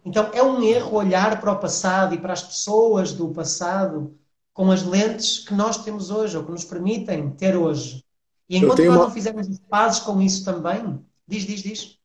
Então 0.03 0.29
é 0.33 0.43
um 0.43 0.61
erro 0.61 0.97
olhar 0.97 1.39
para 1.39 1.53
o 1.53 1.59
passado 1.59 2.13
e 2.13 2.17
para 2.17 2.33
as 2.33 2.43
pessoas 2.43 3.13
do 3.13 3.29
passado 3.29 4.19
com 4.53 4.69
as 4.69 4.83
lentes 4.83 5.39
que 5.39 5.53
nós 5.53 5.81
temos 5.81 6.11
hoje, 6.11 6.35
ou 6.35 6.43
que 6.43 6.51
nos 6.51 6.65
permitem 6.65 7.31
ter 7.31 7.55
hoje. 7.55 8.03
E 8.49 8.57
enquanto 8.57 8.79
nós 8.79 8.97
uma... 8.97 9.05
não 9.05 9.11
fizermos 9.11 9.47
pazes 9.69 10.01
com 10.01 10.21
isso 10.21 10.43
também, 10.43 10.99
diz, 11.25 11.43
diz, 11.43 11.63
diz. 11.63 11.97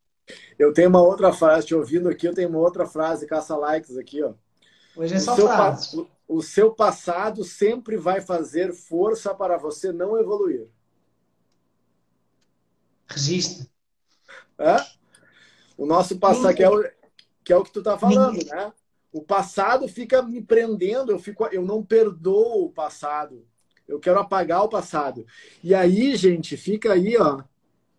Eu 0.56 0.72
tenho 0.72 0.90
uma 0.90 1.02
outra 1.02 1.32
frase, 1.32 1.66
te 1.66 1.74
ouvindo 1.74 2.08
aqui, 2.08 2.28
eu 2.28 2.34
tenho 2.34 2.50
uma 2.50 2.60
outra 2.60 2.86
frase, 2.86 3.26
caça 3.26 3.56
likes 3.56 3.96
aqui, 3.96 4.22
ó. 4.22 4.32
Hoje 4.96 5.14
é 5.14 5.18
só 5.18 5.34
o 5.34 5.76
seu, 5.76 6.10
o, 6.26 6.42
seu 6.42 6.72
passado 6.72 7.44
sempre 7.44 7.96
vai 7.96 8.20
fazer 8.20 8.72
força 8.72 9.34
para 9.34 9.58
você 9.58 9.92
não 9.92 10.18
evoluir. 10.18 10.68
Registre. 13.06 13.68
É? 14.58 14.76
O 15.76 15.84
nosso 15.84 16.18
passado, 16.18 16.54
que 16.54 16.62
é 16.62 16.70
o, 16.70 16.82
que 17.44 17.52
é 17.52 17.56
o 17.56 17.62
que 17.62 17.72
tu 17.72 17.82
tá 17.82 17.98
falando, 17.98 18.42
né? 18.46 18.72
O 19.12 19.22
passado 19.22 19.86
fica 19.86 20.22
me 20.22 20.42
prendendo, 20.42 21.12
eu, 21.12 21.18
fico, 21.18 21.46
eu 21.46 21.62
não 21.62 21.82
perdoo 21.82 22.64
o 22.64 22.72
passado. 22.72 23.46
Eu 23.86 24.00
quero 24.00 24.18
apagar 24.18 24.64
o 24.64 24.68
passado. 24.68 25.26
E 25.62 25.74
aí, 25.74 26.16
gente, 26.16 26.56
fica 26.56 26.92
aí, 26.92 27.16
ó, 27.16 27.42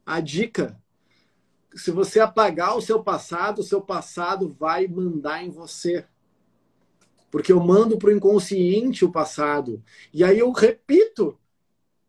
a 0.06 0.20
dica. 0.20 0.80
Se 1.76 1.92
você 1.92 2.20
apagar 2.20 2.76
o 2.76 2.82
seu 2.82 3.04
passado, 3.04 3.60
o 3.60 3.64
seu 3.64 3.82
passado 3.82 4.50
vai 4.60 4.88
mandar 4.88 5.44
em 5.44 5.50
você 5.50 6.06
porque 7.30 7.52
eu 7.52 7.60
mando 7.60 7.98
para 7.98 8.10
o 8.10 8.16
inconsciente 8.16 9.06
o 9.06 9.12
passado. 9.12 9.84
E 10.14 10.24
aí 10.24 10.40
eu 10.40 10.52
repito. 10.52 11.38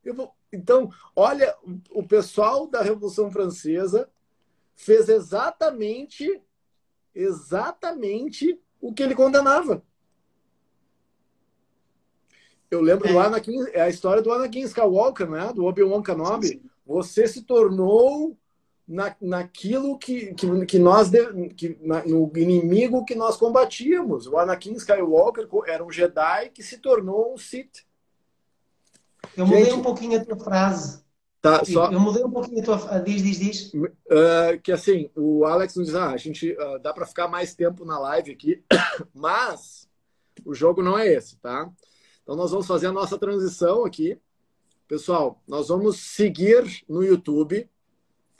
Eu 0.05 0.15
vou... 0.15 0.33
Então, 0.53 0.91
olha, 1.15 1.55
o 1.91 2.03
pessoal 2.03 2.67
da 2.67 2.81
Revolução 2.81 3.31
Francesa 3.31 4.09
fez 4.75 5.09
exatamente, 5.09 6.41
exatamente 7.15 8.59
o 8.81 8.95
que 8.95 9.03
ele 9.03 9.15
condenava. 9.15 9.83
Eu 12.71 12.81
lembro 12.81 13.09
é. 13.09 13.13
do 13.13 13.19
Anakin, 13.19 13.65
é 13.73 13.83
a 13.83 13.89
história 13.89 14.23
do 14.23 14.33
Anakin 14.33 14.61
Skywalker, 14.61 15.29
né? 15.29 15.53
Do 15.53 15.65
Obi-Wan 15.65 16.03
Kenobi. 16.03 16.63
Você 16.87 17.27
se 17.27 17.43
tornou 17.43 18.37
na, 18.89 19.15
naquilo 19.21 19.99
que, 19.99 20.33
que, 20.33 20.67
que 20.67 20.79
nós 20.79 21.11
que, 21.55 21.79
na, 21.83 22.03
no 22.07 22.33
inimigo 22.35 23.05
que 23.05 23.15
nós 23.15 23.37
combatíamos. 23.37 24.27
O 24.27 24.39
Anakin 24.39 24.73
Skywalker 24.73 25.47
era 25.67 25.85
um 25.85 25.93
Jedi 25.93 26.49
que 26.55 26.63
se 26.63 26.79
tornou 26.79 27.35
um 27.35 27.37
Sith. 27.37 27.87
Eu 29.37 29.47
mudei 29.47 29.67
Gente, 29.67 29.75
um 29.75 29.83
pouquinho 29.83 30.19
a 30.19 30.25
tua 30.25 30.39
frase. 30.39 31.05
Tá, 31.43 31.63
só... 31.65 31.93
Eu 31.93 32.01
mudei 32.01 32.25
um 32.25 32.31
pouquinho 32.31 32.61
a 32.61 32.65
tua 32.65 32.99
Diz, 33.01 33.23
diz, 33.23 33.39
diz. 33.39 33.75
Uh, 33.75 34.59
que 34.63 34.73
assim, 34.73 35.11
o 35.15 35.45
Alex 35.45 35.77
nos 35.77 35.89
diz: 35.89 35.95
ah, 35.95 36.11
a 36.11 36.17
gente 36.17 36.53
uh, 36.53 36.79
dá 36.79 36.95
para 36.95 37.07
ficar 37.07 37.29
mais 37.29 37.55
tempo 37.55 37.85
na 37.85 37.99
live 37.99 38.33
aqui, 38.33 38.65
mas 39.15 39.87
o 40.47 40.55
jogo 40.55 40.83
não 40.83 40.99
é 40.99 41.07
esse, 41.07 41.37
tá? 41.37 41.71
Então 42.23 42.35
nós 42.35 42.51
vamos 42.51 42.67
fazer 42.67 42.87
a 42.87 42.93
nossa 42.93 43.19
transição 43.19 43.85
aqui. 43.85 44.19
Pessoal, 44.87 45.43
nós 45.47 45.69
vamos 45.69 46.01
seguir 46.01 46.65
no 46.89 47.05
YouTube 47.05 47.69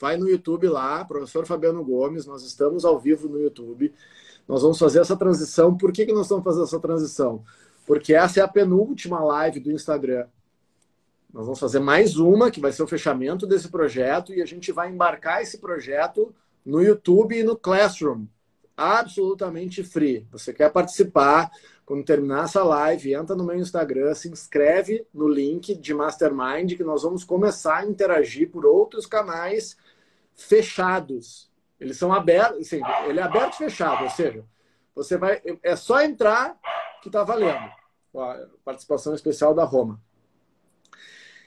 Vai 0.01 0.17
no 0.17 0.29
YouTube 0.29 0.69
lá, 0.69 1.05
professor 1.05 1.45
Fabiano 1.45 1.85
Gomes, 1.85 2.25
nós 2.25 2.45
estamos 2.45 2.85
ao 2.85 2.99
vivo 2.99 3.29
no 3.29 3.41
YouTube. 3.41 3.93
Nós 4.47 4.63
vamos 4.63 4.79
fazer 4.79 5.01
essa 5.01 5.17
transição. 5.17 5.77
Por 5.77 5.93
que, 5.93 6.07
que 6.07 6.13
nós 6.13 6.23
estamos 6.23 6.45
fazendo 6.45 6.65
essa 6.65 6.79
transição? 6.79 7.45
Porque 7.87 8.15
essa 8.15 8.41
é 8.41 8.43
a 8.43 8.49
penúltima 8.49 9.19
live 9.21 9.59
do 9.61 9.73
Instagram. 9.73 10.27
Nós 11.33 11.45
vamos 11.45 11.59
fazer 11.59 11.81
mais 11.81 12.17
uma, 12.17 12.51
que 12.51 12.61
vai 12.61 12.73
ser 12.73 12.83
o 12.83 12.87
fechamento 12.87 13.47
desse 13.47 13.69
projeto, 13.69 14.33
e 14.33 14.41
a 14.41 14.47
gente 14.47 14.73
vai 14.73 14.89
embarcar 14.89 15.43
esse 15.43 15.59
projeto 15.59 16.35
no 16.65 16.83
YouTube 16.83 17.37
e 17.37 17.43
no 17.43 17.57
Classroom. 17.57 18.27
Absolutamente 18.77 19.83
free. 19.83 20.27
Você 20.31 20.53
quer 20.53 20.73
participar? 20.73 21.51
Quando 21.89 22.05
terminar 22.05 22.45
essa 22.45 22.63
live, 22.63 23.15
entra 23.15 23.35
no 23.35 23.43
meu 23.43 23.57
Instagram, 23.57 24.15
se 24.15 24.29
inscreve 24.29 25.07
no 25.11 25.27
link 25.27 25.75
de 25.75 25.95
Mastermind, 25.95 26.77
que 26.77 26.85
nós 26.85 27.03
vamos 27.03 27.25
começar 27.25 27.79
a 27.79 27.87
interagir 27.87 28.51
por 28.51 28.67
outros 28.67 29.07
canais 29.07 29.75
fechados. 30.35 31.51
Eles 31.81 31.97
são 31.97 32.13
abertos, 32.13 32.59
assim, 32.59 32.83
ele 33.09 33.19
é 33.19 33.23
aberto 33.23 33.55
e 33.55 33.57
fechado, 33.57 34.05
ou 34.05 34.11
seja, 34.11 34.45
você 34.95 35.17
vai. 35.17 35.41
É 35.63 35.75
só 35.77 36.03
entrar 36.03 36.61
que 37.01 37.09
está 37.09 37.25
valendo. 37.25 37.73
A 38.15 38.47
participação 38.63 39.15
especial 39.15 39.55
da 39.55 39.65
Roma. 39.65 39.99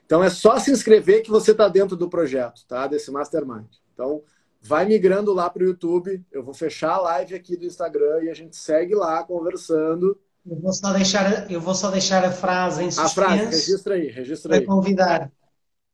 Então 0.04 0.24
é 0.24 0.30
só 0.32 0.58
se 0.58 0.72
inscrever 0.72 1.22
que 1.22 1.30
você 1.30 1.52
está 1.52 1.68
dentro 1.68 1.96
do 1.96 2.10
projeto, 2.10 2.66
tá? 2.68 2.88
Desse 2.88 3.12
Mastermind. 3.12 3.70
Então, 3.94 4.24
vai 4.60 4.86
migrando 4.86 5.36
lá 5.36 5.52
para 5.52 5.62
o 5.62 5.68
YouTube. 5.68 6.26
Eu 6.32 6.42
vou 6.42 6.56
fechar 6.56 6.94
a 6.94 7.02
live 7.02 7.36
aqui 7.36 7.56
do 7.56 7.66
Instagram 7.68 8.24
e 8.24 8.30
a 8.32 8.34
gente 8.34 8.56
segue 8.56 8.96
lá 8.96 9.24
conversando. 9.24 10.20
Eu 10.46 10.60
vou 10.60 10.74
só 10.74 10.92
deixar, 10.92 11.52
eu 11.52 11.62
vou 11.62 11.76
só 11.76 11.92
deixar 11.92 12.26
a 12.26 12.32
frase 12.32 12.84
em 12.84 12.92
suspense. 12.92 13.20
A 13.20 13.24
frase, 13.24 13.46
registra 13.46 13.94
aí, 13.96 14.08
registra 14.08 14.56
aí. 14.56 14.62
Para 14.62 14.76
convidar. 14.76 15.32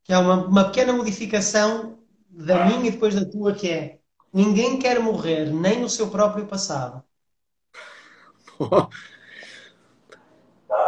Que 0.04 0.14
é 0.14 0.18
uma, 0.18 0.48
uma 0.48 0.66
pequena 0.66 0.94
modificação 0.94 2.00
da 2.30 2.66
minha 2.66 2.88
e 2.88 2.92
depois 2.92 3.14
da 3.14 3.26
tua, 3.26 3.54
que 3.54 3.70
é 3.70 4.00
ninguém 4.32 4.80
quer 4.80 5.00
morrer 5.00 5.52
nem 5.52 5.82
no 5.82 5.90
seu 5.90 6.08
próprio 6.10 6.46
passado. 6.46 7.04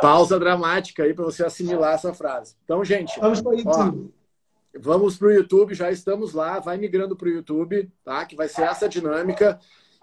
Pausa 0.01 0.39
dramática 0.39 1.03
aí 1.03 1.13
para 1.13 1.25
você 1.25 1.43
assimilar 1.43 1.95
essa 1.95 2.13
frase. 2.13 2.55
Então, 2.63 2.83
gente. 2.85 3.19
Vamos 3.19 3.41
para 3.41 3.51
o 3.51 3.55
YouTube. 3.55 4.13
Ó, 4.13 4.79
vamos 4.79 5.17
para 5.17 5.27
o 5.27 5.31
YouTube, 5.31 5.73
já 5.73 5.91
estamos 5.91 6.33
lá, 6.33 6.59
vai 6.59 6.77
migrando 6.77 7.15
para 7.15 7.27
o 7.27 7.31
YouTube, 7.31 7.91
tá? 8.03 8.25
Que 8.25 8.35
vai 8.35 8.47
ser 8.47 8.61
essa 8.63 8.87
dinâmica. 8.87 9.59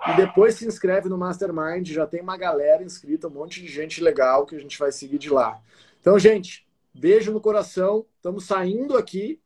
E 0.09 0.16
depois 0.16 0.55
se 0.55 0.66
inscreve 0.66 1.09
no 1.09 1.18
Mastermind, 1.18 1.88
já 1.88 2.07
tem 2.07 2.20
uma 2.20 2.36
galera 2.36 2.82
inscrita, 2.82 3.28
um 3.28 3.30
monte 3.30 3.61
de 3.61 3.68
gente 3.68 4.03
legal 4.03 4.47
que 4.47 4.55
a 4.55 4.59
gente 4.59 4.78
vai 4.78 4.92
seguir 4.92 5.18
de 5.18 5.30
lá. 5.30 5.61
Então, 6.01 6.18
gente, 6.18 6.66
beijo 6.94 7.32
no 7.32 7.40
coração. 7.40 8.07
Estamos 8.16 8.44
saindo 8.44 8.97
aqui. 8.97 9.40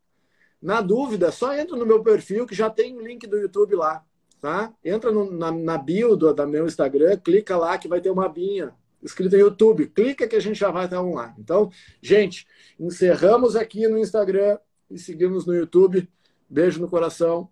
Na 0.61 0.80
dúvida, 0.80 1.32
só 1.32 1.55
entra 1.55 1.76
no 1.76 1.86
meu 1.86 2.03
perfil 2.03 2.46
que 2.46 2.55
já 2.55 2.68
tem 2.68 2.94
o 2.96 3.01
link 3.01 3.26
do 3.26 3.38
YouTube 3.38 3.74
lá, 3.74 4.05
tá? 4.40 4.74
Entra 4.84 5.11
no, 5.11 5.30
na, 5.30 5.51
na 5.51 5.78
bio 5.78 6.14
do 6.16 6.34
da 6.34 6.46
meu 6.46 6.66
Instagram, 6.66 7.16
clica 7.16 7.57
lá 7.57 7.78
que 7.78 7.88
vai 7.88 8.01
ter 8.01 8.11
uma 8.11 8.26
abinha 8.26 8.74
escrita 9.03 9.36
YouTube. 9.36 9.86
Clica 9.88 10.28
que 10.28 10.36
a 10.36 10.40
gente 10.40 10.59
já 10.59 10.70
vai 10.70 10.84
estar 10.84 11.03
online. 11.03 11.34
Então, 11.38 11.70
gente, 12.03 12.46
encerramos 12.78 13.57
aqui 13.57 13.88
no 13.88 13.98
Instagram 13.98 14.59
e 14.90 14.98
seguimos 14.98 15.46
no 15.46 15.55
YouTube. 15.55 16.09
Beijo 16.48 16.80
no 16.80 16.88
coração. 16.88 17.48